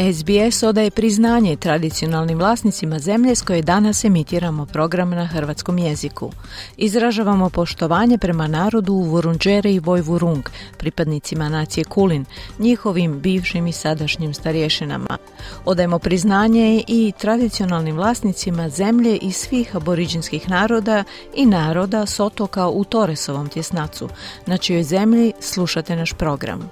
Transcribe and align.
SBS 0.00 0.62
odaje 0.62 0.90
priznanje 0.90 1.56
tradicionalnim 1.56 2.38
vlasnicima 2.38 2.98
zemlje 2.98 3.34
s 3.34 3.42
koje 3.42 3.62
danas 3.62 4.04
emitiramo 4.04 4.66
program 4.66 5.10
na 5.10 5.26
hrvatskom 5.26 5.78
jeziku. 5.78 6.30
Izražavamo 6.76 7.50
poštovanje 7.50 8.18
prema 8.18 8.46
narodu 8.46 8.92
u 8.92 9.02
Vurunđere 9.02 9.72
i 9.72 9.78
Vojvurung, 9.78 10.48
pripadnicima 10.78 11.48
nacije 11.48 11.84
Kulin, 11.84 12.24
njihovim 12.58 13.20
bivšim 13.20 13.66
i 13.66 13.72
sadašnjim 13.72 14.34
starješinama. 14.34 15.18
Odajemo 15.64 15.98
priznanje 15.98 16.84
i 16.88 17.12
tradicionalnim 17.18 17.96
vlasnicima 17.96 18.68
zemlje 18.68 19.16
i 19.16 19.32
svih 19.32 19.76
aboriđinskih 19.76 20.48
naroda 20.48 21.04
i 21.34 21.46
naroda 21.46 22.06
s 22.06 22.20
otoka 22.20 22.68
u 22.68 22.84
Toresovom 22.84 23.48
tjesnacu, 23.48 24.08
na 24.46 24.56
čijoj 24.56 24.82
zemlji 24.82 25.32
slušate 25.40 25.96
naš 25.96 26.12
program. 26.12 26.70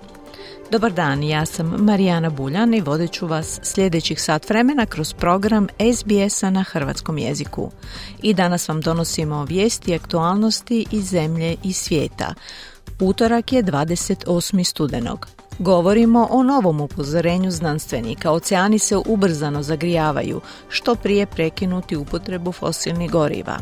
Dobar 0.71 0.93
dan, 0.93 1.23
ja 1.23 1.47
sam 1.47 1.67
Marijana 1.67 2.31
Buljan 2.31 2.75
i 2.75 2.81
vodit 2.81 3.13
ću 3.13 3.27
vas 3.27 3.61
sljedećih 3.63 4.23
sat 4.23 4.49
vremena 4.49 4.87
kroz 4.87 5.13
program 5.13 5.67
SBS-a 5.95 6.51
na 6.51 6.63
hrvatskom 6.63 7.19
jeziku. 7.19 7.71
I 8.23 8.35
danas 8.35 8.69
vam 8.69 8.81
donosimo 8.81 9.45
vijesti 9.45 9.91
i 9.91 9.95
aktualnosti 9.95 10.87
iz 10.91 11.05
zemlje 11.11 11.57
i 11.65 11.73
svijeta. 11.73 12.35
Utorak 13.01 13.53
je 13.53 13.63
28. 13.63 14.65
studenog. 14.65 15.29
Govorimo 15.59 16.29
o 16.31 16.43
novom 16.43 16.81
upozorenju 16.81 17.51
znanstvenika. 17.51 18.31
Oceani 18.31 18.79
se 18.79 18.97
ubrzano 18.97 19.63
zagrijavaju, 19.63 20.41
što 20.69 20.95
prije 20.95 21.27
prekinuti 21.27 21.97
upotrebu 21.97 22.53
fosilnih 22.53 23.11
goriva. 23.11 23.59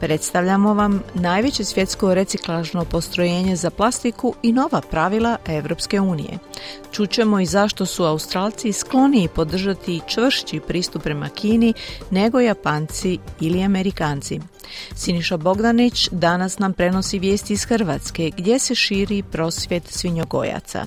Predstavljamo 0.00 0.74
vam 0.74 1.02
najveće 1.14 1.64
svjetsko 1.64 2.14
reciklažno 2.14 2.84
postrojenje 2.84 3.56
za 3.56 3.70
plastiku 3.70 4.34
i 4.42 4.52
nova 4.52 4.80
pravila 4.80 5.36
Europske 5.46 6.00
unije. 6.00 6.38
Čućemo 6.92 7.40
i 7.40 7.46
zašto 7.46 7.86
su 7.86 8.04
Australci 8.04 8.72
skloniji 8.72 9.28
podržati 9.28 10.00
čvršći 10.06 10.60
pristup 10.60 11.02
prema 11.02 11.28
Kini 11.28 11.74
nego 12.10 12.40
Japanci 12.40 13.18
ili 13.40 13.62
Amerikanci. 13.62 14.40
Siniša 14.94 15.36
Bogdanić 15.36 16.08
danas 16.10 16.58
nam 16.58 16.72
prenosi 16.72 17.18
vijesti 17.18 17.52
iz 17.52 17.64
Hrvatske 17.64 18.30
gdje 18.36 18.58
se 18.58 18.74
širi 18.74 19.22
prosvjet 19.22 19.88
svinjogojaca. 19.88 20.86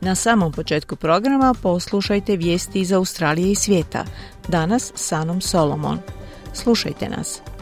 Na 0.00 0.14
samom 0.14 0.52
početku 0.52 0.96
programa 0.96 1.54
poslušajte 1.62 2.36
vijesti 2.36 2.80
iz 2.80 2.92
Australije 2.92 3.52
i 3.52 3.54
svijeta. 3.54 4.04
Danas 4.48 4.92
s 4.94 5.12
Anom 5.12 5.40
Solomon. 5.40 5.98
Slušajte 6.52 7.08
nas. 7.08 7.53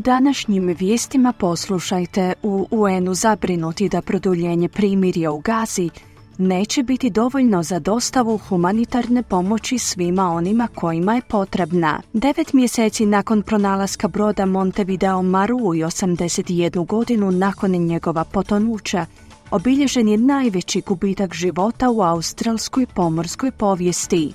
Današnjim 0.00 0.76
vijestima 0.78 1.32
poslušajte 1.32 2.32
u 2.42 2.66
UN-u 2.70 3.14
zabrinuti 3.14 3.88
da 3.88 4.02
produljenje 4.02 4.68
primirja 4.68 5.30
u 5.30 5.40
Gazi 5.40 5.90
neće 6.38 6.82
biti 6.82 7.10
dovoljno 7.10 7.62
za 7.62 7.78
dostavu 7.78 8.38
humanitarne 8.38 9.22
pomoći 9.22 9.78
svima 9.78 10.30
onima 10.30 10.68
kojima 10.74 11.14
je 11.14 11.22
potrebna. 11.28 12.00
Devet 12.12 12.52
mjeseci 12.52 13.06
nakon 13.06 13.42
pronalaska 13.42 14.08
broda 14.08 14.46
Montevideo 14.46 15.22
Maru 15.22 15.74
i 15.74 15.78
81 15.78 16.86
godinu 16.86 17.30
nakon 17.30 17.70
njegova 17.70 18.24
potonuća, 18.24 19.06
obilježen 19.50 20.08
je 20.08 20.18
najveći 20.18 20.82
gubitak 20.86 21.34
života 21.34 21.90
u 21.90 22.02
australskoj 22.02 22.86
pomorskoj 22.86 23.50
povijesti. 23.50 24.32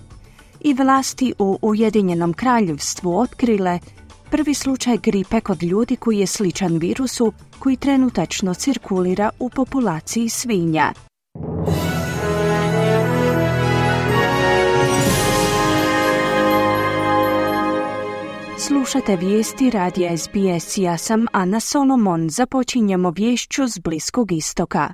I 0.62 0.74
vlasti 0.74 1.34
u 1.40 1.60
Ujedinjenom 1.62 2.34
kraljevstvu 2.34 3.20
otkrile 3.20 3.80
prvi 4.34 4.54
slučaj 4.54 4.98
gripe 4.98 5.42
kod 5.42 5.64
ljudi 5.64 5.96
koji 5.96 6.20
je 6.20 6.28
sličan 6.28 6.78
virusu 6.78 7.34
koji 7.60 7.76
trenutačno 7.78 8.54
cirkulira 8.54 9.30
u 9.40 9.50
populaciji 9.50 10.30
svinja. 10.30 10.94
Slušate 18.58 19.16
vijesti 19.16 19.70
radija 19.70 20.18
SBS, 20.18 20.78
ja 20.78 20.98
sam 20.98 21.26
Ana 21.32 21.60
Solomon, 21.60 22.30
započinjemo 22.30 23.12
vješću 23.16 23.68
s 23.68 23.80
Bliskog 23.80 24.32
istoka. 24.32 24.94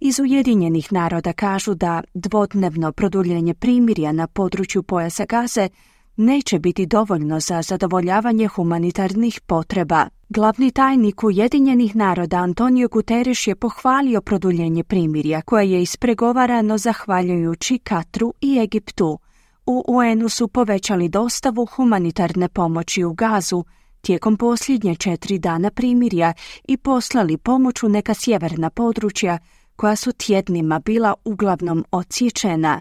Iz 0.00 0.20
Ujedinjenih 0.20 0.92
naroda 0.92 1.32
kažu 1.32 1.74
da 1.74 2.02
dvodnevno 2.14 2.92
produljenje 2.92 3.54
primirja 3.54 4.12
na 4.12 4.26
području 4.26 4.82
pojasa 4.82 5.24
Gaze 5.24 5.68
neće 6.16 6.58
biti 6.58 6.86
dovoljno 6.86 7.40
za 7.40 7.62
zadovoljavanje 7.62 8.48
humanitarnih 8.48 9.40
potreba. 9.40 10.06
Glavni 10.28 10.70
tajnik 10.70 11.24
Ujedinjenih 11.24 11.96
naroda 11.96 12.36
Antonio 12.36 12.88
Guterres 12.88 13.46
je 13.46 13.56
pohvalio 13.56 14.20
produljenje 14.20 14.84
primirja 14.84 15.42
koje 15.42 15.70
je 15.70 15.82
ispregovarano 15.82 16.78
zahvaljujući 16.78 17.78
Katru 17.78 18.34
i 18.40 18.58
Egiptu. 18.58 19.18
U 19.66 19.84
UN-u 19.88 20.28
su 20.28 20.48
povećali 20.48 21.08
dostavu 21.08 21.66
humanitarne 21.66 22.48
pomoći 22.48 23.04
u 23.04 23.12
Gazu 23.12 23.64
tijekom 24.00 24.36
posljednje 24.36 24.96
četiri 24.96 25.38
dana 25.38 25.70
primirja 25.70 26.32
i 26.64 26.76
poslali 26.76 27.36
pomoć 27.36 27.82
u 27.82 27.88
neka 27.88 28.14
sjeverna 28.14 28.70
područja 28.70 29.38
koja 29.76 29.96
su 29.96 30.12
tjednima 30.12 30.78
bila 30.78 31.14
uglavnom 31.24 31.84
odsječena. 31.90 32.80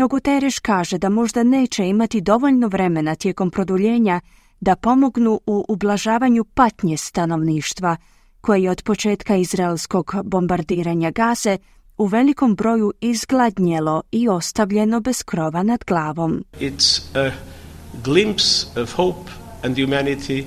No 0.00 0.08
Guterres 0.08 0.58
kaže 0.58 0.98
da 0.98 1.08
možda 1.08 1.42
neće 1.42 1.88
imati 1.88 2.20
dovoljno 2.20 2.68
vremena 2.68 3.14
tijekom 3.14 3.50
produljenja 3.50 4.20
da 4.60 4.76
pomognu 4.76 5.40
u 5.46 5.64
ublažavanju 5.68 6.44
patnje 6.44 6.96
stanovništva, 6.96 7.96
koje 8.40 8.62
je 8.62 8.70
od 8.70 8.82
početka 8.82 9.36
izraelskog 9.36 10.14
bombardiranja 10.24 11.10
Gaze 11.10 11.58
u 11.98 12.06
velikom 12.06 12.54
broju 12.54 12.92
izgladnjelo 13.00 14.02
i 14.12 14.28
ostavljeno 14.28 15.00
bez 15.00 15.22
krova 15.22 15.62
nad 15.62 15.84
glavom. 15.86 16.44
It's 16.60 17.00
a 17.14 17.30
glimpse 18.04 18.80
of 18.82 18.94
hope 18.94 19.30
and 19.62 19.76
humanity 19.76 20.44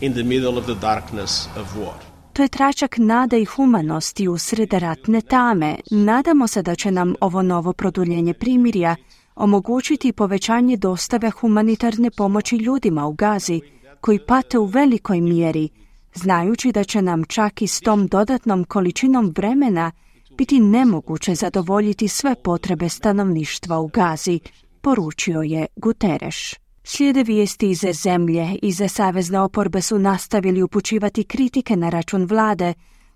in 0.00 0.12
the 0.12 0.22
middle 0.22 0.58
of 0.58 0.64
the 0.64 0.76
darkness 0.80 1.48
of 1.56 1.76
war. 1.76 2.11
To 2.32 2.42
je 2.42 2.48
tračak 2.48 2.98
nade 2.98 3.40
i 3.40 3.44
humanosti 3.44 4.28
usred 4.28 4.72
ratne 4.72 5.20
tame. 5.20 5.76
Nadamo 5.90 6.46
se 6.46 6.62
da 6.62 6.74
će 6.74 6.90
nam 6.90 7.14
ovo 7.20 7.42
novo 7.42 7.72
produljenje 7.72 8.34
primirja 8.34 8.96
omogućiti 9.34 10.12
povećanje 10.12 10.76
dostave 10.76 11.30
humanitarne 11.30 12.10
pomoći 12.10 12.56
ljudima 12.56 13.06
u 13.06 13.12
Gazi 13.12 13.60
koji 14.00 14.26
pate 14.26 14.58
u 14.58 14.64
velikoj 14.64 15.20
mjeri, 15.20 15.68
znajući 16.14 16.72
da 16.72 16.84
će 16.84 17.02
nam 17.02 17.24
čak 17.24 17.62
i 17.62 17.66
s 17.66 17.80
tom 17.80 18.06
dodatnom 18.06 18.64
količinom 18.64 19.32
vremena 19.36 19.92
biti 20.38 20.60
nemoguće 20.60 21.34
zadovoljiti 21.34 22.08
sve 22.08 22.34
potrebe 22.34 22.88
stanovništva 22.88 23.78
u 23.78 23.86
Gazi, 23.86 24.40
poručio 24.80 25.42
je 25.42 25.66
Guterres. 25.76 26.61
Slijede 26.84 27.22
vijesti 27.22 27.70
iz 27.70 27.84
zemlje 27.92 28.58
ize 28.62 28.88
savezne 28.88 29.40
oporbe 29.40 29.80
su 29.80 29.98
nastavili 29.98 30.62
upućivati 30.62 31.24
kritike 31.24 31.76
na 31.76 31.90
račun 31.90 32.24
vlade 32.24 32.74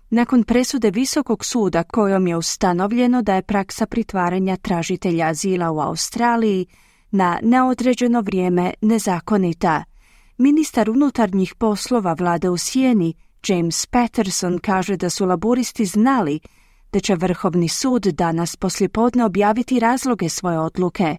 nakon 0.09 0.43
presude 0.43 0.91
Visokog 0.91 1.45
suda 1.45 1.83
kojom 1.83 2.27
je 2.27 2.37
ustanovljeno 2.37 3.21
da 3.21 3.35
je 3.35 3.41
praksa 3.41 3.85
pritvaranja 3.85 4.55
tražitelja 4.57 5.27
azila 5.27 5.71
u 5.71 5.79
Australiji 5.79 6.65
na 7.11 7.39
neodređeno 7.43 8.21
vrijeme 8.21 8.73
nezakonita. 8.81 9.83
Ministar 10.37 10.89
unutarnjih 10.89 11.55
poslova 11.55 12.13
vlade 12.13 12.49
u 12.49 12.57
Sjeni, 12.57 13.13
James 13.47 13.85
Patterson, 13.85 14.59
kaže 14.59 14.97
da 14.97 15.09
su 15.09 15.25
laburisti 15.25 15.85
znali 15.85 16.39
da 16.91 16.99
će 16.99 17.15
Vrhovni 17.15 17.67
sud 17.69 18.03
danas 18.03 18.55
poslijepodne 18.55 19.25
objaviti 19.25 19.79
razloge 19.79 20.29
svoje 20.29 20.59
odluke. 20.59 21.17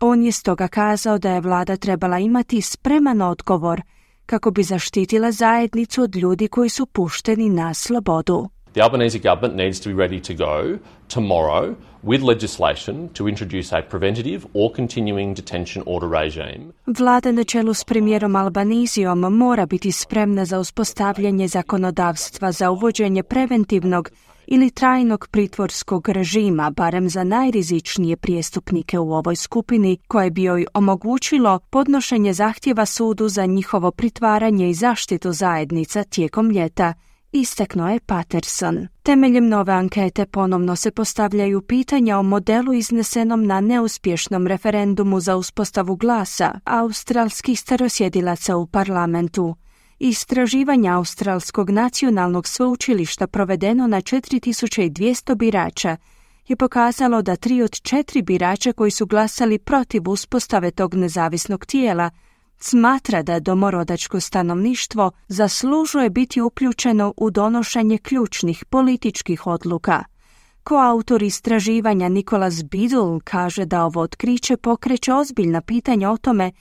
On 0.00 0.22
je 0.22 0.32
stoga 0.32 0.68
kazao 0.68 1.18
da 1.18 1.30
je 1.30 1.40
vlada 1.40 1.76
trebala 1.76 2.18
imati 2.18 2.60
spreman 2.60 3.22
odgovor 3.22 3.82
kako 4.26 4.50
bi 4.50 4.62
zaštitila 4.62 5.32
zajednicu 5.32 6.02
od 6.02 6.16
ljudi 6.16 6.48
koji 6.48 6.68
su 6.68 6.86
pušteni 6.86 7.48
na 7.50 7.74
slobodu. 7.74 8.48
The 8.72 8.82
Albanese 8.82 9.18
government 9.18 9.54
needs 9.56 9.80
to 9.80 9.90
be 9.90 9.96
ready 9.96 10.20
to 10.20 10.34
go 10.34 10.78
tomorrow 11.08 11.74
with 12.02 12.24
legislation 12.24 13.08
to 13.08 13.28
introduce 13.28 13.76
a 13.78 13.82
preventative 13.82 14.46
or 14.54 14.76
continuing 14.76 15.36
detention 15.36 15.84
order 15.86 16.10
regime. 16.10 16.72
Vlada 16.86 17.32
na 17.32 17.44
čelu 17.44 17.74
s 17.74 17.84
premijerom 17.84 18.36
Albanizijom 18.36 19.20
mora 19.20 19.66
biti 19.66 19.92
spremna 19.92 20.44
za 20.44 20.58
uspostavljanje 20.58 21.48
zakonodavstva 21.48 22.52
za 22.52 22.70
uvođenje 22.70 23.22
preventivnog 23.22 24.10
ili 24.46 24.70
trajnog 24.70 25.28
pritvorskog 25.30 26.08
režima, 26.08 26.70
barem 26.70 27.08
za 27.08 27.24
najrizičnije 27.24 28.16
prijestupnike 28.16 28.98
u 28.98 29.12
ovoj 29.12 29.36
skupini, 29.36 29.98
koje 30.08 30.30
bi 30.30 30.42
joj 30.42 30.66
omogućilo 30.74 31.58
podnošenje 31.70 32.32
zahtjeva 32.32 32.86
sudu 32.86 33.28
za 33.28 33.46
njihovo 33.46 33.90
pritvaranje 33.90 34.70
i 34.70 34.74
zaštitu 34.74 35.32
zajednica 35.32 36.04
tijekom 36.04 36.50
ljeta, 36.50 36.94
isteknuo 37.32 37.88
je 37.88 38.00
Patterson. 38.00 38.88
Temeljem 39.02 39.48
nove 39.48 39.72
ankete 39.72 40.26
ponovno 40.26 40.76
se 40.76 40.90
postavljaju 40.90 41.62
pitanja 41.62 42.18
o 42.18 42.22
modelu 42.22 42.72
iznesenom 42.72 43.46
na 43.46 43.60
neuspješnom 43.60 44.46
referendumu 44.46 45.20
za 45.20 45.36
uspostavu 45.36 45.96
glasa 45.96 46.60
australskih 46.64 47.60
starosjedilaca 47.60 48.56
u 48.56 48.66
parlamentu. 48.66 49.56
Istraživanje 50.06 50.88
Australskog 50.90 51.70
nacionalnog 51.70 52.48
sveučilišta 52.48 53.26
provedeno 53.26 53.86
na 53.86 53.96
4200 53.96 55.34
birača 55.34 55.96
je 56.48 56.56
pokazalo 56.56 57.22
da 57.22 57.36
tri 57.36 57.62
od 57.62 57.80
četiri 57.82 58.22
birača 58.22 58.72
koji 58.72 58.90
su 58.90 59.06
glasali 59.06 59.58
protiv 59.58 60.02
uspostave 60.06 60.70
tog 60.70 60.94
nezavisnog 60.94 61.66
tijela 61.66 62.10
smatra 62.58 63.22
da 63.22 63.40
domorodačko 63.40 64.20
stanovništvo 64.20 65.10
zaslužuje 65.28 66.10
biti 66.10 66.40
uključeno 66.40 67.14
u 67.16 67.30
donošenje 67.30 67.98
ključnih 67.98 68.64
političkih 68.64 69.46
odluka. 69.46 70.04
Koautor 70.64 71.22
istraživanja 71.22 72.08
Nikolas 72.08 72.64
Bidul 72.64 73.20
kaže 73.24 73.64
da 73.64 73.84
ovo 73.84 74.00
otkriće 74.00 74.56
pokreće 74.56 75.12
ozbiljna 75.14 75.60
pitanja 75.60 76.10
o 76.10 76.16
tome 76.16 76.52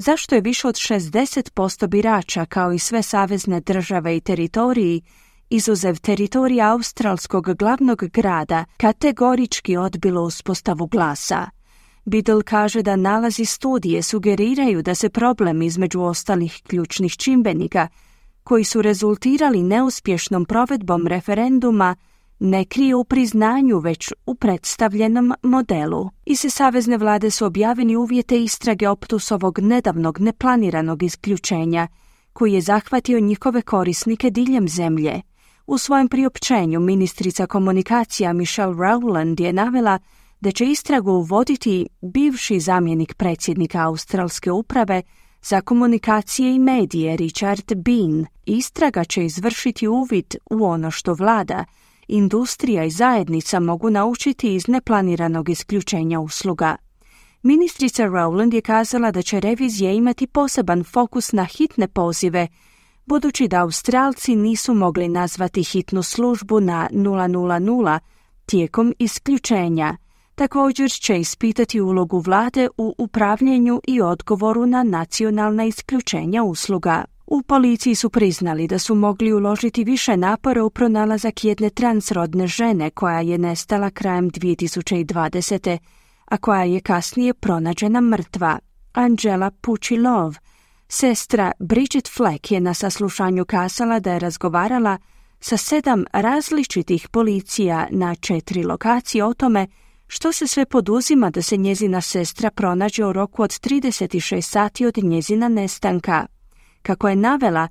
zašto 0.00 0.34
je 0.34 0.40
više 0.40 0.68
od 0.68 0.74
60% 0.74 1.86
birača 1.86 2.46
kao 2.46 2.72
i 2.72 2.78
sve 2.78 3.02
savezne 3.02 3.60
države 3.60 4.16
i 4.16 4.20
teritoriji 4.20 5.02
izuzev 5.50 5.96
teritorija 5.98 6.72
australskog 6.72 7.56
glavnog 7.58 8.04
grada 8.12 8.64
kategorički 8.76 9.76
odbilo 9.76 10.22
uspostavu 10.22 10.86
glasa. 10.86 11.46
Biddle 12.04 12.42
kaže 12.42 12.82
da 12.82 12.96
nalazi 12.96 13.44
studije 13.44 14.02
sugeriraju 14.02 14.82
da 14.82 14.94
se 14.94 15.08
problem 15.08 15.62
između 15.62 16.00
ostalih 16.00 16.62
ključnih 16.66 17.16
čimbenika 17.16 17.88
koji 18.44 18.64
su 18.64 18.82
rezultirali 18.82 19.62
neuspješnom 19.62 20.44
provedbom 20.44 21.06
referenduma 21.06 21.96
ne 22.40 22.64
krije 22.64 22.94
u 22.94 23.04
priznanju, 23.04 23.78
već 23.78 24.12
u 24.26 24.34
predstavljenom 24.34 25.34
modelu. 25.42 26.10
I 26.26 26.36
se 26.36 26.50
savezne 26.50 26.98
vlade 26.98 27.30
su 27.30 27.46
objavili 27.46 27.96
uvjete 27.96 28.42
istrage 28.42 28.88
optusovog 28.88 29.58
nedavnog 29.58 30.20
neplaniranog 30.20 31.02
isključenja, 31.02 31.88
koji 32.32 32.52
je 32.52 32.60
zahvatio 32.60 33.20
njihove 33.20 33.62
korisnike 33.62 34.30
diljem 34.30 34.68
zemlje. 34.68 35.20
U 35.66 35.78
svojem 35.78 36.08
priopćenju 36.08 36.80
ministrica 36.80 37.46
komunikacija 37.46 38.32
Michelle 38.32 38.74
Rowland 38.74 39.40
je 39.40 39.52
navela 39.52 39.98
da 40.40 40.50
će 40.50 40.66
istragu 40.66 41.10
uvoditi 41.10 41.86
bivši 42.02 42.60
zamjenik 42.60 43.14
predsjednika 43.14 43.86
Australske 43.86 44.52
uprave 44.52 45.02
za 45.42 45.60
komunikacije 45.60 46.54
i 46.54 46.58
medije 46.58 47.16
Richard 47.16 47.74
Bean. 47.76 48.26
Istraga 48.46 49.04
će 49.04 49.24
izvršiti 49.24 49.88
uvid 49.88 50.34
u 50.50 50.64
ono 50.64 50.90
što 50.90 51.14
vlada, 51.14 51.64
industrija 52.10 52.84
i 52.84 52.90
zajednica 52.90 53.60
mogu 53.60 53.90
naučiti 53.90 54.54
iz 54.54 54.68
neplaniranog 54.68 55.48
isključenja 55.48 56.20
usluga. 56.20 56.76
Ministrica 57.42 58.02
Rowland 58.02 58.54
je 58.54 58.60
kazala 58.60 59.10
da 59.10 59.22
će 59.22 59.40
revizija 59.40 59.92
imati 59.92 60.26
poseban 60.26 60.84
fokus 60.84 61.32
na 61.32 61.44
hitne 61.44 61.88
pozive, 61.88 62.48
budući 63.06 63.48
da 63.48 63.62
Australci 63.62 64.36
nisu 64.36 64.74
mogli 64.74 65.08
nazvati 65.08 65.62
hitnu 65.62 66.02
službu 66.02 66.60
na 66.60 66.88
000 66.92 67.98
tijekom 68.46 68.94
isključenja. 68.98 69.96
Također 70.34 70.90
će 70.90 71.18
ispitati 71.18 71.80
ulogu 71.80 72.18
vlade 72.18 72.68
u 72.76 72.94
upravljanju 72.98 73.80
i 73.86 74.00
odgovoru 74.02 74.66
na 74.66 74.82
nacionalna 74.82 75.64
isključenja 75.64 76.42
usluga. 76.42 77.04
U 77.30 77.42
policiji 77.42 77.94
su 77.94 78.10
priznali 78.10 78.66
da 78.66 78.78
su 78.78 78.94
mogli 78.94 79.32
uložiti 79.32 79.84
više 79.84 80.16
napora 80.16 80.64
u 80.64 80.70
pronalazak 80.70 81.44
jedne 81.44 81.70
transrodne 81.70 82.46
žene 82.46 82.90
koja 82.90 83.20
je 83.20 83.38
nestala 83.38 83.90
krajem 83.90 84.30
2020. 84.30 85.78
a 86.24 86.36
koja 86.36 86.64
je 86.64 86.80
kasnije 86.80 87.34
pronađena 87.34 88.00
mrtva. 88.00 88.58
Angela 88.92 89.50
Pučilov, 89.50 90.34
sestra 90.88 91.52
Bridget 91.58 92.08
Fleck 92.16 92.52
je 92.52 92.60
na 92.60 92.74
saslušanju 92.74 93.44
kasala 93.44 94.00
da 94.00 94.12
je 94.12 94.18
razgovarala 94.18 94.98
sa 95.40 95.56
sedam 95.56 96.04
različitih 96.12 97.08
policija 97.08 97.86
na 97.90 98.14
četiri 98.14 98.62
lokacije 98.62 99.24
o 99.24 99.34
tome 99.34 99.66
što 100.06 100.32
se 100.32 100.46
sve 100.46 100.66
poduzima 100.66 101.30
da 101.30 101.42
se 101.42 101.56
njezina 101.56 102.00
sestra 102.00 102.50
pronađe 102.50 103.04
u 103.04 103.12
roku 103.12 103.42
od 103.42 103.50
36 103.50 104.40
sati 104.40 104.86
od 104.86 104.98
njezina 104.98 105.48
nestanka. 105.48 106.26
Kako 106.82 107.08
je 107.08 107.16
navela, 107.16 107.68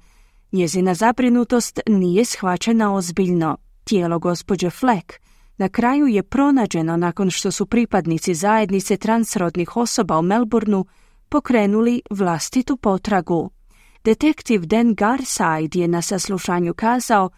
njezina 0.52 0.94
zabrinutost 0.94 1.80
nije 1.88 2.26
shvaćena 2.26 2.94
ozbiljno. 2.96 3.58
Tijelo 3.84 4.20
gospođe 4.20 4.70
Fleck 4.70 5.14
na 5.58 5.70
kraju 5.70 6.08
je 6.08 6.24
pronađeno 6.24 6.98
nakon 6.98 7.30
što 7.30 7.52
su 7.52 7.66
pripadnici 7.66 8.34
zajednice 8.34 8.98
transrodnih 8.98 9.78
osoba 9.78 10.20
u 10.20 10.22
Melbourneu 10.22 10.86
pokrenuli 11.30 12.02
vlastitu 12.10 12.78
potragu. 12.78 13.50
Detektiv 14.04 14.66
Dan 14.66 14.96
Garside 14.96 15.80
je 15.80 15.88
na 15.88 16.02
saslušanju 16.02 16.74
kazao 16.74 17.30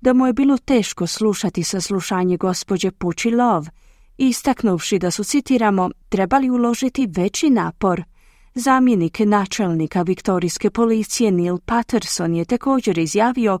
da 0.00 0.12
mu 0.12 0.26
je 0.26 0.32
bilo 0.32 0.58
teško 0.58 1.06
slušati 1.06 1.62
saslušanje 1.62 2.36
gospođe 2.36 2.90
Pući 2.90 3.30
Love, 3.30 3.70
istaknuvši 4.18 4.98
da 4.98 5.10
su, 5.10 5.24
citiramo, 5.24 5.90
trebali 6.08 6.50
uložiti 6.50 7.08
veći 7.16 7.50
napor– 7.50 8.02
Zamjenik 8.56 9.18
načelnika 9.18 10.02
Viktorijske 10.02 10.70
policije 10.70 11.32
Neil 11.32 11.58
Patterson 11.58 12.34
je 12.34 12.44
također 12.44 12.98
izjavio 12.98 13.58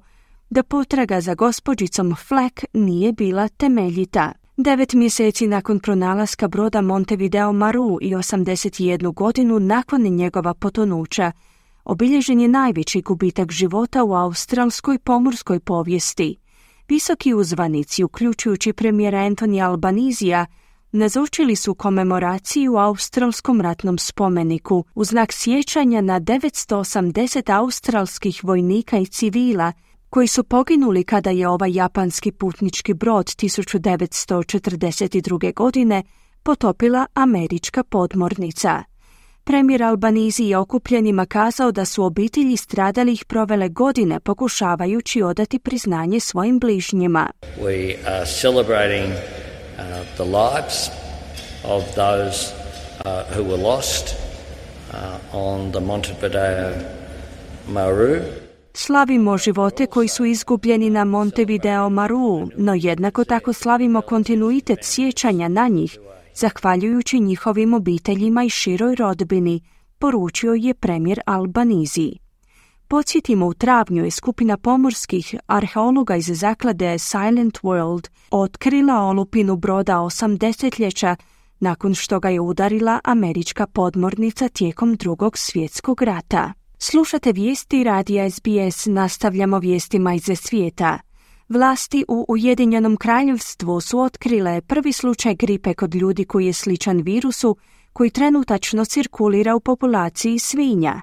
da 0.50 0.62
potraga 0.62 1.20
za 1.20 1.34
gospođicom 1.34 2.14
Fleck 2.14 2.64
nije 2.72 3.12
bila 3.12 3.48
temeljita. 3.48 4.32
Devet 4.56 4.92
mjeseci 4.92 5.46
nakon 5.46 5.80
pronalaska 5.80 6.48
broda 6.48 6.80
Montevideo 6.80 7.52
Maru 7.52 7.98
i 8.00 8.14
81 8.14 9.14
godinu 9.14 9.60
nakon 9.60 10.02
njegova 10.02 10.54
potonuća, 10.54 11.32
obilježen 11.84 12.40
je 12.40 12.48
najveći 12.48 13.02
gubitak 13.02 13.52
života 13.52 14.04
u 14.04 14.14
australskoj 14.14 14.98
pomorskoj 14.98 15.60
povijesti. 15.60 16.36
Visoki 16.88 17.34
uzvanici, 17.34 18.04
uključujući 18.04 18.72
premijera 18.72 19.18
Antonija 19.18 19.68
Albanizija, 19.68 20.46
nazočili 20.94 21.56
su 21.56 21.74
komemoraciju 21.74 22.72
u 22.72 22.78
Australskom 22.78 23.60
ratnom 23.60 23.98
spomeniku 23.98 24.84
u 24.94 25.04
znak 25.04 25.32
sjećanja 25.32 26.00
na 26.00 26.20
980 26.20 27.56
australskih 27.56 28.44
vojnika 28.44 28.98
i 28.98 29.06
civila 29.06 29.72
koji 30.10 30.26
su 30.26 30.44
poginuli 30.44 31.04
kada 31.04 31.30
je 31.30 31.48
ovaj 31.48 31.72
japanski 31.72 32.32
putnički 32.32 32.94
brod 32.94 33.26
1942. 33.26 35.54
godine 35.54 36.02
potopila 36.42 37.06
američka 37.14 37.84
podmornica. 37.84 38.82
Premijer 39.44 39.82
Albanizi 39.82 40.44
je 40.44 40.58
okupljenima 40.58 41.26
kazao 41.26 41.72
da 41.72 41.84
su 41.84 42.04
obitelji 42.04 42.56
stradalih 42.56 43.24
provele 43.24 43.68
godine 43.68 44.20
pokušavajući 44.20 45.22
odati 45.22 45.58
priznanje 45.58 46.20
svojim 46.20 46.58
bližnjima. 46.58 47.30
We 47.62 47.96
are 48.06 48.26
celebrating 48.40 49.12
uh, 49.78 50.04
the 50.16 50.24
lives 50.24 50.90
of 51.64 51.82
those 51.94 52.52
uh, 53.04 53.24
who 53.34 53.44
were 53.44 53.62
lost 53.62 54.14
uh, 54.92 55.18
on 55.32 55.72
the 55.72 55.80
Montevideo 55.80 56.74
Maru. 57.68 58.20
Slavimo 58.74 59.38
živote 59.38 59.86
koji 59.86 60.08
su 60.08 60.24
izgubljeni 60.24 60.90
na 60.90 61.04
Montevideo 61.04 61.88
Maru, 61.88 62.48
no 62.56 62.74
jednako 62.74 63.24
tako 63.24 63.52
slavimo 63.52 64.00
kontinuitet 64.00 64.78
sjećanja 64.82 65.48
na 65.48 65.68
njih, 65.68 65.98
zahvaljujući 66.34 67.20
njihovim 67.20 67.74
obiteljima 67.74 68.44
i 68.44 68.50
široj 68.50 68.94
rodbini, 68.94 69.60
poručio 69.98 70.54
je 70.54 70.74
premijer 70.74 71.20
Albanizi. 71.26 72.23
Podsjetimo, 72.88 73.46
u 73.46 73.54
travnju 73.54 74.04
je 74.04 74.10
skupina 74.10 74.56
pomorskih 74.56 75.34
arheologa 75.46 76.16
iz 76.16 76.26
zaklade 76.26 76.98
Silent 76.98 77.58
World 77.62 78.08
otkrila 78.30 79.00
olupinu 79.00 79.56
broda 79.56 80.00
osam 80.00 80.36
desetljeća 80.36 81.16
nakon 81.60 81.94
što 81.94 82.20
ga 82.20 82.28
je 82.28 82.40
udarila 82.40 83.00
američka 83.04 83.66
podmornica 83.66 84.48
tijekom 84.48 84.94
drugog 84.94 85.38
svjetskog 85.38 86.02
rata. 86.02 86.52
Slušate 86.78 87.32
vijesti 87.32 87.84
radija 87.84 88.30
SBS, 88.30 88.86
nastavljamo 88.86 89.58
vijestima 89.58 90.14
iz 90.14 90.30
svijeta. 90.34 90.98
Vlasti 91.48 92.04
u 92.08 92.24
Ujedinjenom 92.28 92.96
kraljevstvu 92.96 93.80
su 93.80 93.98
otkrile 94.00 94.60
prvi 94.60 94.92
slučaj 94.92 95.34
gripe 95.34 95.74
kod 95.74 95.94
ljudi 95.94 96.24
koji 96.24 96.46
je 96.46 96.52
sličan 96.52 97.00
virusu 97.00 97.56
koji 97.92 98.10
trenutačno 98.10 98.84
cirkulira 98.84 99.54
u 99.54 99.60
populaciji 99.60 100.38
svinja. 100.38 101.00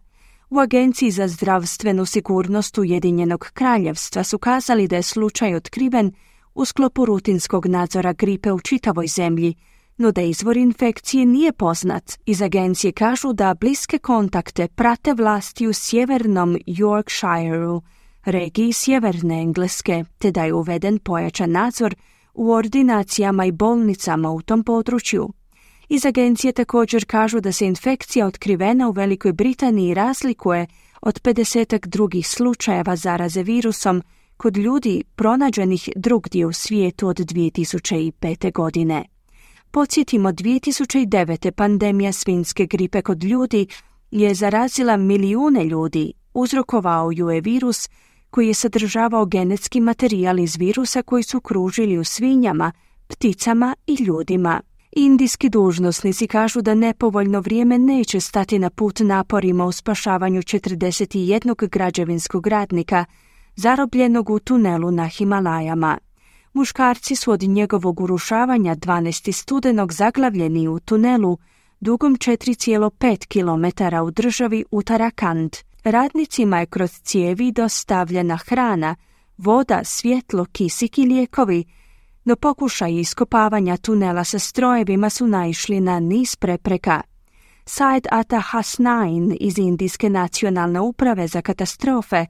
U 0.52 0.60
Agenciji 0.60 1.12
za 1.12 1.28
zdravstvenu 1.28 2.06
sigurnost 2.06 2.78
Ujedinjenog 2.78 3.50
kraljevstva 3.54 4.24
su 4.24 4.38
kazali 4.38 4.88
da 4.88 4.96
je 4.96 5.04
slučaj 5.04 5.56
otkriven 5.56 6.12
u 6.56 6.66
sklopu 6.66 7.06
rutinskog 7.06 7.66
nadzora 7.66 8.14
gripe 8.14 8.52
u 8.52 8.60
čitavoj 8.60 9.08
zemlji, 9.08 9.56
no 9.98 10.12
da 10.12 10.22
izvor 10.22 10.58
infekcije 10.58 11.26
nije 11.26 11.52
poznat. 11.52 12.20
Iz 12.26 12.42
agencije 12.42 12.92
kažu 12.92 13.34
da 13.34 13.54
bliske 13.54 13.98
kontakte 13.98 14.68
prate 14.68 15.14
vlasti 15.14 15.68
u 15.68 15.74
sjevernom 15.74 16.58
Yorkshireu, 16.68 17.82
regiji 18.26 18.74
sjeverne 18.74 19.42
Engleske, 19.42 20.04
te 20.18 20.32
da 20.32 20.46
je 20.46 20.54
uveden 20.54 21.00
pojačan 21.00 21.52
nadzor 21.52 21.96
u 22.34 22.52
ordinacijama 22.52 23.46
i 23.46 23.52
bolnicama 23.52 24.32
u 24.32 24.42
tom 24.42 24.64
području. 24.64 25.30
Iz 25.94 26.06
agencije 26.06 26.54
također 26.54 27.06
kažu 27.06 27.40
da 27.40 27.52
se 27.52 27.66
infekcija 27.66 28.28
otkrivena 28.28 28.90
u 28.90 28.92
Velikoj 28.92 29.34
Britaniji 29.34 29.94
razlikuje 29.94 30.68
od 31.02 31.22
50 31.22 31.88
drugih 31.88 32.28
slučajeva 32.28 32.96
zaraze 32.96 33.44
virusom 33.44 34.02
kod 34.38 34.58
ljudi 34.58 35.04
pronađenih 35.16 35.90
drugdje 35.96 36.46
u 36.46 36.54
svijetu 36.54 37.08
od 37.08 37.16
2005. 37.18 38.52
godine. 38.54 39.06
Podsjetimo, 39.72 40.30
2009. 40.30 41.52
pandemija 41.52 42.12
svinske 42.12 42.66
gripe 42.66 43.02
kod 43.02 43.24
ljudi 43.24 43.68
je 44.12 44.36
zarazila 44.36 44.98
milijune 44.98 45.66
ljudi, 45.66 46.14
uzrokovao 46.34 47.12
ju 47.12 47.30
je 47.30 47.42
virus 47.42 47.90
koji 48.30 48.48
je 48.48 48.54
sadržavao 48.54 49.26
genetski 49.26 49.80
materijal 49.80 50.40
iz 50.40 50.56
virusa 50.56 51.02
koji 51.02 51.24
su 51.24 51.42
kružili 51.42 51.98
u 51.98 52.04
svinjama, 52.04 52.72
pticama 53.08 53.76
i 53.88 54.04
ljudima. 54.04 54.62
Indijski 54.92 55.50
dužnosnici 55.50 56.28
kažu 56.28 56.62
da 56.62 56.76
nepovoljno 56.76 57.40
vrijeme 57.40 57.78
neće 57.78 58.20
stati 58.20 58.60
na 58.60 58.70
put 58.70 59.00
naporima 59.00 59.66
u 59.66 59.72
spašavanju 59.72 60.42
41 60.42 61.70
građevinskog 61.70 62.48
radnika 62.48 63.06
zarobljenog 63.56 64.30
u 64.30 64.40
tunelu 64.40 64.92
na 64.92 65.08
Himalajama. 65.08 65.98
Muškarci 66.54 67.16
su 67.16 67.32
od 67.32 67.42
njegovog 67.42 68.02
urušavanja 68.02 68.76
12. 68.76 69.32
studenog 69.32 69.94
zaglavljeni 69.94 70.68
u 70.68 70.80
tunelu 70.80 71.38
dugom 71.80 72.16
4,5 72.16 73.28
km 73.28 73.96
u 74.06 74.12
državi 74.12 74.66
Uttarakhand. 74.72 75.56
Radnicima 75.84 76.60
je 76.60 76.66
kroz 76.66 76.92
cijevi 77.04 77.52
dostavljena 77.52 78.38
hrana, 78.38 78.96
voda, 79.38 79.82
svjetlo, 79.84 80.46
kisik 80.46 80.98
i 80.98 81.06
lijekovi, 81.06 81.66
no 82.24 82.36
pokušaj 82.36 82.94
iskopavanja 82.94 83.78
tunela 83.78 84.24
sa 84.24 84.40
strojevima 84.40 85.10
su 85.10 85.28
naišli 85.28 85.80
na 85.80 86.00
niz 86.00 86.36
prepreka. 86.36 87.02
Said 87.66 88.08
Ata 88.12 88.40
Hasnain 88.40 89.38
iz 89.40 89.58
Indijske 89.58 90.10
nacionalne 90.10 90.80
uprave 90.80 91.28
za 91.28 91.42
katastrofe 91.42 92.26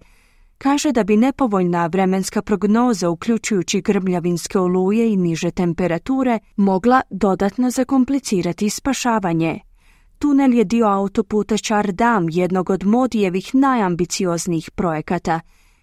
kaže 0.61 0.91
da 0.91 1.03
bi 1.03 1.17
nepovoljna 1.17 1.85
vremenska 1.87 2.41
prognoza, 2.41 3.09
uključujući 3.09 3.81
grmljavinske 3.81 4.59
oluje 4.59 5.13
i 5.13 5.17
niže 5.17 5.51
temperature, 5.51 6.39
mogla 6.55 7.01
dodatno 7.09 7.69
zakomplicirati 7.69 8.69
spašavanje. 8.69 9.59
Tunel 10.19 10.53
je 10.53 10.63
dio 10.63 10.85
autoputa 10.85 11.57
Čardam, 11.57 12.27
jednog 12.29 12.69
od 12.69 12.85
Modijevih 12.85 13.55
najambicioznijih 13.55 14.71
projekata, 14.71 15.39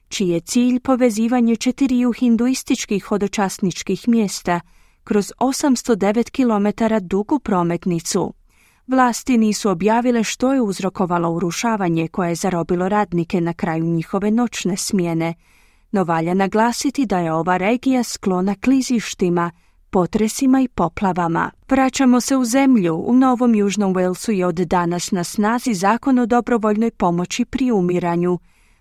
čiji 0.09 0.29
je 0.29 0.41
cilj 0.41 0.81
povezivanje 0.81 1.57
četiriju 1.57 2.13
hinduističkih 2.13 3.05
hodočasničkih 3.05 4.09
mjesta 4.09 4.61
kroz 5.05 5.33
809 5.39 6.31
km 6.31 6.95
dugu 7.07 7.39
prometnicu. 7.39 8.33
Vlasti 8.87 9.39
nisu 9.39 9.71
objavile 9.71 10.25
što 10.25 10.53
je 10.53 10.61
uzrokovalo 10.61 11.31
urušavanje 11.31 12.09
koje 12.09 12.29
je 12.29 12.35
zarobilo 12.35 12.89
radnike 12.89 13.41
na 13.41 13.53
kraju 13.53 13.85
njihove 13.85 14.31
noćne 14.31 14.77
smjene, 14.77 15.35
no 15.93 16.05
valja 16.05 16.35
naglasiti 16.35 17.07
da 17.07 17.19
je 17.19 17.33
ova 17.33 17.57
regija 17.57 18.03
sklona 18.03 18.55
klizištima, 18.55 19.51
potresima 19.91 20.61
i 20.61 20.69
poplavama. 20.69 21.51
Vraćamo 21.69 22.21
se 22.21 22.37
u 22.37 22.45
zemlju. 22.45 23.05
U 23.07 23.15
Novom 23.15 23.55
Južnom 23.55 23.95
Walesu 23.95 24.33
je 24.33 24.47
od 24.47 24.55
danas 24.55 25.11
na 25.11 25.25
snazi 25.25 25.75
zakon 25.75 26.19
o 26.19 26.27
dobrovoljnoj 26.27 26.91
pomoći 26.91 27.45
pri 27.45 27.71
umiranju. 27.71 28.39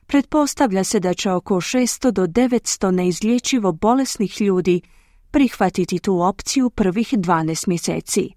Pretpostavlja 0.08 0.84
se 0.84 1.00
da 1.00 1.14
će 1.14 1.32
oko 1.32 1.56
600 1.56 2.12
do 2.12 2.28
900 2.28 2.92
neizlječivo 2.92 3.72
bolesnih 3.72 4.42
ljudi 4.42 4.82
prihvatiti 5.32 6.00
tu 6.00 6.22
opciju 6.22 6.70
prvih 6.70 7.14
12 7.14 7.68
mjeseci. 7.68 8.30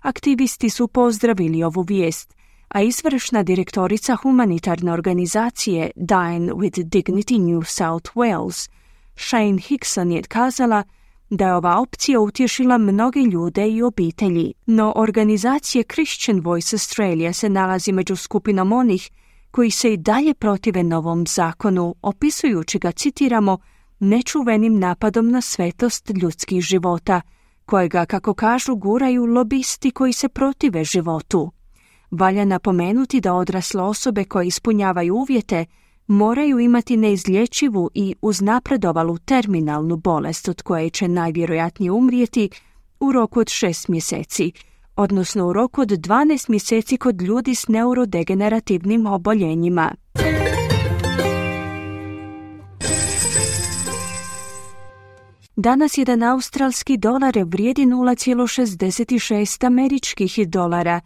Aktivisti 0.00 0.70
su 0.70 0.88
pozdravili 0.88 1.62
ovu 1.62 1.82
vijest, 1.82 2.34
a 2.68 2.82
izvršna 2.82 3.42
direktorica 3.42 4.16
humanitarne 4.16 4.92
organizacije 4.92 5.90
Dine 5.96 6.52
with 6.52 6.84
Dignity 6.84 7.38
New 7.38 7.62
South 7.62 8.10
Wales, 8.14 8.70
Shane 9.16 9.58
Hickson 9.58 10.12
je 10.12 10.22
kazala 10.22 10.82
da 11.30 11.46
je 11.46 11.54
ova 11.54 11.80
opcija 11.80 12.20
utješila 12.20 12.78
mnoge 12.78 13.20
ljude 13.20 13.68
i 13.68 13.82
obitelji, 13.82 14.52
no 14.66 14.92
organizacije 14.96 15.84
Christian 15.94 16.40
Voice 16.40 16.74
Australia 16.74 17.32
se 17.32 17.48
nalazi 17.48 17.92
među 17.92 18.16
skupinom 18.16 18.72
onih 18.72 19.10
koji 19.54 19.70
se 19.70 19.92
i 19.92 19.96
dalje 19.96 20.34
protive 20.34 20.82
novom 20.82 21.26
zakonu, 21.26 21.94
opisujući 22.02 22.78
ga, 22.78 22.92
citiramo, 22.92 23.58
nečuvenim 24.00 24.78
napadom 24.78 25.30
na 25.30 25.40
svetost 25.40 26.10
ljudskih 26.22 26.60
života– 26.60 27.20
kojega, 27.66 28.06
kako 28.06 28.34
kažu, 28.34 28.76
guraju 28.76 29.24
lobisti 29.24 29.90
koji 29.90 30.12
se 30.12 30.28
protive 30.28 30.84
životu. 30.84 31.52
Valja 32.10 32.44
napomenuti 32.44 33.20
da 33.20 33.34
odrasle 33.34 33.82
osobe 33.82 34.24
koje 34.24 34.46
ispunjavaju 34.46 35.14
uvjete 35.14 35.64
moraju 36.06 36.58
imati 36.58 36.96
neizlječivu 36.96 37.90
i 37.94 38.14
uznapredovalu 38.22 39.18
terminalnu 39.18 39.96
bolest 39.96 40.48
od 40.48 40.62
koje 40.62 40.90
će 40.90 41.08
najvjerojatnije 41.08 41.90
umrijeti 41.90 42.50
u 43.00 43.12
roku 43.12 43.40
od 43.40 43.48
šest 43.48 43.88
mjeseci, 43.88 44.52
odnosno 44.96 45.46
u 45.46 45.52
roku 45.52 45.80
od 45.80 45.88
12 45.88 46.50
mjeseci 46.50 46.96
kod 46.96 47.22
ljudi 47.22 47.54
s 47.54 47.68
neurodegenerativnim 47.68 49.06
oboljenjima. 49.06 49.94
Danas 55.56 55.98
jedan 55.98 56.22
australski 56.22 56.96
dolar 56.96 57.38
vrijedi 57.46 57.82
0,66 57.82 59.66
američkih 59.66 60.48
dolara, 60.48 61.00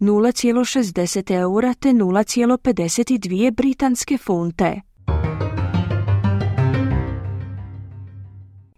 0,60 0.00 1.34
eura 1.40 1.74
te 1.74 1.88
0,52 1.88 3.50
britanske 3.50 4.18
funte. 4.18 4.80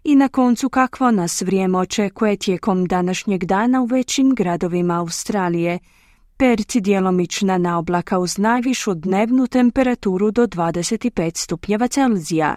I 0.07 0.15
na 0.15 0.27
koncu 0.27 0.69
kakvo 0.69 1.11
nas 1.11 1.41
vrijeme 1.41 1.77
očekuje 1.77 2.37
tijekom 2.37 2.85
današnjeg 2.85 3.45
dana 3.45 3.81
u 3.81 3.85
većim 3.85 4.35
gradovima 4.35 4.99
Australije. 4.99 5.79
Perci 6.37 6.81
djelomična 6.81 7.57
na 7.57 7.77
oblaka 7.77 8.19
uz 8.19 8.37
najvišu 8.37 8.93
dnevnu 8.93 9.47
temperaturu 9.47 10.31
do 10.31 10.47
25 10.47 11.37
stupnjeva 11.37 11.87
Celzija. 11.87 12.55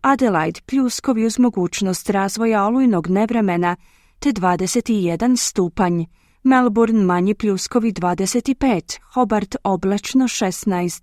Adelaide 0.00 0.60
pljuskovi 0.66 1.26
uz 1.26 1.38
mogućnost 1.38 2.10
razvoja 2.10 2.64
olujnog 2.64 3.08
nevremena 3.08 3.76
te 4.18 4.32
21 4.32 5.36
stupanj, 5.36 6.04
Melbourne 6.42 7.04
manji 7.04 7.34
pljuskovi 7.34 7.92
25, 7.92 8.98
Hobart 9.02 9.56
oblačno 9.64 10.24
16, 10.24 11.02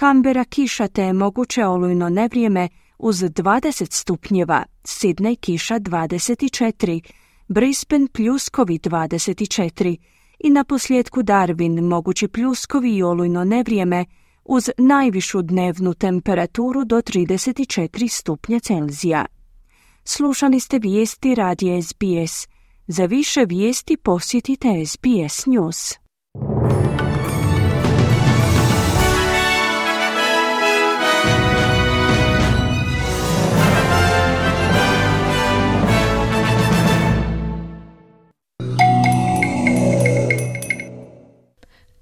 Canberra 0.00 0.44
kiša 0.44 0.88
te 0.88 1.12
moguće 1.12 1.66
olujno 1.66 2.08
nevrijeme 2.08 2.68
uz 2.98 3.16
20 3.16 3.92
stupnjeva, 3.92 4.64
Sydney 4.84 5.36
kiša 5.36 5.80
24, 5.80 7.00
Brisbane 7.48 8.06
pljuskovi 8.12 8.78
24 8.78 9.96
i 10.38 10.50
na 10.50 10.64
posljedku 10.64 11.22
Darwin 11.22 11.80
mogući 11.80 12.28
pljuskovi 12.28 12.96
i 12.96 13.02
olujno 13.02 13.44
nevrijeme 13.44 14.04
uz 14.44 14.70
najvišu 14.78 15.42
dnevnu 15.42 15.94
temperaturu 15.94 16.84
do 16.84 16.96
34 16.96 18.08
stupnja 18.08 18.60
Celzija. 18.60 19.26
Slušali 20.04 20.60
ste 20.60 20.78
vijesti 20.78 21.34
radija 21.34 21.82
SBS. 21.82 22.48
Za 22.86 23.04
više 23.04 23.44
vijesti 23.44 23.96
posjetite 23.96 24.86
SBS 24.86 25.46
News. 25.46 26.01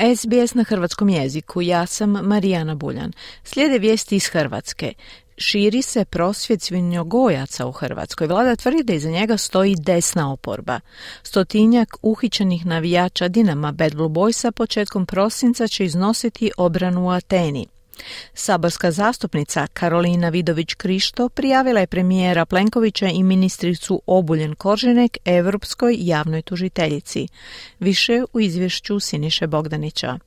SBS 0.00 0.54
na 0.54 0.64
hrvatskom 0.64 1.08
jeziku. 1.08 1.62
Ja 1.62 1.86
sam 1.86 2.10
Marijana 2.10 2.74
Buljan. 2.74 3.12
Slijede 3.44 3.78
vijesti 3.78 4.16
iz 4.16 4.26
Hrvatske. 4.26 4.94
širi 5.36 5.82
se 5.82 6.04
prosvjed 6.04 6.62
svinjogojaca 6.62 7.66
u 7.66 7.72
Hrvatskoj. 7.72 8.26
Vlada 8.26 8.56
tvrdi 8.56 8.82
da 8.82 8.92
iza 8.92 9.10
njega 9.10 9.36
stoji 9.36 9.76
desna 9.78 10.32
oporba. 10.32 10.80
Stotinjak 11.22 11.96
uhićenih 12.02 12.66
navijača 12.66 13.28
Dinama 13.28 13.72
Bad 13.72 13.94
Blue 13.94 14.08
Boysa 14.08 14.50
početkom 14.50 15.06
prosinca 15.06 15.68
će 15.68 15.84
iznositi 15.84 16.50
obranu 16.56 17.06
u 17.06 17.10
Ateni. 17.10 17.66
Saborska 18.34 18.90
zastupnica 18.90 19.66
Karolina 19.66 20.30
Vidović-Krišto 20.30 21.28
prijavila 21.28 21.80
je 21.80 21.86
premijera 21.86 22.46
Plenkovića 22.46 23.08
i 23.08 23.22
ministricu 23.22 24.02
Obuljen 24.06 24.54
Korženek 24.54 25.18
Europskoj 25.24 25.96
javnoj 25.98 26.42
tužiteljici. 26.42 27.28
Više 27.80 28.22
u 28.32 28.40
izvješću 28.40 29.00
Siniše 29.00 29.46
Bogdanića. 29.46 30.18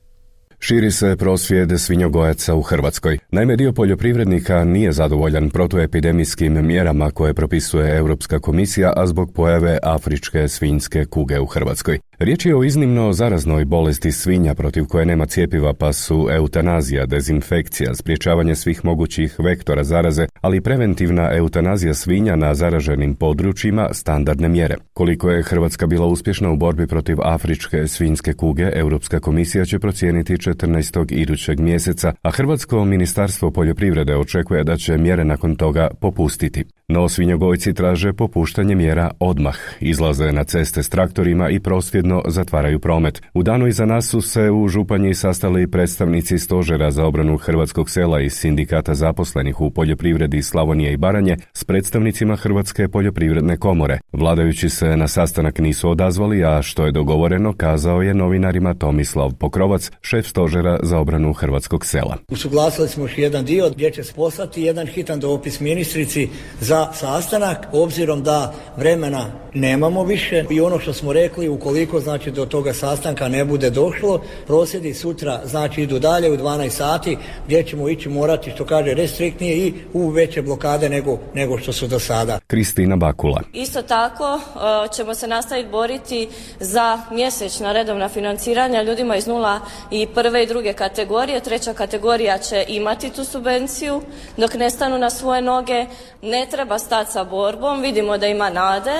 Širi 0.66 0.90
se 0.90 1.16
prosvjed 1.16 1.80
svinjogojaca 1.80 2.54
u 2.54 2.62
Hrvatskoj. 2.62 3.18
Naime, 3.30 3.56
dio 3.56 3.72
poljoprivrednika 3.72 4.64
nije 4.64 4.92
zadovoljan 4.92 5.50
protuepidemijskim 5.50 6.66
mjerama 6.66 7.10
koje 7.10 7.34
propisuje 7.34 7.96
Europska 7.96 8.40
komisija, 8.40 8.92
a 8.96 9.06
zbog 9.06 9.32
pojave 9.34 9.78
afričke 9.82 10.48
svinjske 10.48 11.04
kuge 11.04 11.40
u 11.40 11.46
Hrvatskoj. 11.46 11.98
Riječ 12.18 12.46
je 12.46 12.56
o 12.56 12.64
iznimno 12.64 13.12
zaraznoj 13.12 13.64
bolesti 13.64 14.12
svinja 14.12 14.54
protiv 14.54 14.84
koje 14.84 15.06
nema 15.06 15.26
cijepiva 15.26 15.74
pa 15.74 15.92
su 15.92 16.28
eutanazija, 16.30 17.06
dezinfekcija, 17.06 17.94
spriječavanje 17.94 18.54
svih 18.54 18.84
mogućih 18.84 19.36
vektora 19.38 19.84
zaraze, 19.84 20.26
ali 20.40 20.56
i 20.56 20.60
preventivna 20.60 21.30
eutanazija 21.32 21.94
svinja 21.94 22.36
na 22.36 22.54
zaraženim 22.54 23.14
područjima 23.14 23.88
standardne 23.92 24.48
mjere. 24.48 24.76
Koliko 24.92 25.30
je 25.30 25.42
Hrvatska 25.42 25.86
bila 25.86 26.06
uspješna 26.06 26.50
u 26.50 26.56
borbi 26.56 26.86
protiv 26.86 27.16
afričke 27.22 27.88
svinjske 27.88 28.32
kuge, 28.32 28.70
Europska 28.74 29.20
komisija 29.20 29.64
će 29.64 29.78
procijeniti 29.78 30.36
14. 30.36 31.12
idućeg 31.12 31.60
mjeseca, 31.60 32.12
a 32.22 32.30
Hrvatsko 32.30 32.84
ministarstvo 32.84 33.50
poljoprivrede 33.50 34.16
očekuje 34.16 34.64
da 34.64 34.76
će 34.76 34.98
mjere 34.98 35.24
nakon 35.24 35.56
toga 35.56 35.90
popustiti. 36.00 36.64
No 36.88 37.08
svinjogojci 37.08 37.74
traže 37.74 38.12
popuštanje 38.12 38.74
mjera 38.74 39.10
odmah, 39.20 39.56
izlaze 39.80 40.32
na 40.32 40.44
ceste 40.44 40.82
s 40.82 40.88
traktorima 40.88 41.50
i 41.50 41.60
prosvjedno 42.04 42.22
zatvaraju 42.26 42.78
promet. 42.78 43.22
U 43.34 43.42
danu 43.42 43.66
iza 43.66 43.86
nas 43.86 44.08
su 44.08 44.20
se 44.20 44.50
u 44.50 44.68
Županji 44.68 45.14
sastali 45.14 45.70
predstavnici 45.70 46.38
Stožera 46.38 46.90
za 46.90 47.04
obranu 47.04 47.36
hrvatskog 47.36 47.90
sela 47.90 48.20
i 48.20 48.30
sindikata 48.30 48.94
zaposlenih 48.94 49.60
u 49.60 49.70
poljoprivredi 49.70 50.42
Slavonije 50.42 50.92
i 50.92 50.96
Baranje 50.96 51.36
s 51.54 51.64
predstavnicima 51.64 52.36
Hrvatske 52.36 52.88
poljoprivredne 52.88 53.56
komore. 53.56 53.98
Vladajući 54.12 54.68
se 54.68 54.96
na 54.96 55.08
sastanak 55.08 55.58
nisu 55.58 55.90
odazvali, 55.90 56.44
a 56.44 56.62
što 56.62 56.86
je 56.86 56.92
dogovoreno 56.92 57.54
kazao 57.56 58.02
je 58.02 58.14
novinarima 58.14 58.74
Tomislav 58.74 59.32
Pokrovac, 59.38 59.90
šef 60.00 60.26
Stožera 60.26 60.78
za 60.82 60.98
obranu 60.98 61.32
hrvatskog 61.32 61.86
sela. 61.86 62.16
Usuglasili 62.28 62.88
smo 62.88 63.04
još 63.04 63.18
jedan 63.18 63.44
dio 63.44 63.70
gdje 63.70 63.90
će 63.90 64.02
poslati 64.16 64.62
jedan 64.62 64.86
hitan 64.86 65.20
dopis 65.20 65.60
ministrici 65.60 66.28
za 66.60 66.92
sastanak, 66.92 67.66
obzirom 67.72 68.22
da 68.22 68.54
vremena 68.76 69.43
nemamo 69.54 70.04
više 70.04 70.44
i 70.50 70.60
ono 70.60 70.78
što 70.78 70.92
smo 70.92 71.12
rekli, 71.12 71.48
ukoliko 71.48 72.00
znači 72.00 72.30
do 72.30 72.46
toga 72.46 72.72
sastanka 72.72 73.28
ne 73.28 73.44
bude 73.44 73.70
došlo, 73.70 74.20
prosjedi 74.46 74.94
sutra 74.94 75.40
znači 75.44 75.82
idu 75.82 75.98
dalje 75.98 76.30
u 76.30 76.36
12 76.36 76.68
sati 76.70 77.16
gdje 77.46 77.62
ćemo 77.62 77.88
ići 77.88 78.08
morati 78.08 78.50
što 78.50 78.64
kaže 78.64 78.94
restriktnije 78.94 79.56
i 79.56 79.74
u 79.92 80.08
veće 80.08 80.42
blokade 80.42 80.88
nego, 80.88 81.18
nego 81.34 81.58
što 81.58 81.72
su 81.72 81.86
do 81.86 81.98
sada. 81.98 82.38
Kristina 82.46 82.96
Bakula. 82.96 83.40
Isto 83.52 83.82
tako 83.82 84.24
e, 84.24 84.94
ćemo 84.96 85.14
se 85.14 85.26
nastaviti 85.26 85.68
boriti 85.70 86.28
za 86.60 87.00
mjesečna 87.10 87.72
redovna 87.72 88.08
financiranja 88.08 88.82
ljudima 88.82 89.16
iz 89.16 89.26
nula 89.26 89.60
i 89.90 90.06
prve 90.06 90.42
i 90.42 90.46
druge 90.46 90.72
kategorije. 90.72 91.40
Treća 91.40 91.74
kategorija 91.74 92.38
će 92.38 92.64
imati 92.68 93.10
tu 93.10 93.24
subvenciju 93.24 94.00
dok 94.36 94.54
ne 94.54 94.70
stanu 94.70 94.98
na 94.98 95.10
svoje 95.10 95.42
noge. 95.42 95.86
Ne 96.22 96.46
treba 96.50 96.78
stati 96.78 97.12
sa 97.12 97.24
borbom, 97.24 97.82
vidimo 97.82 98.18
da 98.18 98.26
ima 98.26 98.50
nade, 98.50 98.94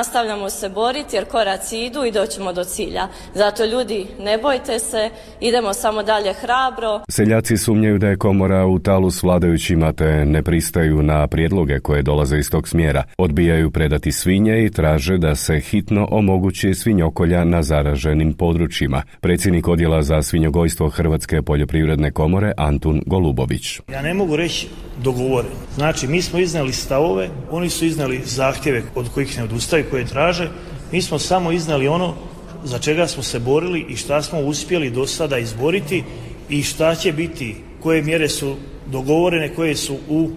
nastavljamo 0.00 0.50
se 0.50 0.68
boriti 0.68 1.16
jer 1.16 1.24
koraci 1.24 1.78
idu 1.78 2.04
i 2.04 2.12
doćemo 2.12 2.52
do 2.52 2.64
cilja. 2.64 3.08
Zato 3.34 3.64
ljudi 3.64 4.06
ne 4.20 4.38
bojte 4.38 4.78
se, 4.78 5.10
idemo 5.40 5.72
samo 5.74 6.02
dalje 6.02 6.32
hrabro. 6.32 7.00
Seljaci 7.08 7.56
sumnjaju 7.56 7.98
da 7.98 8.08
je 8.08 8.16
komora 8.16 8.66
u 8.66 8.78
talu 8.78 9.10
s 9.10 9.22
vladajućima 9.22 9.92
te 9.92 10.24
ne 10.24 10.42
pristaju 10.42 11.02
na 11.02 11.26
prijedloge 11.26 11.80
koje 11.80 12.02
dolaze 12.02 12.38
iz 12.38 12.50
tog 12.50 12.68
smjera. 12.68 13.02
Odbijaju 13.18 13.70
predati 13.70 14.12
svinje 14.12 14.64
i 14.64 14.70
traže 14.70 15.18
da 15.18 15.34
se 15.34 15.60
hitno 15.60 16.08
omogući 16.10 16.74
svinjokolja 16.74 17.44
na 17.44 17.62
zaraženim 17.62 18.32
područjima. 18.32 19.02
Predsjednik 19.20 19.68
odjela 19.68 20.02
za 20.02 20.22
svinjogojstvo 20.22 20.88
Hrvatske 20.88 21.42
poljoprivredne 21.42 22.10
komore 22.10 22.52
Antun 22.56 23.02
Golubović. 23.06 23.80
Ja 23.92 24.02
ne 24.02 24.14
mogu 24.14 24.36
reći 24.36 24.68
dogovoreno. 25.02 25.54
Znači, 25.74 26.06
mi 26.06 26.22
smo 26.22 26.38
iznali 26.38 26.72
stavove, 26.72 27.28
oni 27.50 27.70
su 27.70 27.84
iznali 27.84 28.20
zahtjeve 28.24 28.82
od 28.94 29.08
kojih 29.14 29.38
ne 29.38 29.44
odustaju, 29.44 29.84
koje 29.90 30.06
traže. 30.06 30.48
Mi 30.92 31.02
smo 31.02 31.18
samo 31.18 31.52
iznali 31.52 31.88
ono 31.88 32.14
za 32.64 32.78
čega 32.78 33.06
smo 33.06 33.22
se 33.22 33.38
borili 33.38 33.86
i 33.88 33.96
šta 33.96 34.22
smo 34.22 34.40
uspjeli 34.40 34.90
do 34.90 35.06
sada 35.06 35.38
izboriti 35.38 36.04
i 36.48 36.62
šta 36.62 36.94
će 36.94 37.12
biti, 37.12 37.56
koje 37.82 38.02
mjere 38.02 38.28
su 38.28 38.56
dogovorene, 38.86 39.54
koje 39.54 39.76
su 39.76 39.96
u 40.08 40.30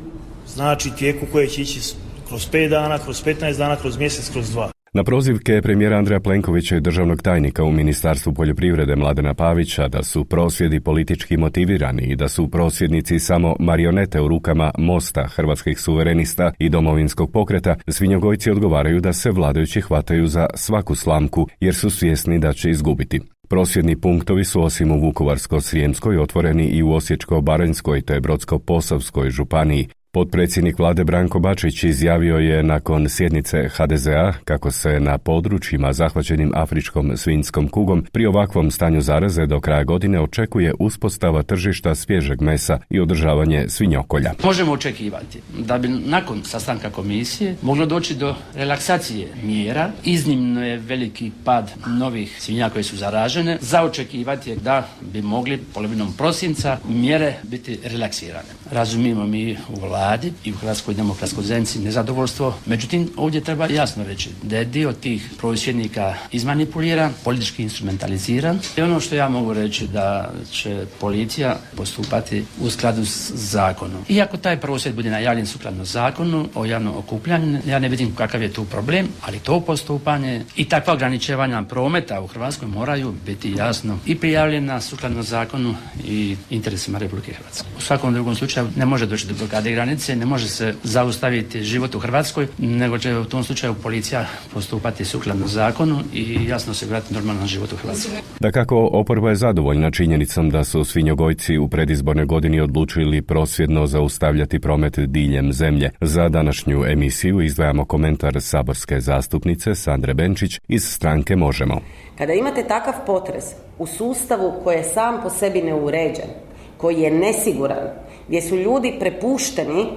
znači 0.48 0.90
tijeku 0.98 1.26
koje 1.32 1.48
će 1.48 1.62
ići 1.62 1.80
kroz 2.28 2.50
5 2.52 2.70
dana, 2.70 3.00
kroz 3.00 3.24
15 3.24 3.58
dana, 3.58 3.76
kroz 3.76 3.98
mjesec, 3.98 4.30
kroz 4.30 4.52
dva. 4.52 4.73
Na 4.96 5.04
prozivke 5.04 5.62
premijera 5.62 5.98
Andreja 5.98 6.20
Plenkovića 6.20 6.76
i 6.78 6.82
državnog 6.82 7.22
tajnika 7.22 7.64
u 7.64 7.72
Ministarstvu 7.72 8.34
poljoprivrede 8.34 8.96
Mladena 8.96 9.34
Pavića 9.34 9.88
da 9.88 10.04
su 10.04 10.26
prosvjedi 10.26 10.80
politički 10.80 11.38
motivirani 11.38 12.04
i 12.04 12.16
da 12.16 12.28
su 12.28 12.52
prosvjednici 12.52 13.20
samo 13.20 13.56
marionete 13.60 14.22
u 14.22 14.28
rukama 14.28 14.72
Mosta, 14.78 15.28
Hrvatskih 15.28 15.80
suverenista 15.80 16.52
i 16.60 16.70
domovinskog 16.70 17.32
pokreta, 17.32 17.76
svinjogojci 17.88 18.52
odgovaraju 18.52 19.02
da 19.02 19.14
se 19.14 19.32
vladajući 19.32 19.82
hvataju 19.82 20.28
za 20.28 20.48
svaku 20.56 20.96
slamku 20.96 21.48
jer 21.60 21.76
su 21.76 21.90
svjesni 21.90 22.40
da 22.40 22.54
će 22.54 22.70
izgubiti. 22.70 23.22
Prosvjedni 23.50 24.02
punktovi 24.02 24.46
su 24.46 24.64
osim 24.64 24.92
u 24.92 25.00
Vukovarsko-Srijemskoj 25.00 26.22
otvoreni 26.22 26.66
i 26.66 26.84
u 26.84 26.88
Osječko-Baranjskoj 26.88 28.02
te 28.02 28.20
Brodsko-Posavskoj 28.20 29.30
županiji, 29.30 29.88
Potpredsjednik 30.16 30.80
vlade 30.80 31.04
Branko 31.04 31.40
Bačić 31.40 31.84
izjavio 31.84 32.38
je 32.38 32.64
nakon 32.64 33.10
sjednice 33.10 33.70
HDZ-a 33.70 34.34
kako 34.44 34.72
se 34.72 35.00
na 35.00 35.18
područjima 35.18 35.94
zahvaćenim 35.94 36.52
afričkom 36.56 37.18
svinskom 37.18 37.68
kugom 37.68 38.06
pri 38.12 38.26
ovakvom 38.26 38.72
stanju 38.72 39.02
zaraze 39.02 39.46
do 39.46 39.60
kraja 39.60 39.84
godine 39.84 40.20
očekuje 40.20 40.74
uspostava 40.80 41.44
tržišta 41.44 41.96
svježeg 41.96 42.42
mesa 42.42 42.80
i 42.90 43.00
održavanje 43.00 43.66
svinjokolja. 43.70 44.34
Možemo 44.44 44.72
očekivati 44.72 45.42
da 45.60 45.78
bi 45.78 45.88
nakon 45.88 46.44
sastanka 46.44 46.90
komisije 46.90 47.56
moglo 47.62 47.86
doći 47.86 48.16
do 48.16 48.36
relaksacije 48.56 49.28
mjera. 49.44 49.92
Iznimno 50.04 50.66
je 50.66 50.78
veliki 50.78 51.32
pad 51.44 51.72
novih 51.88 52.42
svinja 52.42 52.70
koje 52.70 52.84
su 52.84 52.98
zaražene. 52.98 53.58
Za 53.62 53.84
očekivati 53.84 54.50
je 54.50 54.56
da 54.56 54.88
bi 55.02 55.22
mogli 55.22 55.58
polovinom 55.74 56.14
prosinca 56.18 56.78
mjere 56.90 57.34
biti 57.44 57.80
relaksirane. 57.84 58.50
Razumijemo 58.72 59.28
mi 59.28 59.58
u 59.70 59.80
vladi 59.80 60.03
vladi 60.04 60.34
i 60.44 60.52
u 60.52 60.56
Hrvatskoj 60.56 60.94
demokratskoj 60.94 61.44
zajednici 61.44 61.80
nezadovoljstvo. 61.80 62.54
Međutim, 62.66 63.10
ovdje 63.18 63.42
treba 63.42 63.68
jasno 63.68 64.04
reći 64.04 64.30
da 64.44 64.58
je 64.58 64.66
dio 64.66 64.94
tih 64.94 65.30
prosvjednika 65.38 66.16
izmanipuliran, 66.32 67.14
politički 67.24 67.64
instrumentaliziran. 67.64 68.60
I 68.78 68.82
ono 68.82 69.00
što 69.00 69.16
ja 69.16 69.30
mogu 69.30 69.54
reći 69.54 69.88
da 69.88 70.32
će 70.52 70.86
policija 71.00 71.58
postupati 71.78 72.44
u 72.60 72.70
skladu 72.70 73.06
s 73.06 73.32
zakonom. 73.32 74.02
Iako 74.10 74.38
taj 74.38 74.60
prosvjed 74.60 74.96
bude 74.96 75.10
najavljen 75.10 75.48
sukladno 75.48 75.86
zakonu 75.86 76.48
o 76.56 76.66
javnom 76.66 76.98
okupljanju, 76.98 77.60
ja 77.66 77.80
ne 77.80 77.90
vidim 77.90 78.16
kakav 78.16 78.42
je 78.42 78.54
tu 78.54 78.66
problem, 78.66 79.08
ali 79.22 79.40
to 79.40 79.60
postupanje 79.60 80.46
i 80.56 80.66
takva 80.66 80.94
ograničavanja 80.94 81.64
prometa 81.64 82.22
u 82.22 82.28
Hrvatskoj 82.28 82.68
moraju 82.68 83.14
biti 83.26 83.54
jasno 83.58 84.00
i 84.06 84.16
prijavljena 84.16 84.82
sukladno 84.82 85.24
zakonu 85.24 85.76
i 86.06 86.36
interesima 86.50 87.00
Republike 87.00 87.34
Hrvatske. 87.34 87.68
U 87.78 87.82
svakom 87.82 88.14
drugom 88.14 88.36
slučaju 88.36 88.68
ne 88.76 88.86
može 88.86 89.06
doći 89.06 89.28
do 89.28 89.34
blokade 89.34 89.72
granice 89.72 89.93
granice, 89.94 90.16
ne 90.16 90.26
može 90.26 90.48
se 90.48 90.74
zaustaviti 90.84 91.64
život 91.64 91.96
u 91.96 92.00
Hrvatskoj, 92.00 92.48
nego 92.58 92.98
će 92.98 93.18
u 93.18 93.26
tom 93.26 93.44
slučaju 93.44 93.74
policija 93.74 94.26
postupati 94.54 95.06
sukladno 95.06 95.48
zakonu 95.48 96.00
i 96.14 96.48
jasno 96.48 96.74
se 96.74 96.86
vratiti 96.86 97.14
normalan 97.14 97.48
život 97.48 97.74
u 97.74 97.76
Hrvatskoj. 97.76 98.18
Da 98.40 98.52
kako 98.52 98.90
oporba 98.94 99.30
je 99.30 99.36
zadovoljna 99.36 99.92
činjenicom 99.92 100.50
da 100.50 100.64
su 100.64 100.84
svinjogojci 100.84 101.58
u 101.58 101.68
predizbornoj 101.68 102.26
godini 102.26 102.62
odlučili 102.62 103.22
prosvjedno 103.22 103.88
zaustavljati 103.88 104.60
promet 104.60 105.00
diljem 105.00 105.54
zemlje. 105.54 105.90
Za 106.02 106.30
današnju 106.30 106.86
emisiju 106.86 107.42
izdvajamo 107.42 107.86
komentar 107.86 108.42
saborske 108.42 109.00
zastupnice 109.00 109.76
Sandre 109.76 110.14
Benčić 110.14 110.60
iz 110.68 110.84
stranke 110.84 111.36
Možemo. 111.36 111.82
Kada 112.18 112.34
imate 112.34 112.64
takav 112.68 112.94
potres 113.06 113.44
u 113.78 113.88
sustavu 113.88 114.54
koji 114.64 114.78
je 114.78 114.84
sam 114.84 115.22
po 115.24 115.30
sebi 115.30 115.62
neuređen, 115.62 116.30
koji 116.78 117.02
je 117.02 117.12
nesiguran, 117.12 117.88
gdje 118.28 118.42
su 118.42 118.56
ljudi 118.56 118.98
prepušteni 119.00 119.88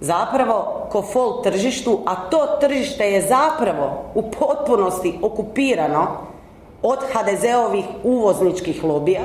zapravo 0.00 0.86
ko 0.90 1.02
fol 1.02 1.42
tržištu, 1.42 2.00
a 2.06 2.14
to 2.30 2.46
tržište 2.60 3.04
je 3.04 3.26
zapravo 3.26 4.04
u 4.14 4.22
potpunosti 4.30 5.18
okupirano 5.22 6.06
od 6.82 6.98
HDZ-ovih 7.12 7.84
uvozničkih 8.02 8.84
lobija, 8.84 9.22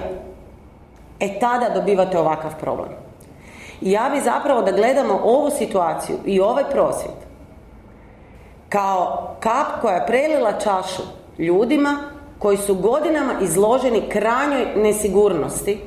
e 1.19 1.39
tada 1.39 1.69
dobivate 1.69 2.19
ovakav 2.19 2.51
problem. 2.60 2.89
I 3.82 3.91
ja 3.91 4.10
bi 4.13 4.21
zapravo 4.21 4.62
da 4.62 4.71
gledamo 4.71 5.19
ovu 5.23 5.49
situaciju 5.49 6.17
i 6.25 6.39
ovaj 6.39 6.63
prosvjed 6.71 7.27
kao 8.69 9.36
kap 9.39 9.82
koja 9.82 9.95
je 9.95 10.08
prelila 10.08 10.51
čašu 10.51 11.01
ljudima 11.39 11.97
koji 12.39 12.58
su 12.58 12.75
godinama 12.75 13.34
izloženi 13.41 14.10
krajnjoj 14.10 14.65
nesigurnosti 14.75 15.82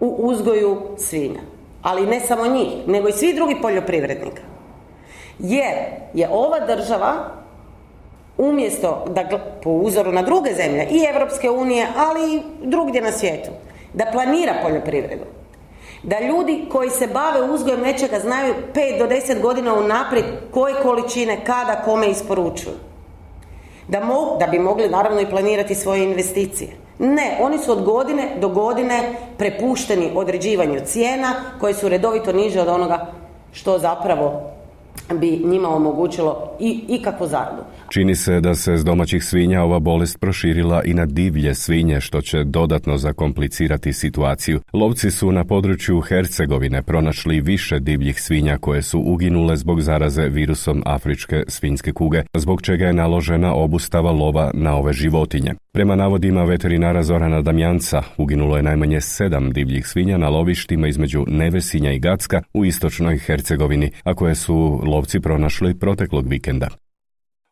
u 0.00 0.16
uzgoju 0.18 0.82
svinja. 0.98 1.40
Ali 1.82 2.06
ne 2.06 2.20
samo 2.20 2.46
njih, 2.46 2.68
nego 2.86 3.08
i 3.08 3.12
svi 3.12 3.34
drugi 3.34 3.56
poljoprivrednika. 3.62 4.42
Jer 5.38 5.74
je 6.14 6.28
ova 6.32 6.66
država 6.66 7.12
umjesto 8.38 9.04
da 9.08 9.38
po 9.62 9.70
uzoru 9.70 10.12
na 10.12 10.22
druge 10.22 10.54
zemlje 10.54 10.86
i 10.90 11.04
Europske 11.14 11.50
unije, 11.50 11.86
ali 11.96 12.34
i 12.34 12.42
drugdje 12.62 13.02
na 13.02 13.12
svijetu, 13.12 13.50
da 13.94 14.06
planira 14.12 14.54
poljoprivredu. 14.62 15.24
Da 16.02 16.20
ljudi 16.20 16.66
koji 16.72 16.90
se 16.90 17.06
bave 17.06 17.50
uzgojem 17.50 17.80
nečega 17.80 18.20
znaju 18.20 18.54
5 18.74 18.98
do 18.98 19.06
10 19.06 19.40
godina 19.40 19.74
unaprijed 19.74 20.26
koje 20.50 20.74
količine, 20.82 21.44
kada, 21.44 21.82
kome 21.84 22.10
isporučuju. 22.10 22.74
Da, 23.88 24.00
da 24.40 24.46
bi 24.46 24.58
mogli 24.58 24.88
naravno 24.88 25.20
i 25.20 25.30
planirati 25.30 25.74
svoje 25.74 26.04
investicije. 26.04 26.85
Ne, 26.98 27.38
oni 27.40 27.58
su 27.58 27.72
od 27.72 27.82
godine 27.82 28.36
do 28.40 28.48
godine 28.48 29.14
prepušteni 29.38 30.12
određivanju 30.14 30.80
cijena 30.84 31.32
koje 31.60 31.74
su 31.74 31.88
redovito 31.88 32.32
niže 32.32 32.60
od 32.60 32.68
onoga 32.68 33.06
što 33.52 33.78
zapravo 33.78 34.42
bi 35.14 35.42
njima 35.44 35.68
omogućilo 35.68 36.50
i 36.58 36.84
ikakvu 36.88 37.26
zaradu. 37.26 37.62
Čini 37.88 38.14
se 38.14 38.40
da 38.40 38.54
se 38.54 38.76
s 38.76 38.84
domaćih 38.84 39.24
svinja 39.24 39.62
ova 39.62 39.78
bolest 39.78 40.20
proširila 40.20 40.82
i 40.84 40.94
na 40.94 41.06
divlje 41.06 41.54
svinje, 41.54 42.00
što 42.00 42.20
će 42.20 42.44
dodatno 42.44 42.98
zakomplicirati 42.98 43.92
situaciju. 43.92 44.60
Lovci 44.72 45.10
su 45.10 45.32
na 45.32 45.44
području 45.44 46.00
Hercegovine 46.00 46.82
pronašli 46.82 47.40
više 47.40 47.80
divljih 47.80 48.22
svinja 48.22 48.58
koje 48.58 48.82
su 48.82 49.00
uginule 49.00 49.56
zbog 49.56 49.80
zaraze 49.80 50.28
virusom 50.28 50.82
afričke 50.86 51.42
svinjske 51.48 51.92
kuge, 51.92 52.22
zbog 52.34 52.62
čega 52.62 52.86
je 52.86 52.92
naložena 52.92 53.54
obustava 53.54 54.10
lova 54.10 54.50
na 54.54 54.76
ove 54.76 54.92
životinje. 54.92 55.54
Prema 55.72 55.96
navodima 55.96 56.44
veterinara 56.44 57.02
Zorana 57.02 57.42
Damjanca, 57.42 58.02
uginulo 58.18 58.56
je 58.56 58.62
najmanje 58.62 59.00
sedam 59.00 59.52
divljih 59.52 59.86
svinja 59.86 60.18
na 60.18 60.28
lovištima 60.28 60.88
između 60.88 61.24
Nevesinja 61.26 61.92
i 61.92 61.98
Gacka 61.98 62.42
u 62.54 62.64
istočnoj 62.64 63.18
Hercegovini, 63.18 63.90
a 64.04 64.14
koje 64.14 64.34
su 64.34 64.80
lovci 64.84 65.20
pronašli 65.20 65.78
proteklog 65.78 66.28
vikenda. 66.28 66.68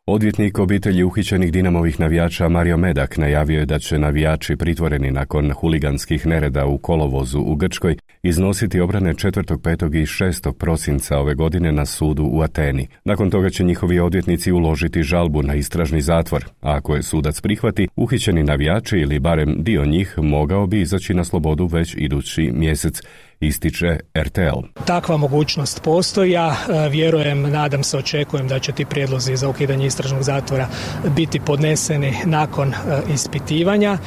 Odvjetnik 0.07 0.59
obitelji 0.59 1.03
uhićenih 1.03 1.51
Dinamovih 1.51 1.99
navijača 1.99 2.49
Mario 2.49 2.77
Medak 2.77 3.17
najavio 3.17 3.59
je 3.59 3.65
da 3.65 3.79
će 3.79 3.99
navijači 3.99 4.55
pritvoreni 4.55 5.11
nakon 5.11 5.51
huliganskih 5.51 6.27
nereda 6.27 6.65
u 6.65 6.77
kolovozu 6.77 7.39
u 7.39 7.55
Grčkoj 7.55 7.97
iznositi 8.23 8.79
obrane 8.79 9.13
4., 9.13 9.57
5. 9.57 10.01
i 10.01 10.05
6. 10.05 10.51
prosinca 10.53 11.17
ove 11.17 11.35
godine 11.35 11.71
na 11.71 11.85
sudu 11.85 12.23
u 12.31 12.41
Ateni. 12.41 12.87
Nakon 13.05 13.29
toga 13.29 13.49
će 13.49 13.63
njihovi 13.63 13.99
odvjetnici 13.99 14.51
uložiti 14.51 15.03
žalbu 15.03 15.43
na 15.43 15.55
istražni 15.55 16.01
zatvor, 16.01 16.45
a 16.61 16.75
ako 16.75 16.95
je 16.95 17.03
sudac 17.03 17.41
prihvati, 17.41 17.87
uhićeni 17.95 18.43
navijači 18.43 18.97
ili 18.97 19.19
barem 19.19 19.63
dio 19.63 19.85
njih 19.85 20.17
mogao 20.17 20.67
bi 20.67 20.81
izaći 20.81 21.13
na 21.13 21.23
slobodu 21.23 21.65
već 21.65 21.95
idući 21.97 22.51
mjesec 22.53 23.01
ističe 23.39 23.99
RTL. 24.17 24.83
Takva 24.85 25.17
mogućnost 25.17 25.83
postoji, 25.83 26.31
ja 26.31 26.55
e, 26.55 26.89
vjerujem, 26.89 27.41
nadam 27.41 27.83
se, 27.83 27.97
očekujem 27.97 28.47
da 28.47 28.59
će 28.59 28.71
ti 28.71 28.85
prijedlozi 28.85 29.35
za 29.35 29.49
ukidanje 29.49 29.85
istražnog 29.85 30.23
zatvora 30.23 30.67
biti 31.15 31.39
podneseni 31.39 32.13
nakon 32.25 32.73
e, 32.73 32.75
ispitivanja, 33.13 33.91
e, 33.91 33.97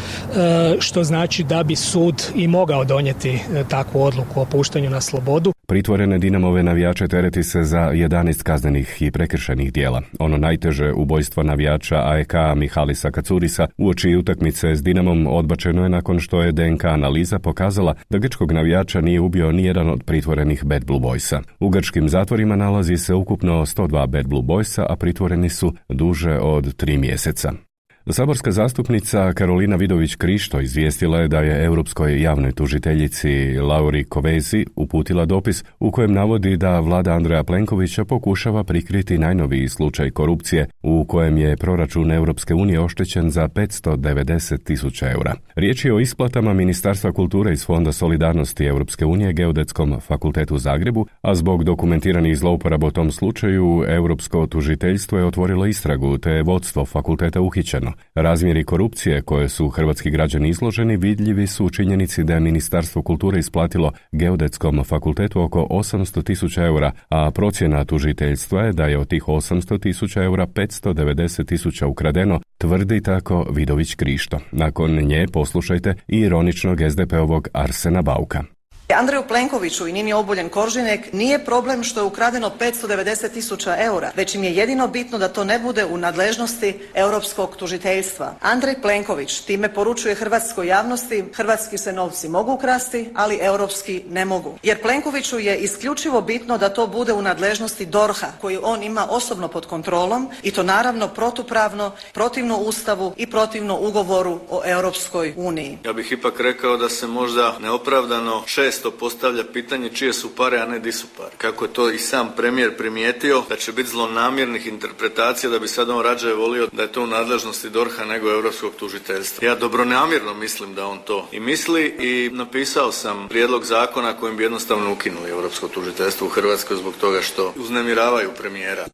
što 0.81 1.05
znači 1.05 1.45
da 1.45 1.63
bi 1.63 1.77
sud 1.77 2.23
i 2.35 2.49
mogao 2.49 2.85
donijeti 2.85 3.41
takvu 3.69 4.03
odluku 4.03 4.41
o 4.41 4.45
puštanju 4.45 4.91
na 4.91 5.01
slobodu. 5.01 5.53
Pritvorene 5.71 6.19
Dinamove 6.19 6.63
navijače 6.63 7.09
tereti 7.09 7.43
se 7.43 7.63
za 7.63 7.79
11 7.79 8.43
kaznenih 8.43 8.97
i 9.01 9.11
prekršenih 9.11 9.73
dijela. 9.73 10.03
Ono 10.19 10.37
najteže 10.39 10.93
ubojstvo 10.93 11.43
navijača 11.43 11.97
AEK 12.05 12.33
Mihalisa 12.57 13.11
Kacurisa 13.11 13.67
uoči 13.79 14.17
utakmice 14.17 14.75
s 14.75 14.83
Dinamom 14.83 15.27
odbačeno 15.27 15.83
je 15.83 15.89
nakon 15.89 16.21
što 16.21 16.43
je 16.43 16.53
DNK 16.53 16.85
analiza 16.85 17.39
pokazala 17.39 17.95
da 18.11 18.19
grčkog 18.19 18.53
navijača 18.53 19.01
nije 19.01 19.18
ubio 19.19 19.53
nijedan 19.53 19.91
od 19.91 20.03
pritvorenih 20.05 20.65
Bad 20.65 20.85
Blue 20.85 21.01
Boysa. 21.01 21.43
U 21.61 21.69
grčkim 21.69 22.09
zatvorima 22.09 22.57
nalazi 22.57 22.97
se 22.97 23.15
ukupno 23.15 23.53
102 23.53 24.07
Bad 24.07 24.27
Blue 24.27 24.43
Boysa, 24.43 24.87
a 24.89 24.97
pritvoreni 24.97 25.49
su 25.49 25.75
duže 25.89 26.39
od 26.39 26.77
tri 26.77 26.99
mjeseca. 26.99 27.68
Saborska 28.11 28.51
zastupnica 28.51 29.33
Karolina 29.33 29.77
Vidović 29.77 30.15
Krišto 30.15 30.61
izvijestila 30.61 31.21
je 31.21 31.29
da 31.29 31.41
je 31.41 31.65
Europskoj 31.65 32.23
javnoj 32.23 32.53
tužiteljici 32.53 33.59
Lauri 33.61 34.05
Kovezi 34.05 34.67
uputila 34.77 35.25
dopis 35.25 35.65
u 35.81 35.91
kojem 35.91 36.13
navodi 36.13 36.57
da 36.57 36.81
vlada 36.81 37.13
Andreja 37.13 37.45
Plenkovića 37.45 38.05
pokušava 38.05 38.65
prikriti 38.65 39.19
najnoviji 39.19 39.69
slučaj 39.69 40.11
korupcije 40.11 40.67
u 40.83 41.05
kojem 41.05 41.39
je 41.39 41.57
proračun 41.57 42.13
Europske 42.13 42.55
unije 42.55 42.81
oštećen 42.81 43.31
za 43.31 43.49
590 43.49 44.65
tisuća 44.65 45.11
eura. 45.11 45.35
Riječ 45.55 45.85
je 45.85 45.95
o 45.95 46.01
isplatama 46.01 46.55
Ministarstva 46.55 47.13
kulture 47.13 47.53
iz 47.53 47.67
Fonda 47.67 47.93
solidarnosti 47.93 48.65
Europske 48.65 49.05
unije 49.05 49.33
Geodetskom 49.33 50.01
fakultetu 50.01 50.55
u 50.55 50.59
Zagrebu, 50.59 51.07
a 51.23 51.35
zbog 51.35 51.65
dokumentiranih 51.65 52.39
zlouporaba 52.39 52.87
u 52.87 52.91
tom 52.91 53.11
slučaju 53.11 53.85
Europsko 53.89 54.47
tužiteljstvo 54.47 55.19
je 55.19 55.25
otvorilo 55.25 55.67
istragu 55.67 56.19
te 56.19 56.31
je 56.31 56.43
vodstvo 56.43 56.85
fakulteta 56.85 57.41
uhićeno. 57.41 57.98
Razmjeri 58.15 58.65
korupcije 58.65 59.23
koje 59.23 59.49
su 59.49 59.69
hrvatski 59.69 60.11
građani 60.11 60.49
izloženi 60.49 60.97
vidljivi 60.97 61.47
su 61.47 61.67
u 61.67 61.71
činjenici 61.71 62.25
da 62.25 62.35
je 62.35 62.41
Ministarstvo 62.41 63.03
kulture 63.03 63.39
isplatilo 63.39 63.93
Geodetskom 64.13 64.85
fakultetu 64.85 65.43
oko 65.43 65.67
800 65.71 66.25
tisuća 66.25 66.65
eura, 66.65 66.93
a 67.09 67.31
procjena 67.31 67.85
tužiteljstva 67.85 68.63
je 68.63 68.73
da 68.73 68.85
je 68.85 68.99
od 68.99 69.09
tih 69.09 69.25
800 69.25 69.81
tisuća 69.81 70.23
eura 70.23 70.47
590 70.47 71.47
tisuća 71.47 71.87
ukradeno, 71.87 72.41
tvrdi 72.59 73.03
tako 73.03 73.47
Vidović 73.51 73.95
Krišto. 73.95 74.39
Nakon 74.53 74.91
nje 74.91 75.27
poslušajte 75.33 75.95
i 76.09 76.19
ironičnog 76.19 76.79
SDP-ovog 76.91 77.49
Arsena 77.53 78.03
Bauka. 78.03 78.58
Andreju 78.95 79.23
Plenkoviću 79.29 79.87
i 79.87 79.93
Nini 79.93 80.13
Obuljen 80.13 80.49
Koržinek 80.49 81.13
nije 81.13 81.45
problem 81.45 81.85
što 81.85 82.01
je 82.01 82.05
ukradeno 82.05 82.53
590 82.61 83.33
tisuća 83.33 83.77
eura, 83.79 84.11
već 84.17 84.35
im 84.35 84.45
je 84.45 84.55
jedino 84.55 84.89
bitno 84.89 85.19
da 85.19 85.29
to 85.29 85.45
ne 85.45 85.59
bude 85.59 85.85
u 85.85 85.97
nadležnosti 85.97 86.79
europskog 86.95 87.57
tužiteljstva. 87.57 88.35
Andrej 88.41 88.75
Plenković 88.83 89.41
time 89.41 89.75
poručuje 89.75 90.15
hrvatskoj 90.15 90.67
javnosti 90.67 91.25
hrvatski 91.35 91.79
se 91.79 91.93
novci 91.93 92.29
mogu 92.29 92.53
ukrasti, 92.53 93.11
ali 93.15 93.39
europski 93.43 94.03
ne 94.09 94.25
mogu. 94.25 94.59
Jer 94.63 94.83
Plenkoviću 94.83 95.39
je 95.39 95.57
isključivo 95.57 96.21
bitno 96.21 96.59
da 96.59 96.69
to 96.69 96.87
bude 96.87 97.13
u 97.13 97.23
nadležnosti 97.23 97.87
DORHA 97.87 98.33
koju 98.41 98.61
on 98.63 98.83
ima 98.83 99.07
osobno 99.11 99.49
pod 99.49 99.67
kontrolom 99.67 100.29
i 100.43 100.51
to 100.51 100.63
naravno 100.63 101.09
protupravno, 101.09 101.93
protivno 102.13 102.57
Ustavu 102.57 103.15
i 103.17 103.27
protivno 103.27 103.79
ugovoru 103.81 104.41
o 104.51 104.63
Europskoj 104.65 105.35
uniji. 105.37 105.79
Ja 105.85 105.93
bih 105.93 106.13
ipak 106.13 106.41
rekao 106.41 106.77
da 106.77 106.89
se 106.89 107.07
možda 107.07 107.59
neopravdano 107.61 108.43
šest 108.47 108.78
često 108.79 108.91
postavlja 108.91 109.45
pitanje 109.53 109.89
čije 109.89 110.13
su 110.13 110.29
pare, 110.37 110.59
a 110.59 110.67
ne 110.67 110.79
di 110.79 110.93
su 110.93 111.07
pare. 111.17 111.35
Kako 111.37 111.65
je 111.65 111.73
to 111.73 111.91
i 111.91 111.99
sam 111.99 112.29
premijer 112.37 112.77
primijetio, 112.77 113.43
da 113.49 113.57
će 113.57 113.73
biti 113.73 113.89
zlonamjernih 113.89 114.67
interpretacija 114.67 115.51
da 115.51 115.59
bi 115.59 115.69
sad 115.69 115.91
on 115.91 116.03
rađe 116.03 116.33
volio 116.33 116.69
da 116.73 116.83
je 116.83 116.93
to 116.93 117.03
u 117.03 117.07
nadležnosti 117.07 117.71
DORHA 117.71 118.05
nego 118.05 118.31
Europskog 118.31 118.73
tužiteljstva. 118.79 119.49
Ja 119.49 119.55
dobronamjerno 119.55 120.35
mislim 120.35 120.75
da 120.75 120.87
on 120.87 120.99
to 121.07 121.29
i 121.33 121.41
misli 121.41 121.95
i 122.01 122.31
napisao 122.33 122.93
sam 122.93 123.29
prijedlog 123.29 123.65
zakona 123.65 124.13
kojim 124.13 124.37
bi 124.37 124.43
jednostavno 124.43 124.93
ukinuli 124.93 125.31
Europsko 125.31 125.69
tužiteljstvo 125.69 126.27
u 126.27 126.31
Hrvatskoj 126.31 126.77
zbog 126.77 126.95
toga 127.01 127.21
što 127.23 127.53
uznemiravaju 127.57 128.31
premijera. 128.39 128.85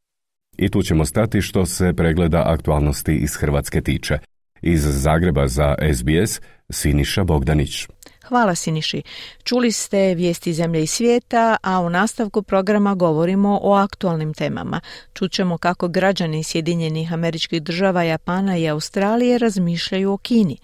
I 0.57 0.70
tu 0.70 0.83
ćemo 0.83 1.05
stati 1.05 1.42
što 1.42 1.66
se 1.66 1.92
pregleda 1.97 2.42
aktualnosti 2.47 3.12
iz 3.12 3.37
Hrvatske 3.37 3.81
tiče. 3.81 4.18
Iz 4.62 4.83
Zagreba 5.03 5.47
za 5.49 5.75
SBS 5.94 6.40
Siniša 6.70 7.25
Bogdanić. 7.25 7.87
Hvala 8.28 8.54
Siniši. 8.54 9.02
Čuli 9.42 9.72
ste 9.72 10.14
vijesti 10.14 10.54
zemlje 10.54 10.82
i 10.82 10.87
svijeta, 10.87 11.56
a 11.62 11.80
u 11.80 11.90
nastavku 11.90 12.42
programa 12.42 12.94
govorimo 12.94 13.60
o 13.62 13.72
aktualnim 13.74 14.34
temama. 14.34 14.80
Čućemo 15.14 15.58
kako 15.58 15.88
građani 15.88 16.44
Sjedinjenih 16.44 17.12
američkih 17.12 17.62
država, 17.62 18.02
Japana 18.02 18.56
i 18.56 18.68
Australije 18.68 19.38
razmišljaju 19.38 20.12
o 20.12 20.16
Kini. 20.16 20.56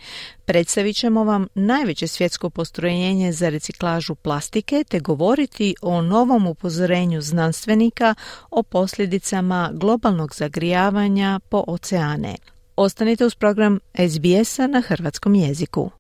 Predstavit 0.45 0.97
ćemo 0.97 1.25
vam 1.25 1.47
najveće 1.55 2.07
svjetsko 2.07 2.51
postrojenje 2.51 3.33
za 3.33 3.49
reciklažu 3.49 4.15
plastike 4.15 4.85
te 4.89 5.01
govoriti 5.01 5.75
o 5.83 6.03
novom 6.03 6.47
upozorenju 6.47 7.21
znanstvenika 7.21 8.15
o 8.51 8.63
posljedicama 8.63 9.71
globalnog 9.73 10.35
zagrijavanja 10.35 11.41
po 11.49 11.65
oceane. 11.67 12.37
Ostanite 12.77 13.25
uz 13.25 13.35
program 13.35 13.79
SBS-a 14.09 14.67
na 14.67 14.81
hrvatskom 14.81 15.35
jeziku. 15.35 15.91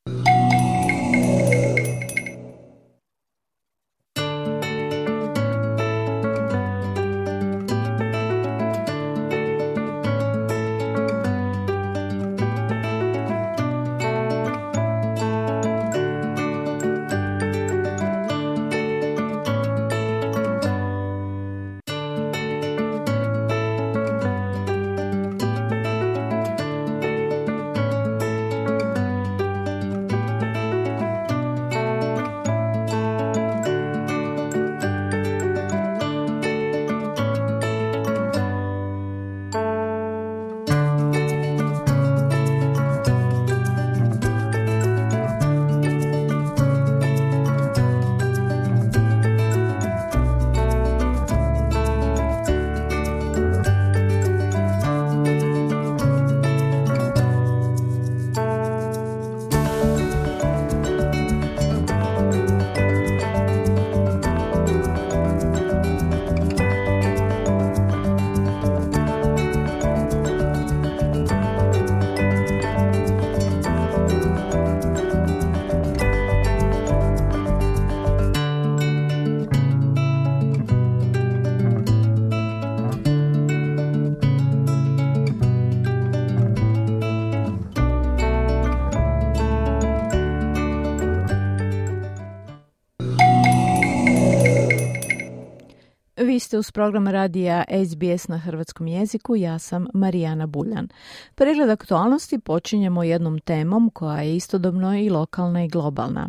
Ste 96.50 96.58
uz 96.58 96.70
program 96.70 97.08
radija 97.08 97.64
SBS 97.86 98.28
na 98.28 98.38
hrvatskom 98.38 98.86
jeziku, 98.86 99.36
ja 99.36 99.58
sam 99.58 99.86
Marijana 99.94 100.46
Buljan. 100.46 100.88
Pregled 101.34 101.70
aktualnosti 101.70 102.38
počinjemo 102.38 103.02
jednom 103.02 103.38
temom 103.38 103.90
koja 103.90 104.20
je 104.22 104.36
istodobno 104.36 104.98
i 104.98 105.10
lokalna 105.10 105.64
i 105.64 105.68
globalna. 105.68 106.28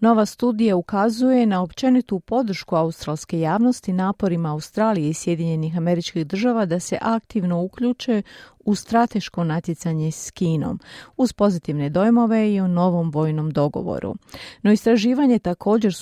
Nova 0.00 0.26
studija 0.26 0.76
ukazuje 0.76 1.46
na 1.46 1.62
općenitu 1.62 2.20
podršku 2.20 2.76
australske 2.76 3.40
javnosti 3.40 3.92
naporima 3.92 4.52
Australije 4.52 5.10
i 5.10 5.14
Sjedinjenih 5.14 5.76
američkih 5.76 6.26
država 6.26 6.66
da 6.66 6.80
se 6.80 6.98
aktivno 7.00 7.62
uključe 7.62 8.22
u 8.64 8.74
strateško 8.74 9.44
natjecanje 9.44 10.10
s 10.10 10.30
Kinom, 10.30 10.80
uz 11.16 11.32
pozitivne 11.32 11.90
dojmove 11.90 12.52
i 12.52 12.60
o 12.60 12.68
novom 12.68 13.10
vojnom 13.10 13.50
dogovoru. 13.50 14.14
No 14.62 14.72
istraživanje 14.72 15.38
također 15.38 15.92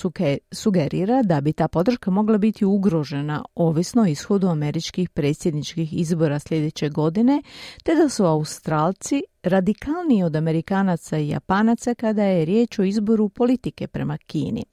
sugerira 0.51 1.23
da 1.23 1.41
bi 1.41 1.53
ta 1.53 1.67
podrška 1.67 2.11
mogla 2.11 2.37
biti 2.37 2.65
ugrožena 2.65 3.45
ovisno 3.55 4.01
o 4.01 4.05
ishodu 4.05 4.47
američkih 4.47 5.09
predsjedničkih 5.09 5.99
izbora 5.99 6.39
sljedeće 6.39 6.89
godine, 6.89 7.41
te 7.83 7.95
da 7.95 8.09
su 8.09 8.25
Australci 8.25 9.23
radikalniji 9.43 10.23
od 10.23 10.35
Amerikanaca 10.35 11.17
i 11.17 11.29
Japanaca 11.29 11.93
kada 11.93 12.23
je 12.23 12.45
riječ 12.45 12.79
o 12.79 12.83
izboru 12.83 13.29
politike 13.29 13.87
prema 13.87 14.17
Kini. 14.17 14.65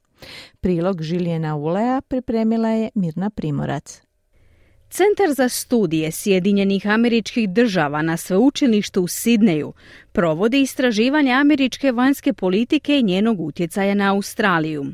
Prilog 0.61 1.03
Žilijena 1.03 1.57
Ulea 1.57 2.01
pripremila 2.01 2.69
je 2.69 2.91
Mirna 2.95 3.31
Primorac. 3.31 4.08
Centar 4.91 5.35
za 5.35 5.49
studije 5.49 6.13
Sjedinjenih 6.13 6.87
američkih 6.87 7.49
država 7.49 8.03
na 8.03 8.17
sveučilištu 8.17 9.03
u 9.03 9.09
Sidneju 9.09 9.73
provodi 10.13 10.61
istraživanje 10.61 11.33
američke 11.33 11.93
vanjske 11.93 12.33
politike 12.33 12.99
i 12.99 13.03
njenog 13.03 13.41
utjecaja 13.41 13.95
na 13.95 14.13
Australiju. 14.13 14.87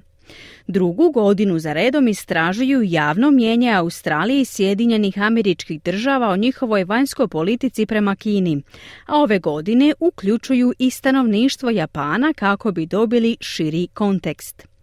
Drugu 0.66 1.10
godinu 1.10 1.58
za 1.58 1.72
redom 1.72 2.08
istražuju 2.08 2.82
javno 2.82 3.30
mjenje 3.30 3.72
Australije 3.72 4.40
i 4.40 4.44
Sjedinjenih 4.44 5.22
američkih 5.22 5.82
država 5.82 6.28
o 6.28 6.36
njihovoj 6.36 6.84
vanjskoj 6.84 7.28
politici 7.28 7.86
prema 7.86 8.16
Kini, 8.16 8.62
a 9.06 9.16
ove 9.16 9.38
godine 9.38 9.94
uključuju 10.00 10.72
i 10.78 10.90
stanovništvo 10.90 11.70
Japana 11.70 12.32
kako 12.32 12.72
bi 12.72 12.86
dobili 12.86 13.36
širi 13.40 13.88
kontekst. 13.94 14.73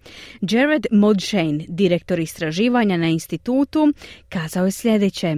Jared 0.41 0.85
Modshane, 0.91 1.65
direktor 1.67 2.19
istraživanja 2.19 2.97
na 2.97 3.07
institutu, 3.07 3.93
kazao 4.29 4.65
je 4.65 4.71
sljedeće. 4.71 5.35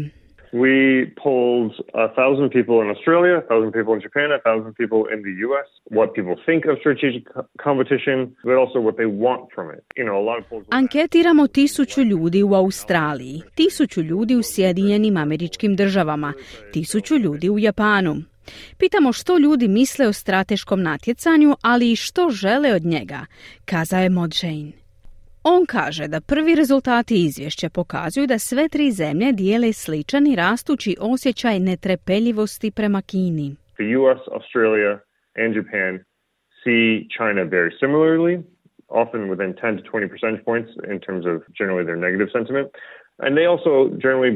We 0.54 1.12
polled 1.24 1.74
a 1.96 2.08
thousand 2.20 2.52
people 2.52 2.78
in 2.84 2.90
Australia, 2.96 3.34
a 3.38 3.46
thousand 3.52 3.72
people 3.78 3.94
in 3.98 4.02
Japan, 4.08 4.28
a 4.32 4.42
thousand 4.48 4.74
people 4.82 5.02
in 5.14 5.20
the 5.28 5.36
US, 5.48 5.68
what 5.98 6.08
people 6.18 6.36
think 6.48 6.62
of 6.70 6.74
strategic 6.84 7.24
competition, 7.68 8.18
but 8.48 8.56
also 8.64 8.78
what 8.88 8.96
they 9.02 9.10
want 9.26 9.44
from 9.56 9.68
it. 9.76 9.82
You 9.98 10.06
know, 10.08 10.18
a 10.24 10.26
lot 10.30 10.38
of 10.42 10.46
polls... 10.50 10.66
Anketiramo 10.70 11.48
tisuću 11.48 12.02
ljudi 12.02 12.44
u 12.44 12.54
Australiji, 12.54 13.42
tisuću 13.56 14.02
ljudi 14.02 14.36
u 14.36 14.44
Sjedinjenim 14.44 15.18
američkim 15.18 15.76
državama, 15.76 16.34
tisuću 16.74 17.16
ljudi 17.18 17.50
u 17.50 17.60
Japanu. 17.60 18.16
Pitamo 18.78 19.14
što 19.14 19.38
ljudi 19.38 19.68
misle 19.68 20.08
o 20.08 20.14
strateškom 20.14 20.82
natjecanju, 20.82 21.56
ali 21.62 21.92
i 21.92 21.96
što 21.96 22.30
žele 22.30 22.74
od 22.74 22.86
njega, 22.86 23.26
kazao 23.66 24.00
je 24.00 24.10
Modžane. 24.10 24.72
On 25.44 25.66
kaže 25.66 26.08
da 26.08 26.22
prvi 26.22 26.56
rezultati 26.56 27.26
izvješća 27.26 27.70
pokazuju 27.70 28.28
da 28.28 28.40
sve 28.40 28.70
tri 28.70 28.92
zemlje 28.92 29.32
dijele 29.32 29.74
sličan 29.74 30.28
i 30.28 30.36
rastući 30.36 30.96
osjećaj 31.00 31.60
netrepeljivosti 31.60 32.72
prema 32.72 33.02
Kini. 33.02 33.56
The 33.80 33.98
US, 33.98 34.22
Australia 34.38 34.92
and 35.44 35.56
Japan 35.56 35.94
see 36.64 37.08
China 37.18 37.42
very 37.58 37.72
similarly, 37.82 38.34
often 39.02 39.22
within 39.32 39.52
10 39.54 39.78
to 39.78 39.84
20 39.92 40.10
percentage 40.14 40.44
points 40.46 40.70
in 40.94 41.00
terms 41.06 41.26
of 41.32 41.36
generally 41.60 41.86
their 41.90 42.02
negative 42.08 42.30
sentiment. 42.38 42.68
And 43.24 43.32
they 43.38 43.46
also 43.54 43.74
generally 44.04 44.34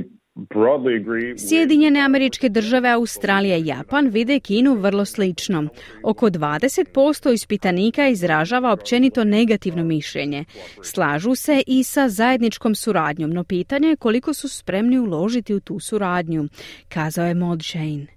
Sjedinjene 1.37 1.99
američke 1.99 2.49
države, 2.49 2.89
Australija 2.89 3.57
i 3.57 3.65
Japan 3.65 4.07
vide 4.07 4.39
Kinu 4.39 4.75
vrlo 4.75 5.05
slično. 5.05 5.67
Oko 6.03 6.29
20% 6.29 7.33
ispitanika 7.33 8.07
izražava 8.07 8.73
općenito 8.73 9.23
negativno 9.23 9.83
mišljenje. 9.83 10.45
Slažu 10.83 11.35
se 11.35 11.63
i 11.67 11.83
sa 11.83 12.09
zajedničkom 12.09 12.75
suradnjom, 12.75 13.29
no 13.29 13.43
pitanje 13.43 13.87
je 13.87 13.95
koliko 13.95 14.33
su 14.33 14.49
spremni 14.49 14.99
uložiti 14.99 15.53
u 15.53 15.59
tu 15.59 15.79
suradnju, 15.79 16.47
kazao 16.89 17.25
je 17.27 17.35
Shane. 17.63 18.07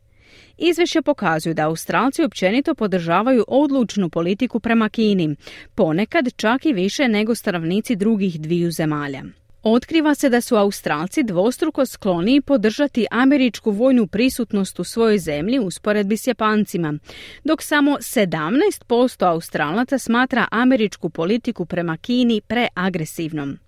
Izvješće 0.58 1.02
pokazuju 1.02 1.54
da 1.54 1.66
Australci 1.66 2.22
općenito 2.22 2.74
podržavaju 2.74 3.44
odlučnu 3.48 4.08
politiku 4.08 4.60
prema 4.60 4.88
Kini, 4.88 5.36
ponekad 5.74 6.28
čak 6.36 6.66
i 6.66 6.72
više 6.72 7.08
nego 7.08 7.34
stanovnici 7.34 7.96
drugih 7.96 8.40
dviju 8.40 8.70
zemalja. 8.70 9.22
Otkriva 9.62 10.14
se 10.14 10.28
da 10.28 10.40
su 10.40 10.56
Australci 10.56 11.22
dvostruko 11.22 11.86
skloniji 11.86 12.40
podržati 12.40 13.06
američku 13.10 13.70
vojnu 13.70 14.06
prisutnost 14.06 14.80
u 14.80 14.84
svojoj 14.84 15.18
zemlji 15.18 15.58
usporedbi 15.58 16.16
s 16.16 16.26
Japancima, 16.26 16.94
dok 17.44 17.62
samo 17.62 17.90
17% 17.90 19.26
Australaca 19.26 19.98
smatra 19.98 20.46
američku 20.50 21.10
politiku 21.10 21.66
prema 21.66 21.96
Kini 21.96 22.40
preagresivnom. 22.40 23.58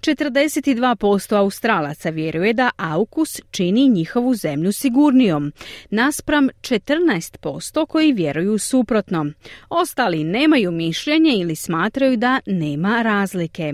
42% 0.00 1.36
Australaca 1.36 2.10
vjeruje 2.10 2.52
da 2.52 2.70
AUKUS 2.76 3.40
čini 3.50 3.88
njihovu 3.88 4.34
zemlju 4.34 4.72
sigurnijom, 4.72 5.52
naspram 5.90 6.48
14% 6.60 7.86
koji 7.86 8.12
vjeruju 8.12 8.58
suprotno. 8.58 9.26
Ostali 9.68 10.24
nemaju 10.24 10.70
mišljenje 10.70 11.30
ili 11.36 11.56
smatraju 11.56 12.16
da 12.16 12.40
nema 12.46 13.02
razlike. 13.02 13.72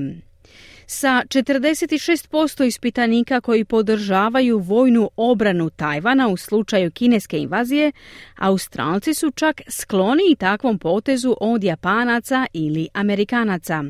Sa 1.01 1.23
46% 1.29 2.65
ispitanika 2.65 3.41
koji 3.41 3.65
podržavaju 3.65 4.59
vojnu 4.59 5.11
obranu 5.17 5.71
Tajvana 5.71 6.29
u 6.29 6.37
slučaju 6.37 6.91
kineske 6.91 7.39
invazije, 7.39 7.93
Australci 8.39 9.15
su 9.15 9.31
čak 9.31 9.61
skloni 9.69 10.37
takvom 10.39 10.79
potezu 10.79 11.37
od 11.41 11.65
Japanaca 11.65 12.47
ili 12.53 12.89
Amerikanaca. 12.95 13.83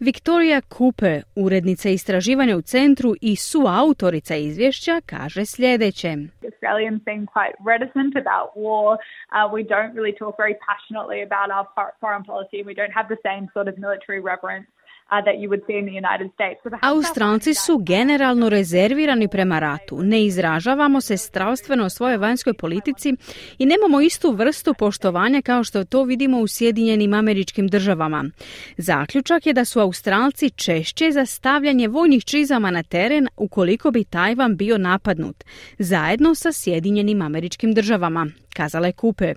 Victoria 0.00 0.60
Cooper, 0.60 1.22
urednica 1.36 1.88
istraživanja 1.88 2.56
u 2.56 2.62
centru 2.62 3.14
i 3.20 3.36
suautorica 3.36 4.36
izvješća, 4.36 5.00
kaže 5.06 5.44
sljedeće. 5.44 6.12
Australians 6.50 7.02
seem 7.04 7.26
quite 7.36 7.56
reticent 7.72 8.12
about 8.24 8.48
war. 8.56 8.90
Uh, 8.96 9.52
we 9.56 9.62
don't 9.72 9.92
really 9.98 10.14
talk 10.18 10.34
very 10.44 10.56
passionately 10.70 11.20
about 11.28 11.48
our 11.56 11.66
foreign 12.02 12.24
policy. 12.30 12.58
We 12.70 12.74
don't 12.80 12.94
have 12.98 13.08
the 13.14 13.20
same 13.28 13.44
sort 13.54 13.66
of 13.70 13.74
military 13.86 14.20
reverence 14.32 14.66
Australci 16.82 17.54
su 17.54 17.78
generalno 17.78 18.48
rezervirani 18.48 19.28
prema 19.28 19.58
ratu. 19.58 20.02
Ne 20.02 20.24
izražavamo 20.24 21.00
se 21.00 21.16
strastveno 21.16 21.84
o 21.84 21.90
svojoj 21.90 22.16
vanjskoj 22.16 22.54
politici 22.54 23.14
i 23.58 23.66
nemamo 23.66 24.00
istu 24.00 24.32
vrstu 24.32 24.74
poštovanja 24.74 25.42
kao 25.42 25.64
što 25.64 25.84
to 25.84 26.04
vidimo 26.04 26.38
u 26.40 26.46
Sjedinjenim 26.46 27.14
američkim 27.14 27.68
državama. 27.68 28.24
Zaključak 28.76 29.46
je 29.46 29.52
da 29.52 29.64
su 29.64 29.80
Australci 29.80 30.50
češće 30.50 31.10
za 31.10 31.26
stavljanje 31.26 31.88
vojnih 31.88 32.24
čizama 32.24 32.70
na 32.70 32.82
teren 32.82 33.28
ukoliko 33.36 33.90
bi 33.90 34.04
Tajvan 34.04 34.56
bio 34.56 34.78
napadnut, 34.78 35.44
zajedno 35.78 36.34
sa 36.34 36.52
Sjedinjenim 36.52 37.22
američkim 37.22 37.74
državama, 37.74 38.26
kazala 38.56 38.86
je 38.86 38.92
Kupe. 38.92 39.34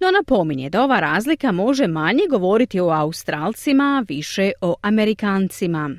No 0.00 0.10
napominje 0.10 0.70
da 0.70 0.82
ova 0.82 1.00
razlika 1.00 1.52
može 1.52 1.86
manje 1.86 2.24
govoriti 2.30 2.80
o 2.80 2.90
Australcima, 2.90 4.04
više 4.08 4.50
o 4.60 4.74
Amerikancima. 4.82 5.90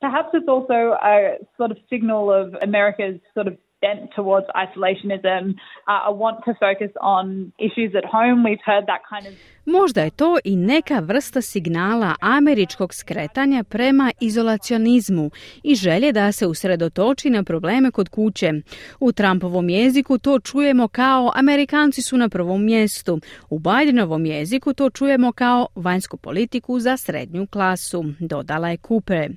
Perhaps 0.00 0.30
it's 0.32 0.48
also 0.56 0.80
a 1.14 1.14
sort 1.58 1.70
of 1.72 1.78
signal 1.92 2.22
of 2.40 2.46
America's 2.68 3.20
sort 3.34 3.48
of 3.50 3.54
bent 3.80 4.02
towards 4.16 4.46
isolationism, 4.64 5.42
uh, 5.88 6.10
a 6.10 6.12
want 6.12 6.38
to 6.48 6.52
focus 6.66 6.92
on 7.00 7.52
issues 7.58 7.92
at 8.00 8.06
home. 8.16 8.38
We've 8.48 8.66
heard 8.70 8.86
that 8.92 9.02
kind 9.12 9.26
of 9.26 9.34
Možda 9.64 10.02
je 10.02 10.10
to 10.10 10.38
i 10.44 10.56
neka 10.56 10.98
vrsta 10.98 11.42
signala 11.42 12.14
američkog 12.20 12.94
skretanja 12.94 13.64
prema 13.64 14.12
izolacionizmu 14.20 15.30
i 15.62 15.74
želje 15.74 16.12
da 16.12 16.32
se 16.32 16.46
usredotoči 16.46 17.30
na 17.30 17.42
probleme 17.42 17.90
kod 17.90 18.08
kuće. 18.08 18.52
U 19.00 19.12
Trumpovom 19.12 19.68
jeziku 19.68 20.18
to 20.18 20.38
čujemo 20.38 20.88
kao 20.88 21.32
Amerikanci 21.34 22.02
su 22.02 22.16
na 22.16 22.28
prvom 22.28 22.64
mjestu. 22.64 23.20
U 23.50 23.58
Bidenovom 23.58 24.26
jeziku 24.26 24.74
to 24.74 24.90
čujemo 24.90 25.32
kao 25.32 25.66
vanjsku 25.74 26.16
politiku 26.16 26.80
za 26.80 26.96
srednju 26.96 27.46
klasu, 27.46 28.04
dodala 28.18 28.68
je 28.68 28.76
Kupe. 28.76 29.28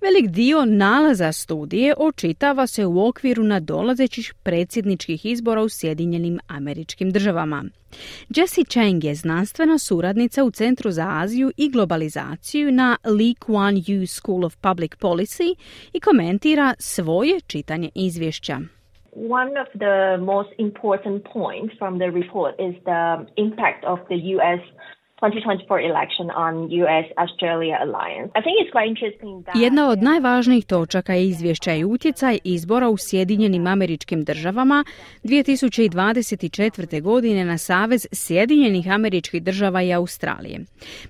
Velik 0.00 0.30
dio 0.30 0.64
nalaza 0.64 1.32
studije 1.32 1.94
očitava 1.98 2.66
se 2.66 2.86
u 2.86 3.06
okviru 3.06 3.44
nadolazećih 3.44 4.34
predsjedničkih 4.42 5.26
izbora 5.26 5.62
u 5.62 5.68
Sjedinjenim 5.68 6.38
američkim 6.46 7.10
državama. 7.10 7.64
Jessie 8.36 8.64
Chang 8.64 9.04
je 9.04 9.14
znanstvena 9.14 9.78
suradnica 9.78 10.44
u 10.44 10.50
Centru 10.50 10.90
za 10.90 11.06
Aziju 11.08 11.50
i 11.56 11.70
globalizaciju 11.70 12.72
na 12.72 12.96
Lee 13.04 13.34
Kuan 13.38 13.74
Yew 13.74 14.06
School 14.06 14.44
of 14.44 14.56
Public 14.56 14.90
Policy 14.90 15.54
i 15.92 16.00
komentira 16.00 16.74
svoje 16.78 17.40
čitanje 17.40 17.90
izvješća. 17.94 18.58
One 19.16 19.60
of 19.62 19.68
the 19.84 20.16
most 20.18 20.50
important 20.58 21.24
points 21.32 21.78
from 21.78 21.98
the 21.98 22.10
report 22.20 22.54
is 22.68 22.74
the 22.90 23.04
impact 23.36 23.84
of 23.92 23.98
the 24.10 24.18
US 24.36 24.62
2024 25.24 25.80
election 25.90 26.26
on 26.44 26.54
US-Australia 26.82 27.76
alliance. 27.86 28.28
I 28.38 28.40
think 28.44 28.56
it's 28.60 28.72
quite 28.76 28.88
interesting 28.94 29.44
that... 29.44 29.56
Jedna 29.56 29.88
od 29.88 30.02
najvažnijih 30.02 30.66
točaka 30.66 31.14
je 31.14 31.26
izvješća 31.26 31.72
i 31.74 31.84
utjecaj 31.84 32.38
izbora 32.44 32.88
u 32.88 32.96
Sjedinjenim 32.96 33.66
američkim 33.66 34.24
državama 34.24 34.84
2024. 35.24 37.02
godine 37.02 37.44
na 37.44 37.58
Savez 37.58 38.06
Sjedinjenih 38.12 38.90
američkih 38.90 39.42
država 39.42 39.82
i 39.82 39.92
Australije. 39.92 40.60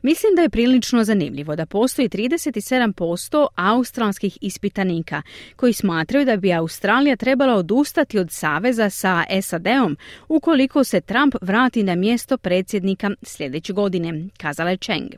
Mislim 0.02 0.34
da 0.36 0.42
je 0.42 0.48
prilično 0.48 1.04
zanimljivo 1.04 1.56
da 1.56 1.66
postoji 1.66 2.08
37% 2.08 3.46
australskih 3.56 4.38
ispitanika 4.40 5.22
koji 5.56 5.72
smatraju 5.72 6.24
da 6.24 6.36
bi 6.36 6.52
Australija 6.52 7.16
trebala 7.16 7.54
odustati 7.54 8.18
od 8.18 8.30
saveza 8.30 8.90
sa 8.90 9.24
SAD-om 9.42 9.96
ukoliko 10.28 10.84
se 10.84 11.00
Trump 11.00 11.34
vrati 11.40 11.82
na 11.82 11.94
mjesto 11.94 12.38
predsjednika 12.38 13.10
sljedeće 13.22 13.72
godine, 13.72 14.03
kazala 14.38 14.70
je 14.70 14.78
Cheng. 14.78 15.08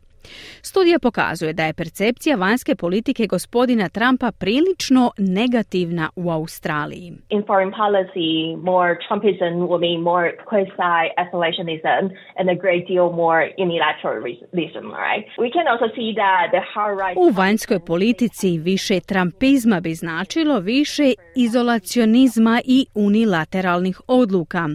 Studija 0.63 0.99
pokazuje 0.99 1.53
da 1.53 1.65
je 1.67 1.75
percepcija 1.75 2.37
vanjske 2.37 2.75
politike 2.75 3.27
gospodina 3.27 3.89
Trumpa 3.89 4.33
prilično 4.33 5.11
negativna 5.19 6.11
u 6.17 6.31
Australiji. 6.31 7.13
In 7.29 7.43
foreign 7.47 7.73
policy, 7.73 8.57
more 8.73 8.91
Trumpism 9.09 9.55
will 9.69 9.83
mean 9.89 10.01
more 10.03 10.27
quasi-isolationism 10.51 12.03
and 12.39 12.47
a 12.49 12.57
great 12.65 12.85
deal 12.93 13.07
more 13.25 13.43
unilateralism, 13.67 14.85
right? 15.07 15.25
We 15.45 15.51
can 15.57 15.67
also 15.73 15.89
see 15.97 16.11
that 16.23 16.45
the 16.57 16.63
hard 16.75 16.97
right... 17.03 17.17
U 17.17 17.31
vanjskoj 17.31 17.81
politici 17.87 18.59
više 18.59 19.01
Trumpizma 19.01 19.81
bi 19.81 19.95
značilo 19.95 20.59
više 20.61 21.13
izolacionizma 21.37 22.61
i 22.65 22.87
unilateralnih 22.95 24.01
odluka. 24.07 24.69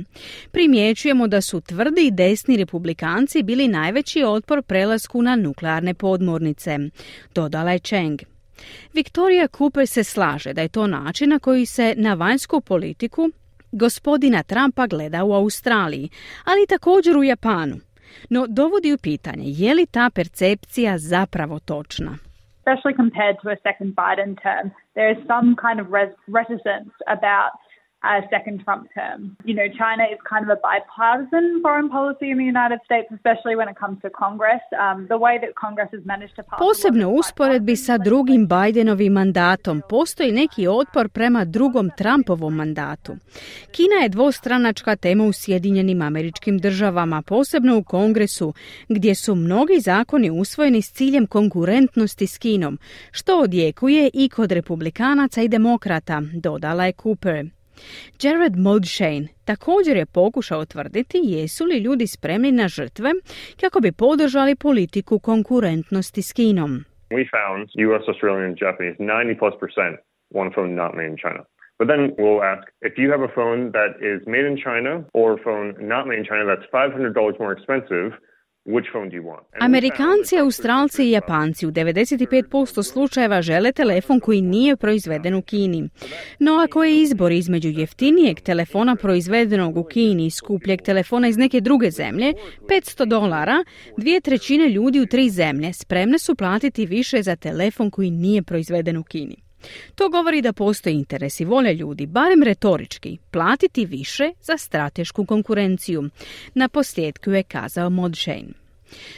Primjećujemo 0.52 1.28
da 1.28 1.42
su 1.42 1.62
tvrdi 1.62 2.12
desni 2.12 2.58
republikanci 2.58 3.44
bili 3.44 3.68
najveći 3.68 4.24
otpor 4.24 4.62
prelasku 4.62 5.22
na 5.22 5.36
nuklearne 5.42 5.94
podmornice, 5.94 6.80
dodala 7.36 7.72
je 7.72 7.80
Cheng. 7.80 8.22
Viktorija 8.94 9.48
Cooper 9.58 9.88
se 9.88 10.04
slaže 10.04 10.54
da 10.54 10.62
je 10.62 10.68
to 10.68 10.88
način 10.88 11.30
na 11.30 11.40
koji 11.40 11.66
se 11.66 11.94
na 11.98 12.14
vanjsku 12.14 12.62
politiku 12.62 13.30
gospodina 13.72 14.44
Trumpa 14.44 14.88
gleda 14.88 15.24
u 15.24 15.34
Australiji, 15.34 16.10
ali 16.46 16.68
također 16.70 17.18
u 17.18 17.24
Japanu. 17.24 17.76
No 18.30 18.46
dovodi 18.48 18.94
u 18.94 18.98
pitanje 18.98 19.44
je 19.46 19.74
li 19.74 19.86
ta 19.86 20.10
percepcija 20.16 20.98
zapravo 20.98 21.60
točna. 21.60 22.18
Especially 22.62 22.96
compared 22.96 23.36
to 23.42 23.50
a 23.50 23.60
second 23.68 23.90
Biden 24.02 24.32
term, 24.46 24.66
there 24.98 25.12
is 25.14 25.20
some 25.32 25.50
kind 25.64 25.78
of 25.84 25.88
reticence 26.40 26.92
about 27.18 27.52
a 28.04 28.22
second 28.30 28.64
Trump 28.66 28.90
term. 28.94 29.38
You 29.46 29.54
know, 29.54 29.68
China 29.82 30.04
is 30.14 30.20
kind 30.30 30.44
of 30.46 30.50
a 30.58 30.60
bipartisan 30.68 31.62
foreign 31.62 31.90
policy 31.90 32.28
in 32.32 32.38
the 32.38 32.50
United 32.56 32.80
States, 32.86 33.08
especially 33.18 33.56
when 33.56 33.70
it 33.70 33.78
comes 33.84 33.98
to 34.02 34.10
Congress. 34.10 34.64
Um, 34.86 35.08
the 35.08 35.20
way 35.26 35.36
that 35.44 35.52
Congress 35.56 35.90
has 35.92 36.04
managed 36.06 36.36
to 36.36 36.44
pass... 36.44 36.60
Posebno 36.60 37.10
usporedbi 37.10 37.76
sa 37.76 37.98
drugim 37.98 38.48
Bidenovim 38.48 39.14
mandatom 39.14 39.82
postoji 39.90 40.32
neki 40.32 40.68
otpor 40.68 41.10
prema 41.10 41.46
drugom 41.46 41.90
Trumpovom 41.98 42.56
mandatu. 42.56 43.16
Kina 43.72 43.96
je 43.96 44.10
dvostranačka 44.10 44.96
tema 44.96 45.24
u 45.24 45.34
Sjedinjenim 45.34 46.02
američkim 46.02 46.58
državama, 46.58 47.22
posebno 47.22 47.78
u 47.78 47.84
Kongresu, 47.84 48.54
gdje 48.90 49.16
su 49.16 49.36
mnogi 49.36 49.80
zakoni 49.80 50.30
usvojeni 50.30 50.82
s 50.82 50.92
ciljem 50.92 51.28
konkurentnosti 51.28 52.28
s 52.28 52.38
Kinom, 52.38 52.80
što 53.12 53.40
odjekuje 53.40 54.10
i 54.14 54.30
kod 54.30 54.52
republikanaca 54.52 55.42
i 55.42 55.48
demokrata, 55.48 56.22
dodala 56.34 56.86
je 56.86 56.94
Cooper. 57.04 57.61
Jared 58.22 58.56
Modshane 58.58 59.28
također 59.46 59.98
je 59.98 60.06
pokušao 60.06 60.65
tvrditi 60.65 61.17
jesu 61.24 61.65
li 61.65 61.78
ljudi 61.78 62.08
spremni 62.08 62.52
na 62.52 62.67
žrtve 62.67 63.12
kako 63.62 63.80
bi 63.80 63.91
podržali 63.91 64.56
politiku 64.56 65.20
konkurentnosti 65.20 66.22
s 66.22 66.34
Kinom. 66.34 66.74
We 67.10 67.24
found 67.38 67.62
US, 67.88 68.04
Australian, 68.08 68.46
and 68.50 68.58
Japanese 68.65 68.98
90 69.00 69.39
plus 69.39 69.56
percent 69.63 69.96
want 70.38 70.54
phone 70.56 70.76
not 70.76 70.91
made 70.96 71.10
in 71.13 71.17
China. 71.26 71.41
But 71.80 71.88
then 71.91 72.02
we'll 72.22 72.44
ask 72.54 72.63
if 72.89 72.94
you 73.00 73.08
have 73.13 73.24
a 73.30 73.34
phone 73.38 73.72
that 73.78 73.91
is 74.12 74.20
made 74.28 74.46
in 74.52 74.58
China 74.67 74.91
or 75.20 75.28
a 75.34 75.41
phone 75.46 75.67
not 75.94 76.04
made 76.08 76.20
in 76.20 76.26
China 76.32 76.44
that's 76.46 76.67
$500 76.72 77.39
more 77.39 77.54
expensive, 77.58 78.10
Amerikanci, 79.60 80.38
Australci 80.38 81.04
i 81.04 81.12
Japanci 81.12 81.67
u 81.67 81.71
95% 81.71 82.84
slučajeva 82.84 83.41
žele 83.41 83.71
telefon 83.71 84.19
koji 84.19 84.41
nije 84.41 84.76
proizveden 84.76 85.36
u 85.36 85.41
Kini. 85.41 85.89
No 86.39 86.54
ako 86.54 86.84
je 86.84 87.02
izbor 87.02 87.32
između 87.32 87.69
jeftinijeg 87.69 88.39
telefona 88.39 88.95
proizvedenog 88.95 89.78
u 89.78 89.84
Kini 89.84 90.26
i 90.26 90.32
skupljeg 90.32 90.82
telefona 90.82 91.28
iz 91.28 91.38
neke 91.38 91.62
druge 91.62 91.91
zemlje, 91.91 92.34
500 92.69 93.06
dolara, 93.06 93.63
dvije 93.97 94.21
trećine 94.21 94.69
ljudi 94.69 95.00
u 95.00 95.06
tri 95.06 95.30
zemlje 95.30 95.74
spremne 95.74 96.19
su 96.19 96.36
platiti 96.36 96.86
više 96.86 97.21
za 97.21 97.36
telefon 97.36 97.91
koji 97.91 98.12
nije 98.12 98.43
proizveden 98.43 98.97
u 98.97 99.04
Kini. 99.04 99.51
To 99.95 100.10
govori 100.10 100.41
da 100.41 100.54
postoji 100.54 100.95
interes 100.95 101.39
i 101.39 101.45
volja 101.45 101.71
ljudi, 101.71 102.06
barem 102.06 102.43
retorički, 102.43 103.17
platiti 103.32 103.86
više 103.86 104.32
za 104.41 104.58
stratešku 104.58 105.26
konkurenciju. 105.26 106.10
Na 106.54 106.69
posljedku 106.69 107.32
je 107.32 107.43
kazao 107.43 107.89
Modshane. 107.89 108.62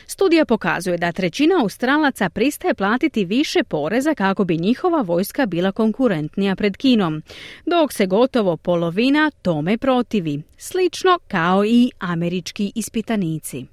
Studija 0.07 0.45
pokazuje 0.45 0.97
da 0.97 1.11
trećina 1.11 1.55
Australaca 1.61 2.29
pristaje 2.29 2.73
platiti 2.73 3.25
više 3.25 3.63
poreza 3.63 4.15
kako 4.15 4.43
bi 4.43 4.57
njihova 4.57 5.01
vojska 5.01 5.45
bila 5.45 5.71
konkurentnija 5.71 6.55
pred 6.55 6.77
Kinom, 6.77 7.21
dok 7.65 7.93
se 7.93 8.05
gotovo 8.05 8.57
polovina 8.57 9.31
tome 9.41 9.77
protivi, 9.77 10.41
slično 10.57 11.19
kao 11.27 11.65
i 11.65 11.91
američki 11.99 12.71
ispitanici. 12.75 13.72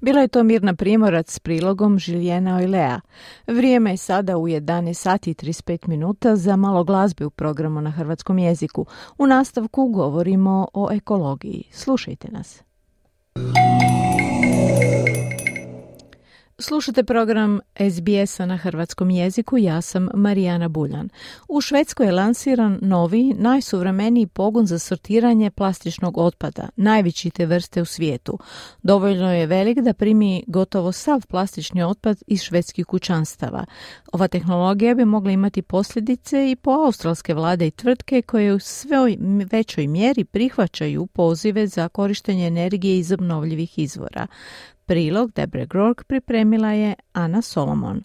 Bila 0.00 0.20
je 0.20 0.28
to 0.28 0.42
Mirna 0.42 0.74
Primorac 0.74 1.30
s 1.30 1.38
prilogom 1.38 1.98
Žiljena 1.98 2.56
Ojlea. 2.56 3.00
Vrijeme 3.46 3.90
je 3.90 3.96
sada 3.96 4.36
u 4.36 4.42
11 4.42 4.94
sati 4.94 5.30
i 5.30 5.34
35 5.34 5.88
minuta 5.88 6.36
za 6.36 6.56
malo 6.56 6.84
glazbe 6.84 7.26
u 7.26 7.30
programu 7.30 7.80
na 7.80 7.90
hrvatskom 7.90 8.38
jeziku. 8.38 8.86
U 9.18 9.26
nastavku 9.26 9.88
govorimo 9.88 10.68
o 10.72 10.88
ekologiji. 10.92 11.64
Slušajte 11.70 12.28
nas. 12.30 12.62
Slušate 16.58 17.04
program 17.04 17.60
SBS-a 17.90 18.46
na 18.46 18.56
hrvatskom 18.56 19.10
jeziku, 19.10 19.58
ja 19.58 19.80
sam 19.80 20.08
Marijana 20.14 20.68
Buljan. 20.68 21.08
U 21.48 21.60
Švedskoj 21.60 22.06
je 22.06 22.12
lansiran 22.12 22.78
novi, 22.82 23.34
najsuvremeniji 23.38 24.26
pogon 24.26 24.66
za 24.66 24.78
sortiranje 24.78 25.50
plastičnog 25.50 26.18
otpada, 26.18 26.68
najveći 26.76 27.30
te 27.30 27.46
vrste 27.46 27.82
u 27.82 27.84
svijetu. 27.84 28.38
Dovoljno 28.82 29.32
je 29.32 29.46
velik 29.46 29.78
da 29.78 29.92
primi 29.92 30.44
gotovo 30.46 30.92
sav 30.92 31.26
plastični 31.28 31.82
otpad 31.82 32.22
iz 32.26 32.42
švedskih 32.42 32.86
kućanstava. 32.86 33.64
Ova 34.12 34.28
tehnologija 34.28 34.94
bi 34.94 35.04
mogla 35.04 35.30
imati 35.30 35.62
posljedice 35.62 36.50
i 36.50 36.56
po 36.56 36.70
australske 36.70 37.34
vlade 37.34 37.66
i 37.66 37.70
tvrtke 37.70 38.22
koje 38.22 38.54
u 38.54 38.58
svoj 38.58 39.16
većoj 39.52 39.86
mjeri 39.86 40.24
prihvaćaju 40.24 41.06
pozive 41.06 41.66
za 41.66 41.88
korištenje 41.88 42.46
energije 42.46 42.98
iz 42.98 43.12
obnovljivih 43.12 43.78
izvora. 43.78 44.26
Prilog 44.88 45.32
Debre 45.32 45.66
Grork 45.66 46.04
pripremila 46.04 46.72
je 46.72 46.94
Ana 47.12 47.42
Solomon. 47.42 48.02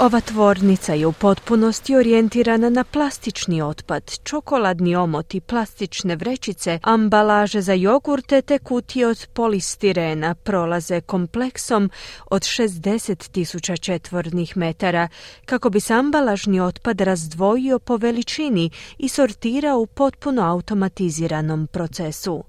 Ova 0.00 0.20
tvornica 0.20 0.94
je 0.94 1.06
u 1.06 1.12
potpunosti 1.12 1.96
orijentirana 1.96 2.70
na 2.70 2.84
plastični 2.84 3.62
otpad, 3.62 4.18
čokoladni 4.24 4.96
omoti, 4.96 5.40
plastične 5.40 6.16
vrećice, 6.16 6.78
ambalaže 6.82 7.60
za 7.60 7.72
jogurte 7.72 8.42
te 8.42 8.58
kutije 8.58 9.06
od 9.06 9.26
polistirena 9.32 10.34
prolaze 10.34 11.00
kompleksom 11.00 11.90
od 12.30 12.42
60 12.42 13.30
tisuća 13.30 13.76
četvornih 13.76 14.56
metara 14.56 15.08
kako 15.44 15.70
bi 15.70 15.80
se 15.80 15.94
ambalažni 15.94 16.60
otpad 16.60 17.00
razdvojio 17.00 17.78
po 17.78 17.96
veličini 17.96 18.70
i 18.98 19.08
sortirao 19.08 19.78
u 19.78 19.86
potpuno 19.86 20.42
automatiziranom 20.42 21.66
procesu. 21.66 22.44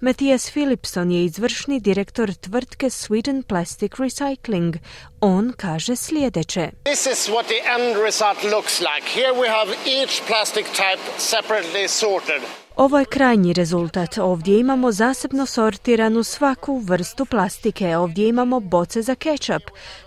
Matthias 0.00 0.50
Philipson 0.50 1.10
je 1.10 1.24
izvršni 1.24 1.80
direktor 1.80 2.34
tvrtke 2.34 2.86
Sweden 2.86 3.42
Plastic 3.42 3.92
Recycling. 3.92 4.78
On 5.20 5.52
kaže 5.56 5.96
sljedeće. 5.96 6.70
This 6.84 7.06
is 7.06 7.28
what 7.28 7.46
the 7.46 7.62
end 7.76 7.96
result 8.04 8.44
looks 8.44 8.80
like. 8.80 9.06
Here 9.14 9.32
we 9.32 9.48
have 9.48 9.70
each 9.86 10.22
plastic 10.26 10.66
type 10.66 11.00
separately 11.18 11.88
sorted. 11.88 12.42
Ovo 12.76 12.98
je 12.98 13.04
krajnji 13.04 13.52
rezultat. 13.52 14.18
Ovdje 14.18 14.60
imamo 14.60 14.92
zasebno 14.92 15.46
sortiranu 15.46 16.22
svaku 16.22 16.78
vrstu 16.78 17.26
plastike. 17.26 17.96
Ovdje 17.96 18.28
imamo 18.28 18.60
boce 18.60 19.02
za 19.02 19.14
kečap, 19.14 19.62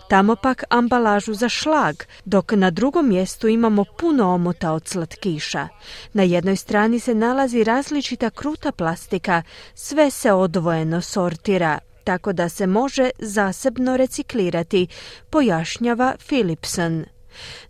tamo 0.09 0.35
pak 0.35 0.63
ambalažu 0.69 1.33
za 1.33 1.49
šlag, 1.49 1.95
dok 2.25 2.51
na 2.51 2.69
drugom 2.71 3.07
mjestu 3.09 3.47
imamo 3.47 3.85
puno 3.99 4.33
omota 4.33 4.71
od 4.71 4.87
slatkiša. 4.87 5.67
Na 6.13 6.23
jednoj 6.23 6.55
strani 6.55 6.99
se 6.99 7.15
nalazi 7.15 7.63
različita 7.63 8.29
kruta 8.29 8.71
plastika, 8.71 9.43
sve 9.73 10.11
se 10.11 10.31
odvojeno 10.31 11.01
sortira, 11.01 11.79
tako 12.03 12.33
da 12.33 12.49
se 12.49 12.67
može 12.67 13.09
zasebno 13.19 13.97
reciklirati, 13.97 14.87
pojašnjava 15.29 16.15
Philipson. 16.27 17.05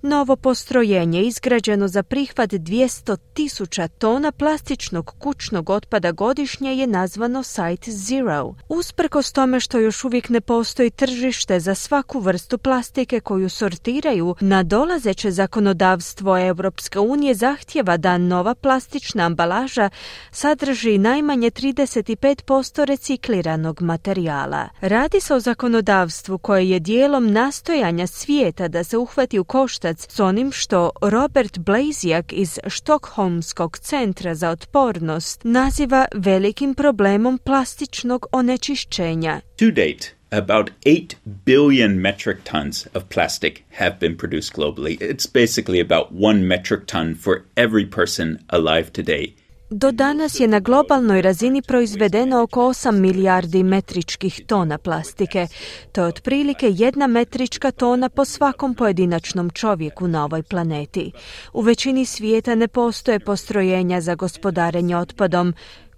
Novo 0.02 0.36
postrojenje 0.36 1.22
izgrađeno 1.22 1.88
za 1.88 2.04
prihvat 2.04 2.50
200 2.50 3.18
tisuća 3.34 3.88
tona 3.88 4.32
plastičnog 4.32 5.16
kućnog 5.20 5.70
otpada 5.70 6.12
godišnje 6.12 6.76
je 6.76 6.88
nazvano 6.88 7.44
Site 7.44 7.92
Zero. 7.92 8.56
Usprkos 8.70 9.32
tome 9.32 9.60
što 9.60 9.80
još 9.80 10.04
uvijek 10.04 10.30
ne 10.30 10.42
postoji 10.42 10.90
tržište 10.90 11.60
za 11.60 11.76
svaku 11.76 12.20
vrstu 12.20 12.58
plastike 12.58 13.20
koju 13.20 13.50
sortiraju, 13.50 14.36
nadolazeće 14.40 15.32
zakonodavstvo 15.32 16.38
Europske 16.38 17.00
unije 17.00 17.36
zahtjeva 17.36 17.98
da 17.98 18.18
nova 18.18 18.56
plastična 18.56 19.26
ambalaža 19.26 19.90
sadrži 20.32 20.98
najmanje 20.98 21.52
35% 21.52 22.86
recikliranog 22.86 23.82
materijala. 23.82 24.70
Radi 24.82 25.20
se 25.20 25.34
o 25.34 25.40
zakonodavstvu 25.40 26.38
koje 26.38 26.70
je 26.70 26.80
dijelom 26.80 27.32
nastojanja 27.32 28.08
svijeta 28.08 28.68
da 28.68 28.84
se 28.84 28.98
uhvati 28.98 29.40
u 29.40 29.44
koštac 29.54 30.08
s 30.10 30.20
onim 30.20 30.52
što 30.52 30.92
Robert 31.02 31.58
Blazijak 31.58 32.34
iz 32.34 32.60
Štokholmskog 32.68 33.78
centra 33.78 34.36
za 34.36 34.50
otpornost 34.50 35.42
naziva 35.44 36.06
velikim 36.16 36.74
problemom 36.76 37.38
plastičnog 37.38 38.26
onečišćenja. 38.32 39.42
To 39.60 39.66
date, 39.66 40.16
about 40.30 40.72
8 40.86 41.16
billion 41.26 41.92
metric 41.92 42.38
tons 42.52 42.88
of 42.94 43.04
plastic 43.14 43.54
have 43.78 43.96
been 44.00 44.18
produced 44.18 44.54
globally. 44.56 44.98
It's 44.98 45.34
basically 45.34 45.82
about 45.82 46.08
one 46.24 46.48
metric 46.48 46.82
ton 46.86 47.16
for 47.16 47.36
every 47.56 47.90
person 47.90 48.38
alive 48.48 48.86
today. 48.92 49.43
Do 49.76 49.92
danas 49.92 50.40
je 50.40 50.48
na 50.48 50.60
globalnoj 50.60 51.22
razini 51.22 51.62
proizvedeno 51.62 52.42
oko 52.42 52.62
8 52.62 52.92
milijardi 52.92 53.64
metričkih 53.64 54.42
tona 54.48 54.78
plastike. 54.78 55.48
To 55.92 56.02
je 56.02 56.08
otprilike 56.08 56.70
jedna 56.70 57.08
metrička 57.08 57.72
tona 57.72 58.10
po 58.10 58.26
svakom 58.26 58.76
pojedinačnom 58.76 59.50
čovjeku 59.50 60.08
na 60.08 60.26
ovoj 60.26 60.44
planeti. 60.44 61.12
U 61.54 61.62
većini 61.62 62.06
svijeta 62.06 62.56
ne 62.56 62.68
postoje 62.68 63.20
postrojenja 63.20 64.02
za 64.02 64.16
gospodarenje 64.16 64.98
otpadom, 64.98 65.54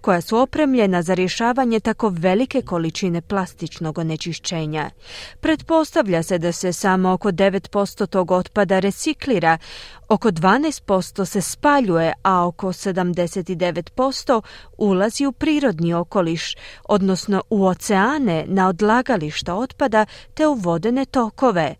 koja 0.06 0.20
su 0.20 0.38
opremljena 0.38 1.02
za 1.02 1.14
rješavanje 1.14 1.80
tako 1.80 2.08
velike 2.08 2.62
količine 2.62 3.20
plastičnog 3.20 3.98
onečišćenja. 3.98 4.90
Pretpostavlja 5.40 6.22
se 6.22 6.38
da 6.38 6.52
se 6.52 6.72
samo 6.72 7.12
oko 7.12 7.30
9% 7.30 8.06
tog 8.06 8.30
otpada 8.30 8.78
reciklira, 8.78 9.58
oko 10.08 10.30
12% 10.30 11.24
se 11.24 11.40
spaljuje, 11.40 12.12
a 12.22 12.46
oko 12.46 12.66
79% 12.66 14.42
ulazi 14.78 15.26
u 15.26 15.32
prirodni 15.32 15.94
okoliš, 15.94 16.54
odnosno 16.84 17.42
u 17.50 17.66
oceane 17.66 18.44
na 18.48 18.68
odlagališta 18.68 19.54
otpada 19.54 20.06
te 20.34 20.46
u 20.46 20.54
vodene 20.54 21.04
tokove. 21.04 21.74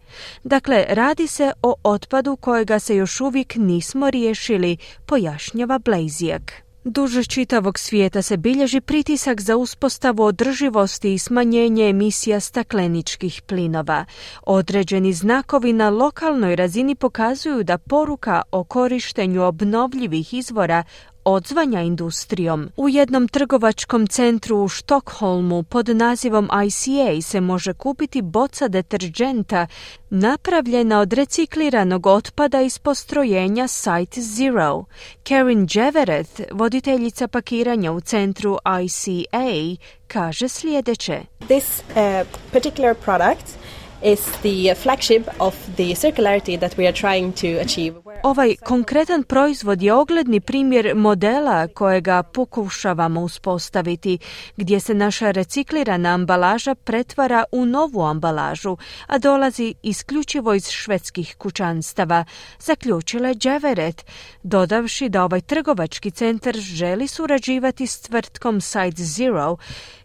Dakle, 0.44 0.84
radi 0.88 1.26
se 1.26 1.52
o 1.62 1.74
otpadu 1.84 2.36
kojega 2.36 2.78
se 2.78 2.96
još 2.96 3.20
uvijek 3.20 3.54
nismo 3.56 4.10
riješili, 4.10 4.76
pojašnjava 5.06 5.78
Blazijak. 5.78 6.65
Duže 6.88 7.24
čitavog 7.24 7.78
svijeta 7.78 8.22
se 8.22 8.36
bilježi 8.36 8.80
pritisak 8.80 9.40
za 9.40 9.56
uspostavu 9.56 10.22
održivosti 10.22 11.14
i 11.14 11.18
smanjenje 11.18 11.88
emisija 11.88 12.40
stakleničkih 12.40 13.42
plinova. 13.46 14.04
Određeni 14.42 15.12
znakovi 15.12 15.72
na 15.72 15.90
lokalnoj 15.90 16.56
razini 16.56 16.94
pokazuju 16.94 17.64
da 17.64 17.78
poruka 17.78 18.42
o 18.50 18.64
korištenju 18.64 19.42
obnovljivih 19.42 20.34
izvora 20.34 20.84
odzvanja 21.26 21.80
industrijom. 21.80 22.70
U 22.76 22.88
jednom 22.88 23.28
trgovačkom 23.28 24.06
centru 24.06 24.56
u 24.56 24.68
Štokholmu 24.68 25.62
pod 25.62 25.88
nazivom 25.88 26.50
ICA 26.66 27.22
se 27.22 27.40
može 27.40 27.72
kupiti 27.72 28.22
boca 28.22 28.68
deterđenta 28.68 29.66
napravljena 30.10 31.00
od 31.00 31.12
recikliranog 31.12 32.06
otpada 32.06 32.60
iz 32.60 32.78
postrojenja 32.78 33.68
Site 33.68 34.20
Zero. 34.20 34.84
Karen 35.28 35.66
Jevereth, 35.70 36.40
voditeljica 36.52 37.28
pakiranja 37.28 37.92
u 37.92 38.00
centru 38.00 38.58
ICA, 38.84 39.82
kaže 40.06 40.48
sljedeće. 40.48 41.20
This 41.48 41.82
uh, 41.90 42.26
particular 42.52 42.94
product 42.94 43.65
is 44.02 44.20
the 44.42 44.74
flagship 44.74 45.28
of 45.38 45.54
the 45.76 45.94
circularity 45.94 46.58
that 46.58 46.76
we 46.78 46.86
are 46.86 46.92
trying 46.92 47.32
to 47.32 47.60
achieve. 47.60 47.94
Ovaj 48.22 48.56
konkretan 48.56 49.22
proizvod 49.22 49.82
je 49.82 49.94
ogledni 49.94 50.40
primjer 50.40 50.94
modela 50.94 51.68
kojega 51.68 52.22
pokušavamo 52.22 53.20
uspostaviti, 53.20 54.18
gdje 54.56 54.80
se 54.80 54.94
naša 54.94 55.30
reciklirana 55.30 56.14
ambalaža 56.14 56.74
pretvara 56.74 57.44
u 57.52 57.66
novu 57.66 58.02
ambalažu, 58.02 58.76
a 59.06 59.18
dolazi 59.18 59.74
isključivo 59.82 60.54
iz 60.54 60.68
švedskih 60.68 61.36
kućanstava, 61.38 62.24
zaključila 62.58 63.34
Dževeret, 63.34 64.06
dodavši 64.42 65.08
da 65.08 65.24
ovaj 65.24 65.40
trgovački 65.40 66.10
centar 66.10 66.54
želi 66.54 67.08
surađivati 67.08 67.86
s 67.86 68.00
tvrtkom 68.00 68.60
Site 68.60 69.02
Zero, 69.02 69.56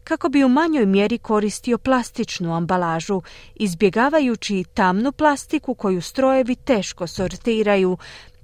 kako 0.04 0.30
bi 0.30 0.44
u 0.44 0.50
manjoj 0.50 0.86
mjeri 0.86 1.18
koristio 1.18 1.78
plastičnu 1.78 2.56
ambalažu, 2.56 3.22
izbjegavajući 3.56 4.64
tamnu 4.74 5.12
plastiku 5.12 5.74
koju 5.74 6.02
strojevi 6.02 6.56
teško 6.56 7.08
sortiraju, 7.08 7.98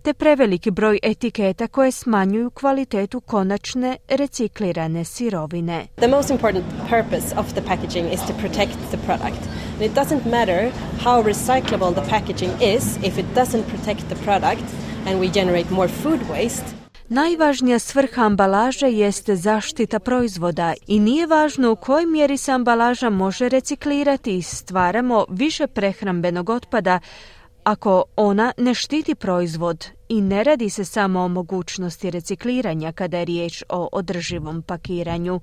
te 0.08 0.14
preveliki 0.14 0.72
broj 0.72 1.00
etiketa 1.04 1.68
koje 1.68 1.92
smanjuju 1.92 2.50
kvalitetu 2.50 3.20
konačne 3.22 3.98
reciklirane 4.08 5.04
sirovine. 5.04 5.88
The 5.96 6.08
most 6.08 6.30
important 6.30 6.66
purpose 6.90 7.36
of 7.38 7.54
the 7.54 7.62
packaging 7.62 8.14
is 8.14 8.20
to 8.20 8.34
protect 8.34 8.78
the 8.90 8.98
product. 9.06 9.42
And 9.74 9.82
it 9.82 9.92
doesn't 9.92 10.26
matter 10.26 10.72
how 11.04 11.24
recyclable 11.24 11.94
the 11.94 12.10
packaging 12.10 12.52
is 12.76 12.98
if 13.04 13.18
it 13.18 13.26
doesn't 13.36 13.64
protect 13.64 14.02
the 14.10 14.16
product 14.16 14.64
and 15.08 15.20
we 15.20 15.28
generate 15.34 15.72
more 15.72 15.90
food 15.90 16.22
waste. 16.30 16.87
Najvažnija 17.10 17.80
svrha 17.80 18.22
ambalaže 18.22 18.88
jeste 18.88 19.36
zaštita 19.36 20.00
proizvoda 20.00 20.74
i 20.88 21.00
nije 21.00 21.28
važno 21.28 21.72
u 21.72 21.76
kojoj 21.76 22.06
mjeri 22.06 22.38
se 22.38 22.52
ambalaža 22.52 23.10
može 23.10 23.50
reciklirati 23.50 24.38
i 24.38 24.42
stvaramo 24.42 25.26
više 25.30 25.68
prehrambenog 25.68 26.50
otpada 26.50 27.00
ako 27.64 28.04
ona 28.16 28.54
ne 28.58 28.74
štiti 28.74 29.16
proizvod 29.16 29.88
i 30.10 30.22
ne 30.22 30.44
radi 30.44 30.70
se 30.70 30.86
samo 30.86 31.20
o 31.20 31.28
mogućnosti 31.28 32.12
recikliranja 32.12 32.92
kada 32.92 33.18
je 33.18 33.26
riječ 33.26 33.64
o 33.70 33.90
održivom 33.92 34.62
pakiranju. 34.62 35.40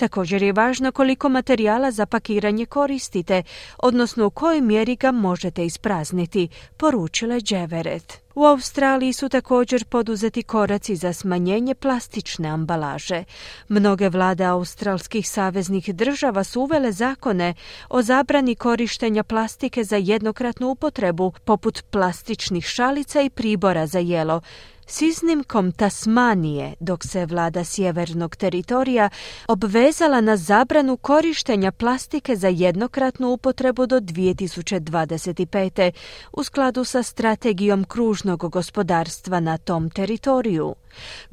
Također 0.00 0.42
je 0.42 0.52
važno 0.52 0.92
koliko 0.92 1.28
materijala 1.28 1.90
za 1.90 2.06
pakiranje 2.06 2.66
koristite, 2.66 3.42
odnosno 3.78 4.26
u 4.26 4.30
kojoj 4.30 4.60
mjeri 4.60 4.96
ga 4.96 5.12
možete 5.12 5.66
isprazniti, 5.66 6.48
poručila 6.76 7.40
Dževeret. 7.40 8.20
U 8.34 8.44
Australiji 8.44 9.12
su 9.12 9.28
također 9.28 9.84
poduzeti 9.84 10.42
koraci 10.42 10.96
za 10.96 11.12
smanjenje 11.12 11.74
plastične 11.74 12.48
ambalaže. 12.48 13.24
Mnoge 13.68 14.08
vlade 14.08 14.44
australskih 14.44 15.28
saveznih 15.28 15.94
država 15.94 16.44
su 16.44 16.60
uvele 16.60 16.92
zakone 16.92 17.54
o 17.88 18.02
zabrani 18.02 18.54
korištenja 18.54 19.22
plastike 19.22 19.84
za 19.84 19.96
jednokratnu 19.96 20.68
upotrebu, 20.68 21.32
poput 21.44 21.82
plastičnih 21.90 22.64
šalica 22.64 23.20
i 23.20 23.30
pribora 23.30 23.86
za 23.86 23.98
jelo, 23.98 24.40
s 24.90 25.02
iznimkom 25.02 25.72
Tasmanije, 25.72 26.74
dok 26.80 27.04
se 27.04 27.26
vlada 27.26 27.64
sjevernog 27.64 28.36
teritorija 28.36 29.10
obvezala 29.48 30.20
na 30.20 30.36
zabranu 30.36 30.96
korištenja 30.96 31.72
plastike 31.72 32.36
za 32.36 32.48
jednokratnu 32.48 33.28
upotrebu 33.28 33.86
do 33.86 34.00
2025. 34.00 35.90
u 36.32 36.44
skladu 36.44 36.84
sa 36.84 37.02
strategijom 37.02 37.84
kružnog 37.84 38.50
gospodarstva 38.50 39.40
na 39.40 39.58
tom 39.58 39.90
teritoriju. 39.90 40.74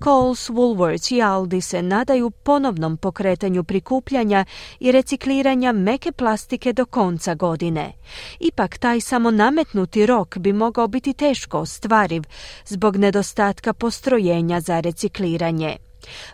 Coles, 0.04 0.50
Woolworths 0.50 1.16
i 1.16 1.22
Aldi 1.22 1.62
se 1.62 1.82
nadaju 1.82 2.30
ponovnom 2.30 2.98
pokretanju 2.98 3.64
prikupljanja 3.64 4.46
i 4.80 4.92
recikliranja 4.92 5.72
meke 5.72 6.12
plastike 6.12 6.74
do 6.74 6.86
konca 6.86 7.36
godine. 7.36 7.94
Ipak 8.40 8.78
taj 8.78 9.02
samo 9.02 9.32
nametnuti 9.32 10.06
rok 10.06 10.38
bi 10.38 10.54
mogao 10.54 10.88
biti 10.88 11.14
teško 11.14 11.60
ostvariv 11.60 12.24
zbog 12.66 12.98
nedostatka 12.98 13.74
postrojenja 13.74 14.62
za 14.62 14.80
recikliranje. 14.80 15.87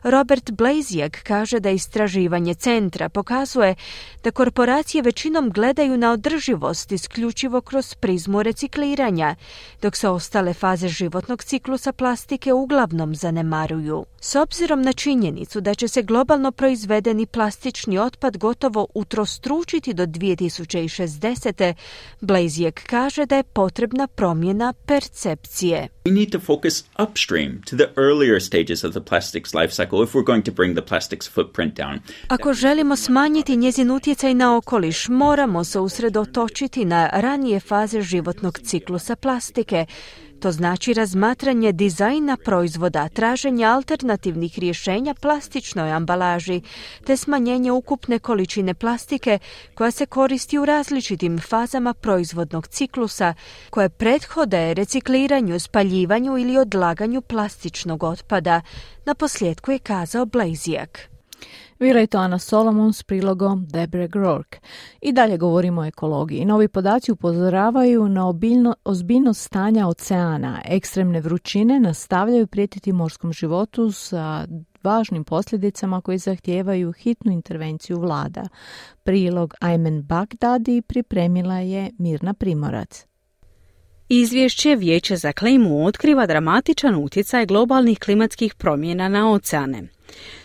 Robert 0.04 0.52
Blazijak 0.52 1.24
kaže 1.24 1.60
da 1.60 1.70
istraživanje 1.70 2.54
centra 2.54 3.10
pokazuje 3.10 3.76
da 4.24 4.32
korporacije 4.32 5.02
većinom 5.02 5.50
gledaju 5.50 5.98
na 5.98 6.12
održivost 6.12 6.92
isključivo 6.92 7.62
kroz 7.62 7.96
prizmu 7.96 8.44
recikliranja, 8.44 9.36
dok 9.82 9.96
se 9.96 10.10
ostale 10.10 10.54
faze 10.54 10.88
životnog 10.88 11.44
ciklusa 11.44 11.92
plastike 11.92 12.54
uglavnom 12.54 13.16
zanemaruju. 13.16 14.06
S 14.22 14.36
obzirom 14.36 14.82
na 14.82 14.94
činjenicu 14.94 15.62
da 15.62 15.74
će 15.76 15.88
se 15.88 16.02
globalno 16.02 16.52
proizvedeni 16.52 17.26
plastični 17.26 17.98
otpad 17.98 18.38
gotovo 18.38 18.88
utrostručiti 18.94 19.94
do 19.94 20.06
2060. 20.06 21.74
Blazijek 22.22 22.84
kaže 22.88 23.26
da 23.26 23.36
je 23.36 23.44
potrebna 23.44 24.08
promjena 24.08 24.74
percepcije. 24.86 25.88
We 26.06 26.14
need 26.14 26.32
to 26.32 26.40
focus 26.40 26.84
upstream 27.00 27.62
to 27.70 27.76
the 27.76 27.88
earlier 27.98 28.42
stages 28.42 28.84
of 28.84 28.92
the 28.92 29.02
plastics 29.02 29.54
life 29.54 29.63
life 29.64 29.74
cycle 29.74 30.04
if 30.04 30.14
we're 30.14 30.26
going 30.26 30.44
to 30.44 30.52
bring 30.52 30.76
the 30.76 30.82
plastic's 30.82 31.30
footprint 31.30 31.74
down. 31.76 32.00
Ako 32.28 32.54
želimo 32.54 32.96
smanjiti 32.96 33.56
njezin 33.58 33.92
utjecaj 33.92 34.34
na 34.34 34.58
okoliš, 34.58 35.08
moramo 35.08 35.64
se 35.64 35.80
usredotočiti 35.80 36.86
na 36.86 37.10
ranije 37.14 37.60
faze 37.60 38.02
životnog 38.02 38.60
ciklusa 38.60 39.16
plastike. 39.16 39.86
To 40.44 40.52
znači 40.52 40.94
razmatranje 40.94 41.72
dizajna 41.72 42.38
proizvoda, 42.38 43.10
traženje 43.10 43.66
alternativnih 43.66 44.60
rješenja 44.60 45.14
plastičnoj 45.14 45.92
ambalaži, 45.92 46.62
te 47.06 47.18
smanjenje 47.18 47.72
ukupne 47.72 48.20
količine 48.20 48.74
plastike 48.74 49.40
koja 49.76 49.92
se 49.92 50.06
koristi 50.06 50.58
u 50.58 50.66
različitim 50.66 51.40
fazama 51.40 51.94
proizvodnog 51.94 52.68
ciklusa, 52.68 53.34
koje 53.70 53.90
prethode 53.90 54.74
recikliranju, 54.74 55.60
spaljivanju 55.60 56.38
ili 56.38 56.58
odlaganju 56.58 57.22
plastičnog 57.22 58.04
otpada. 58.04 58.62
Na 59.06 59.16
posljedku 59.16 59.72
je 59.72 59.80
kazao 59.80 60.26
Blazijak. 60.26 61.13
Vira 61.84 62.00
je 62.00 62.08
to 62.08 62.18
Ana 62.18 62.40
Solomon 62.40 62.94
s 62.94 63.04
prilogom 63.04 63.68
Debre 63.68 64.08
Grork. 64.08 64.58
I 65.02 65.12
dalje 65.12 65.38
govorimo 65.38 65.82
o 65.82 65.86
ekologiji. 65.86 66.46
Novi 66.46 66.68
podaci 66.68 67.12
upozoravaju 67.12 68.10
na 68.10 68.28
obiljno, 68.28 68.76
ozbiljnost 68.84 69.42
stanja 69.42 69.88
oceana. 69.88 70.62
Ekstremne 70.66 71.22
vrućine 71.22 71.80
nastavljaju 71.80 72.48
prijetiti 72.48 72.92
morskom 72.92 73.34
životu 73.34 73.92
sa 73.92 74.48
važnim 74.84 75.24
posljedicama 75.24 76.02
koji 76.02 76.18
zahtijevaju 76.18 76.92
hitnu 76.92 77.32
intervenciju 77.32 78.00
vlada. 78.00 78.44
Prilog 79.04 79.54
Aymen 79.62 80.02
Bagdadi 80.02 80.82
pripremila 80.82 81.58
je 81.58 81.92
Mirna 81.98 82.34
Primorac. 82.34 83.06
Izvješće 84.10 84.76
Vijeća 84.76 85.16
za 85.16 85.32
klimu 85.32 85.86
otkriva 85.86 86.26
dramatičan 86.26 86.96
utjecaj 86.96 87.46
globalnih 87.46 88.00
klimatskih 88.00 88.56
promjena 88.56 89.10
na 89.10 89.32
oceane. 89.32 89.88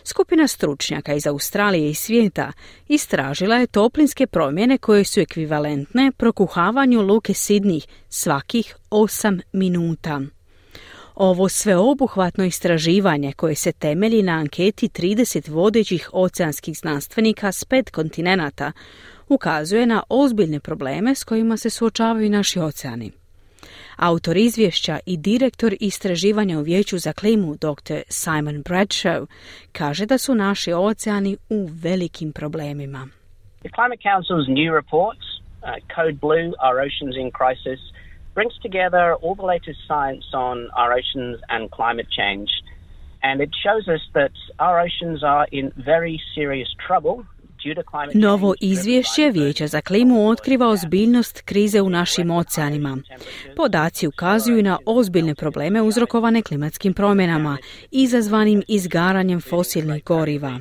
Skupina 0.04 0.48
stručnjaka 0.48 1.14
iz 1.14 1.26
Australije 1.26 1.90
i 1.90 1.94
svijeta 1.94 2.52
istražila 2.88 3.56
je 3.56 3.66
toplinske 3.66 4.26
promjene 4.26 4.78
koje 4.78 5.04
su 5.04 5.20
ekvivalentne 5.20 6.12
prokuhavanju 6.16 7.02
luke 7.02 7.34
Sidnih 7.34 7.86
svakih 8.08 8.76
8 8.90 9.40
minuta. 9.52 10.20
Ovo 11.14 11.48
sveobuhvatno 11.48 12.44
istraživanje 12.44 13.32
koje 13.32 13.54
se 13.54 13.72
temelji 13.72 14.22
na 14.22 14.32
anketi 14.32 14.88
30 14.88 15.50
vodećih 15.50 16.10
oceanskih 16.12 16.78
znanstvenika 16.78 17.52
s 17.52 17.64
pet 17.64 17.90
kontinenata 17.90 18.72
ukazuje 19.28 19.86
na 19.86 20.02
ozbiljne 20.08 20.60
probleme 20.60 21.14
s 21.14 21.24
kojima 21.24 21.56
se 21.56 21.70
suočavaju 21.70 22.30
naši 22.30 22.60
oceani. 22.60 23.17
Autor 23.98 24.36
izvješća 24.36 24.98
i 25.06 25.16
direktor 25.16 25.74
istraživanja 25.80 26.58
u 26.58 26.62
Vijeću 26.62 26.98
za 26.98 27.12
klimu, 27.12 27.54
dr. 27.54 28.00
Simon 28.08 28.62
Bradshaw, 28.64 29.26
kaže 29.72 30.06
da 30.06 30.18
su 30.18 30.34
naši 30.34 30.72
oceani 30.72 31.36
u 31.50 31.68
velikim 31.82 32.32
problemima. 32.32 33.08
The 33.60 33.70
Climate 33.78 34.02
Council's 34.10 34.48
new 34.58 34.70
reports, 34.80 35.24
uh, 35.34 35.68
Code 35.96 36.18
Blue, 36.26 36.48
Our 36.66 36.76
Oceans 36.86 37.14
in 37.22 37.30
Crisis, 37.38 37.80
brings 38.34 38.54
together 38.66 39.04
all 39.22 39.36
the 39.40 39.48
latest 39.54 39.80
science 39.90 40.26
on 40.46 40.56
our 40.80 40.90
oceans 41.00 41.36
and 41.54 41.62
climate 41.78 42.10
change. 42.20 42.50
And 43.28 43.36
it 43.46 43.52
shows 43.64 43.84
us 43.96 44.02
that 44.18 44.34
our 44.66 44.76
oceans 44.86 45.20
are 45.34 45.46
in 45.58 45.66
very 45.92 46.16
serious 46.36 46.70
trouble 46.86 47.16
Novo 48.14 48.54
izvješće 48.60 49.30
Vijeća 49.34 49.66
za 49.66 49.80
klimu 49.80 50.28
otkriva 50.28 50.68
ozbiljnost 50.68 51.40
krize 51.40 51.80
u 51.80 51.90
našim 51.90 52.30
oceanima. 52.30 52.98
Podaci 53.56 54.06
ukazuju 54.06 54.62
na 54.62 54.78
ozbiljne 54.86 55.34
probleme 55.34 55.82
uzrokovane 55.82 56.42
klimatskim 56.42 56.94
promjenama, 56.94 57.58
izazvanim 57.90 58.62
izgaranjem 58.68 59.40
fosilnih 59.40 60.04
goriva. 60.04 60.60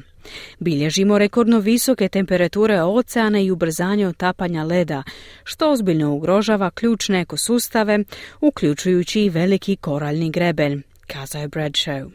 Bilježimo 0.59 1.17
rekordno 1.17 1.59
visoke 1.59 2.09
temperature 2.09 2.81
oceana 2.81 3.39
i 3.39 3.51
ubrzanje 3.51 4.07
otapanja 4.07 4.63
leda, 4.63 5.03
što 5.43 5.71
ozbiljno 5.71 6.13
ugrožava 6.13 6.71
ključne 6.71 7.21
ekosustave, 7.21 7.99
uključujući 8.41 9.21
i 9.21 9.29
veliki 9.29 9.75
koraljni 9.75 10.31
greben, 10.31 10.83
kazao 11.07 11.41
je 11.41 11.47
Bradshaw. 11.47 12.09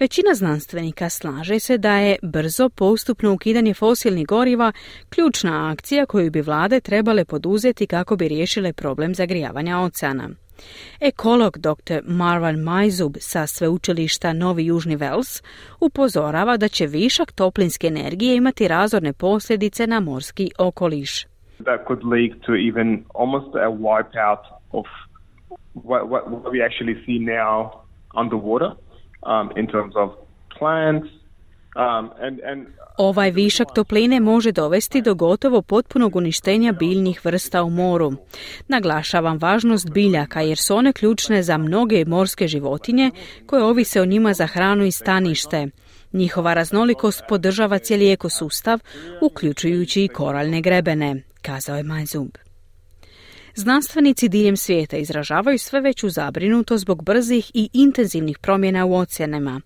Većina 0.00 0.34
znanstvenika 0.34 1.08
slaže 1.08 1.58
se 1.58 1.78
da 1.78 1.96
je 1.96 2.16
brzo 2.22 2.68
postupno 2.68 3.32
ukidanje 3.32 3.74
fosilnih 3.74 4.26
goriva 4.26 4.72
ključna 5.08 5.70
akcija 5.72 6.06
koju 6.06 6.30
bi 6.30 6.40
vlade 6.40 6.80
trebale 6.80 7.24
poduzeti 7.24 7.86
kako 7.86 8.16
bi 8.16 8.28
riješile 8.28 8.72
problem 8.72 9.14
zagrijavanja 9.14 9.78
oceana. 9.78 10.28
Ekolog 11.00 11.58
dr. 11.58 12.00
Marwan 12.06 12.62
Majzub 12.62 13.16
sa 13.20 13.46
sveučilišta 13.46 14.32
Novi 14.32 14.66
Južni 14.66 14.96
Vels 14.96 15.42
upozorava 15.80 16.56
da 16.56 16.68
će 16.68 16.86
višak 16.86 17.32
toplinske 17.32 17.86
energije 17.86 18.36
imati 18.36 18.68
razorne 18.68 19.12
posljedice 19.12 19.86
na 19.86 20.00
morski 20.00 20.50
okoliš. 20.58 21.26
That 21.64 21.80
could 21.86 22.04
lead 22.04 22.32
to 22.46 22.52
even 22.54 23.04
almost 23.14 23.54
a 23.54 23.68
wipe 23.68 24.16
out 24.28 24.44
of 24.70 24.86
what, 25.74 26.02
what 26.08 26.24
we 26.52 26.58
actually 26.66 26.96
see 27.06 27.18
now 27.18 27.70
underwater 28.14 28.70
um, 29.22 29.50
in 29.56 29.66
terms 29.66 29.94
of 29.96 30.10
plants 30.58 31.08
um, 31.76 32.10
and, 32.20 32.40
and 32.40 32.66
Ovaj 32.96 33.30
višak 33.30 33.68
topline 33.74 34.20
može 34.20 34.52
dovesti 34.52 35.02
do 35.02 35.14
gotovo 35.14 35.62
potpunog 35.62 36.16
uništenja 36.16 36.72
biljnih 36.72 37.24
vrsta 37.24 37.62
u 37.62 37.70
moru. 37.70 38.12
Naglašavam 38.68 39.38
važnost 39.38 39.90
biljaka 39.90 40.40
jer 40.40 40.58
su 40.58 40.76
one 40.76 40.92
ključne 40.92 41.42
za 41.42 41.58
mnoge 41.58 42.04
morske 42.04 42.48
životinje 42.48 43.10
koje 43.46 43.64
ovise 43.64 44.00
o 44.00 44.04
njima 44.04 44.32
za 44.32 44.46
hranu 44.46 44.84
i 44.84 44.90
stanište. 44.90 45.68
Njihova 46.12 46.54
raznolikost 46.54 47.22
podržava 47.28 47.78
cijeli 47.78 48.12
ekosustav, 48.12 48.78
uključujući 49.22 50.04
i 50.04 50.08
koraljne 50.08 50.60
grebene, 50.60 51.22
kazao 51.42 51.76
je 51.76 51.82
Majzub. 51.82 52.41
Znanstvenici 53.54 54.28
diljem 54.28 54.56
svijeta 54.56 54.96
izražavaju 54.96 55.58
sve 55.58 55.80
veću 55.80 56.08
zabrinutost 56.08 56.82
zbog 56.82 57.04
brzih 57.04 57.50
i 57.54 57.68
intenzivnih 57.72 58.38
promjena 58.38 58.86
u 58.86 58.94
oceanima. 58.94 59.60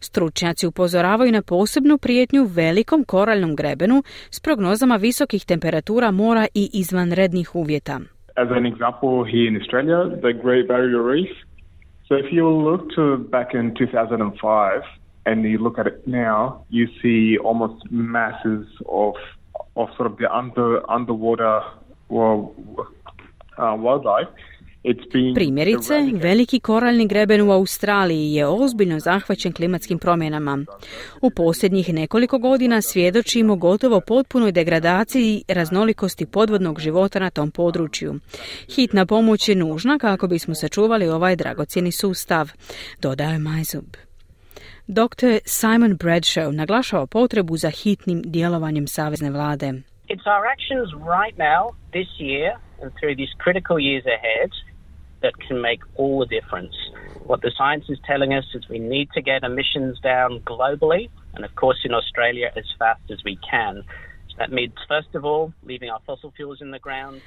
Stručnjaci 0.00 0.66
upozoravaju 0.66 1.32
na 1.32 1.42
posebnu 1.42 1.98
prijetnju 1.98 2.44
velikom 2.44 3.04
koraljnom 3.04 3.56
grebenu 3.56 4.02
s 4.30 4.40
prognozama 4.40 4.96
visokih 4.96 5.44
temperatura 5.46 6.10
mora 6.10 6.46
i 6.54 6.70
izvanrednih 6.72 7.54
uvjeta. 7.54 8.00
As 8.36 8.48
an 8.50 8.64
example 8.72 9.14
here 9.32 9.46
in 9.48 9.56
Australia, 9.60 9.98
the 10.26 10.32
Great 10.44 10.66
Barrier 10.68 11.02
Reef. 11.12 11.36
So 12.08 12.14
if 12.22 12.26
you 12.32 12.44
look 12.68 12.82
to 12.96 13.16
back 13.16 13.48
in 13.54 13.74
2005 13.74 14.82
and 15.26 15.44
you 15.44 15.58
look 15.64 15.78
at 15.78 15.86
it 15.86 16.06
now, 16.06 16.38
you 16.70 16.86
see 17.02 17.38
almost 17.48 17.78
masses 17.90 18.66
of 18.88 19.14
of 19.74 19.88
sort 19.96 20.10
of 20.10 20.16
the 20.18 20.28
under 20.40 20.68
underwater 20.96 21.60
well, 22.12 22.54
Primjerice, 25.34 25.94
veliki 26.14 26.60
koralni 26.60 27.06
greben 27.06 27.40
u 27.40 27.52
Australiji 27.52 28.32
je 28.32 28.46
ozbiljno 28.46 28.98
zahvaćen 29.00 29.52
klimatskim 29.52 29.98
promjenama. 29.98 30.64
U 31.20 31.30
posljednjih 31.30 31.94
nekoliko 31.94 32.38
godina 32.38 32.82
svjedočimo 32.82 33.56
gotovo 33.56 34.00
potpunoj 34.00 34.52
degradaciji 34.52 35.44
raznolikosti 35.48 36.26
podvodnog 36.26 36.80
života 36.80 37.18
na 37.18 37.30
tom 37.30 37.50
području. 37.50 38.14
Hitna 38.74 39.06
pomoć 39.06 39.48
je 39.48 39.54
nužna 39.54 39.98
kako 39.98 40.28
bismo 40.28 40.54
sačuvali 40.54 41.08
ovaj 41.08 41.36
dragocjeni 41.36 41.92
sustav, 41.92 42.52
dodaje 43.00 43.32
je 43.32 43.38
Majzub. 43.38 43.84
Dr. 44.86 45.38
Simon 45.44 45.98
Bradshaw 45.98 46.50
naglašava 46.50 47.06
potrebu 47.06 47.56
za 47.56 47.70
hitnim 47.70 48.22
djelovanjem 48.24 48.86
savezne 48.86 49.30
vlade. 49.30 49.72
It's 50.08 50.26
our 50.26 50.46
actions 50.46 50.92
right 50.94 51.36
now, 51.38 51.72
this 51.92 52.08
year, 52.18 52.54
and 52.80 52.92
through 52.98 53.16
these 53.16 53.32
critical 53.38 53.78
years 53.78 54.04
ahead 54.04 54.50
that 55.22 55.32
can 55.46 55.60
make 55.60 55.80
all 55.94 56.18
the 56.18 56.26
difference. 56.26 56.74
What 57.26 57.40
the 57.42 57.52
science 57.56 57.84
is 57.88 57.98
telling 58.04 58.34
us 58.34 58.44
is 58.54 58.68
we 58.68 58.80
need 58.80 59.08
to 59.14 59.22
get 59.22 59.44
emissions 59.44 59.98
down 60.00 60.40
globally, 60.40 61.08
and 61.34 61.44
of 61.44 61.54
course 61.54 61.78
in 61.84 61.94
Australia 61.94 62.50
as 62.56 62.64
fast 62.78 63.02
as 63.10 63.18
we 63.24 63.38
can. 63.48 63.84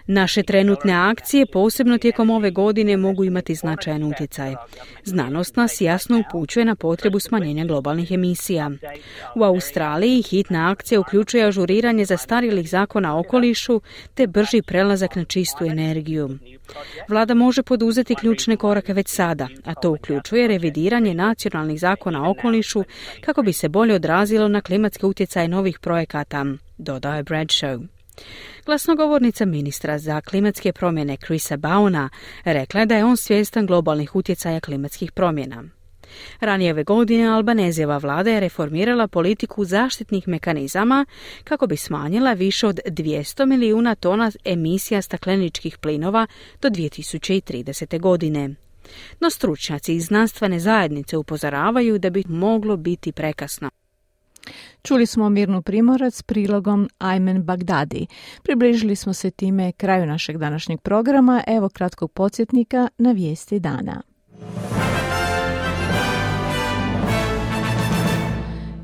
Naše 0.07 0.43
trenutne 0.43 0.93
akcije, 0.93 1.45
posebno 1.45 1.97
tijekom 1.97 2.29
ove 2.29 2.51
godine, 2.51 2.97
mogu 2.97 3.23
imati 3.23 3.55
značajan 3.55 4.03
utjecaj. 4.03 4.55
Znanost 5.03 5.55
nas 5.55 5.81
jasno 5.81 6.19
upućuje 6.19 6.65
na 6.65 6.75
potrebu 6.75 7.19
smanjenja 7.19 7.65
globalnih 7.65 8.11
emisija. 8.11 8.71
U 9.35 9.43
Australiji 9.43 10.21
hitna 10.21 10.71
akcija 10.71 10.99
uključuje 10.99 11.45
ažuriranje 11.45 12.05
zastarjelih 12.05 12.69
zakona 12.69 13.15
o 13.15 13.19
okolišu 13.19 13.81
te 14.13 14.27
brži 14.27 14.61
prelazak 14.61 15.15
na 15.15 15.23
čistu 15.23 15.65
energiju. 15.65 16.29
Vlada 17.07 17.33
može 17.33 17.63
poduzeti 17.63 18.15
ključne 18.15 18.57
korake 18.57 18.93
već 18.93 19.07
sada, 19.07 19.47
a 19.65 19.75
to 19.75 19.91
uključuje 19.91 20.47
revidiranje 20.47 21.13
nacionalnih 21.13 21.79
zakona 21.79 22.23
o 22.23 22.31
okolišu 22.31 22.83
kako 23.21 23.41
bi 23.41 23.53
se 23.53 23.69
bolje 23.69 23.95
odrazilo 23.95 24.47
na 24.47 24.61
klimatske 24.61 25.05
utjecaje 25.05 25.47
novih 25.47 25.79
projekata 25.79 26.45
dodao 26.77 27.15
je 27.15 27.23
Bradshaw. 27.23 27.87
Glasnogovornica 28.65 29.45
ministra 29.45 29.99
za 29.99 30.21
klimatske 30.21 30.73
promjene 30.73 31.17
Chrisa 31.17 31.57
Bauna 31.57 32.09
rekla 32.43 32.79
je 32.79 32.85
da 32.85 32.95
je 32.95 33.05
on 33.05 33.17
svjestan 33.17 33.65
globalnih 33.65 34.15
utjecaja 34.15 34.59
klimatskih 34.59 35.11
promjena. 35.11 35.63
Ranije 36.39 36.71
ove 36.71 36.83
godine 36.83 37.27
Albanezijeva 37.27 37.97
vlada 37.97 38.31
je 38.31 38.39
reformirala 38.39 39.07
politiku 39.07 39.65
zaštitnih 39.65 40.27
mekanizama 40.27 41.05
kako 41.43 41.67
bi 41.67 41.77
smanjila 41.77 42.33
više 42.33 42.67
od 42.67 42.79
200 42.85 43.45
milijuna 43.45 43.95
tona 43.95 44.31
emisija 44.45 45.01
stakleničkih 45.01 45.77
plinova 45.77 46.27
do 46.61 46.69
2030. 46.69 47.99
godine. 47.99 48.55
No 49.19 49.29
stručnjaci 49.29 49.93
iz 49.93 50.05
znanstvene 50.05 50.59
zajednice 50.59 51.17
upozoravaju 51.17 51.99
da 51.99 52.09
bi 52.09 52.23
moglo 52.27 52.77
biti 52.77 53.11
prekasno. 53.11 53.69
Čuli 54.83 55.05
smo 55.05 55.29
Mirnu 55.29 55.61
Primorac 55.61 56.15
s 56.15 56.23
prilogom 56.23 56.89
Ajmen 56.97 57.43
Bagdadi. 57.43 58.07
Približili 58.43 58.95
smo 58.95 59.13
se 59.13 59.31
time 59.31 59.71
kraju 59.71 60.05
našeg 60.05 60.37
današnjeg 60.37 60.81
programa. 60.81 61.43
Evo 61.47 61.69
kratkog 61.69 62.11
podsjetnika 62.11 62.87
na 62.97 63.11
vijesti 63.11 63.59
dana. 63.59 64.01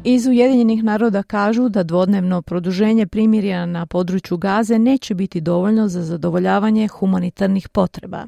Iz 0.03 0.27
Ujedinjenih 0.27 0.83
naroda 0.83 1.23
kažu 1.23 1.69
da 1.69 1.83
dvodnevno 1.83 2.41
produženje 2.41 3.07
primirja 3.07 3.65
na 3.65 3.85
području 3.85 4.37
Gaze 4.37 4.79
neće 4.79 5.15
biti 5.15 5.41
dovoljno 5.41 5.87
za 5.87 6.03
zadovoljavanje 6.03 6.87
humanitarnih 6.87 7.69
potreba. 7.69 8.25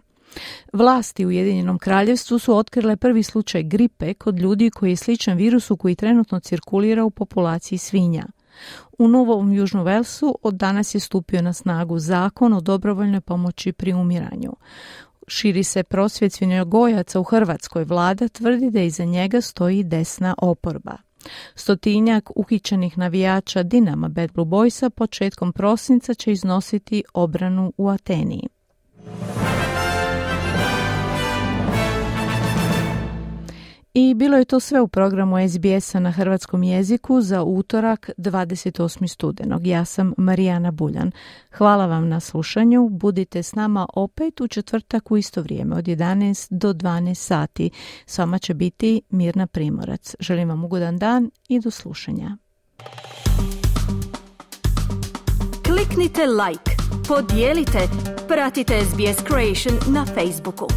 Vlasti 0.73 1.25
u 1.25 1.27
Ujedinjenom 1.27 1.77
kraljevstvu 1.77 2.39
su 2.39 2.55
otkrile 2.57 2.95
prvi 2.95 3.23
slučaj 3.23 3.63
gripe 3.63 4.13
kod 4.13 4.39
ljudi 4.39 4.69
koji 4.69 4.89
je 4.89 4.95
sličan 4.95 5.37
virusu 5.37 5.77
koji 5.77 5.95
trenutno 5.95 6.39
cirkulira 6.39 7.05
u 7.05 7.09
populaciji 7.09 7.77
svinja. 7.77 8.25
U 8.97 9.07
Novom 9.07 9.53
Južnom 9.53 9.83
Velsu 9.83 10.37
od 10.41 10.53
danas 10.53 10.95
je 10.95 10.99
stupio 10.99 11.41
na 11.41 11.53
snagu 11.53 11.99
zakon 11.99 12.53
o 12.53 12.61
dobrovoljnoj 12.61 13.21
pomoći 13.21 13.71
pri 13.71 13.93
umiranju. 13.93 14.53
Širi 15.27 15.63
se 15.63 15.83
prosvjet 15.83 16.33
svinjogojaca 16.33 17.19
u 17.19 17.23
Hrvatskoj. 17.23 17.83
Vlada 17.83 18.27
tvrdi 18.27 18.69
da 18.69 18.81
iza 18.81 19.05
njega 19.05 19.41
stoji 19.41 19.83
desna 19.83 20.35
oporba. 20.37 20.97
Stotinjak 21.55 22.29
uhićenih 22.35 22.97
navijača 22.97 23.63
Dinama 23.63 24.07
Bad 24.07 24.31
Blue 24.31 24.45
Boysa 24.45 24.89
početkom 24.89 25.53
prosinca 25.53 26.13
će 26.13 26.31
iznositi 26.31 27.03
obranu 27.13 27.73
u 27.77 27.89
Ateniji. 27.89 28.47
I 33.95 34.13
bilo 34.13 34.37
je 34.37 34.45
to 34.45 34.59
sve 34.59 34.81
u 34.81 34.87
programu 34.87 35.35
SBS-a 35.49 35.99
na 35.99 36.11
hrvatskom 36.11 36.63
jeziku 36.63 37.21
za 37.21 37.43
utorak 37.43 38.09
28. 38.17 39.07
studenog. 39.07 39.67
Ja 39.67 39.85
sam 39.85 40.13
Marijana 40.17 40.71
Buljan. 40.71 41.11
Hvala 41.57 41.85
vam 41.85 42.09
na 42.09 42.19
slušanju. 42.19 42.89
Budite 42.89 43.43
s 43.43 43.55
nama 43.55 43.87
opet 43.93 44.41
u 44.41 44.47
četvrtak 44.47 45.11
u 45.11 45.17
isto 45.17 45.41
vrijeme 45.41 45.75
od 45.75 45.85
11 45.85 46.47
do 46.51 46.73
12 46.73 47.13
sati. 47.13 47.69
S 48.05 48.17
vama 48.17 48.39
će 48.39 48.53
biti 48.53 49.01
Mirna 49.09 49.47
Primorac. 49.47 50.15
Želim 50.19 50.49
vam 50.49 50.63
ugodan 50.63 50.97
dan 50.97 51.31
i 51.49 51.59
do 51.59 51.71
slušanja. 51.71 52.37
Kliknite 55.65 56.21
like, 56.25 56.71
podijelite, 57.07 57.79
pratite 58.27 58.81
SBS 58.85 59.23
Creation 59.27 59.93
na 59.93 60.05
Facebooku. 60.05 60.67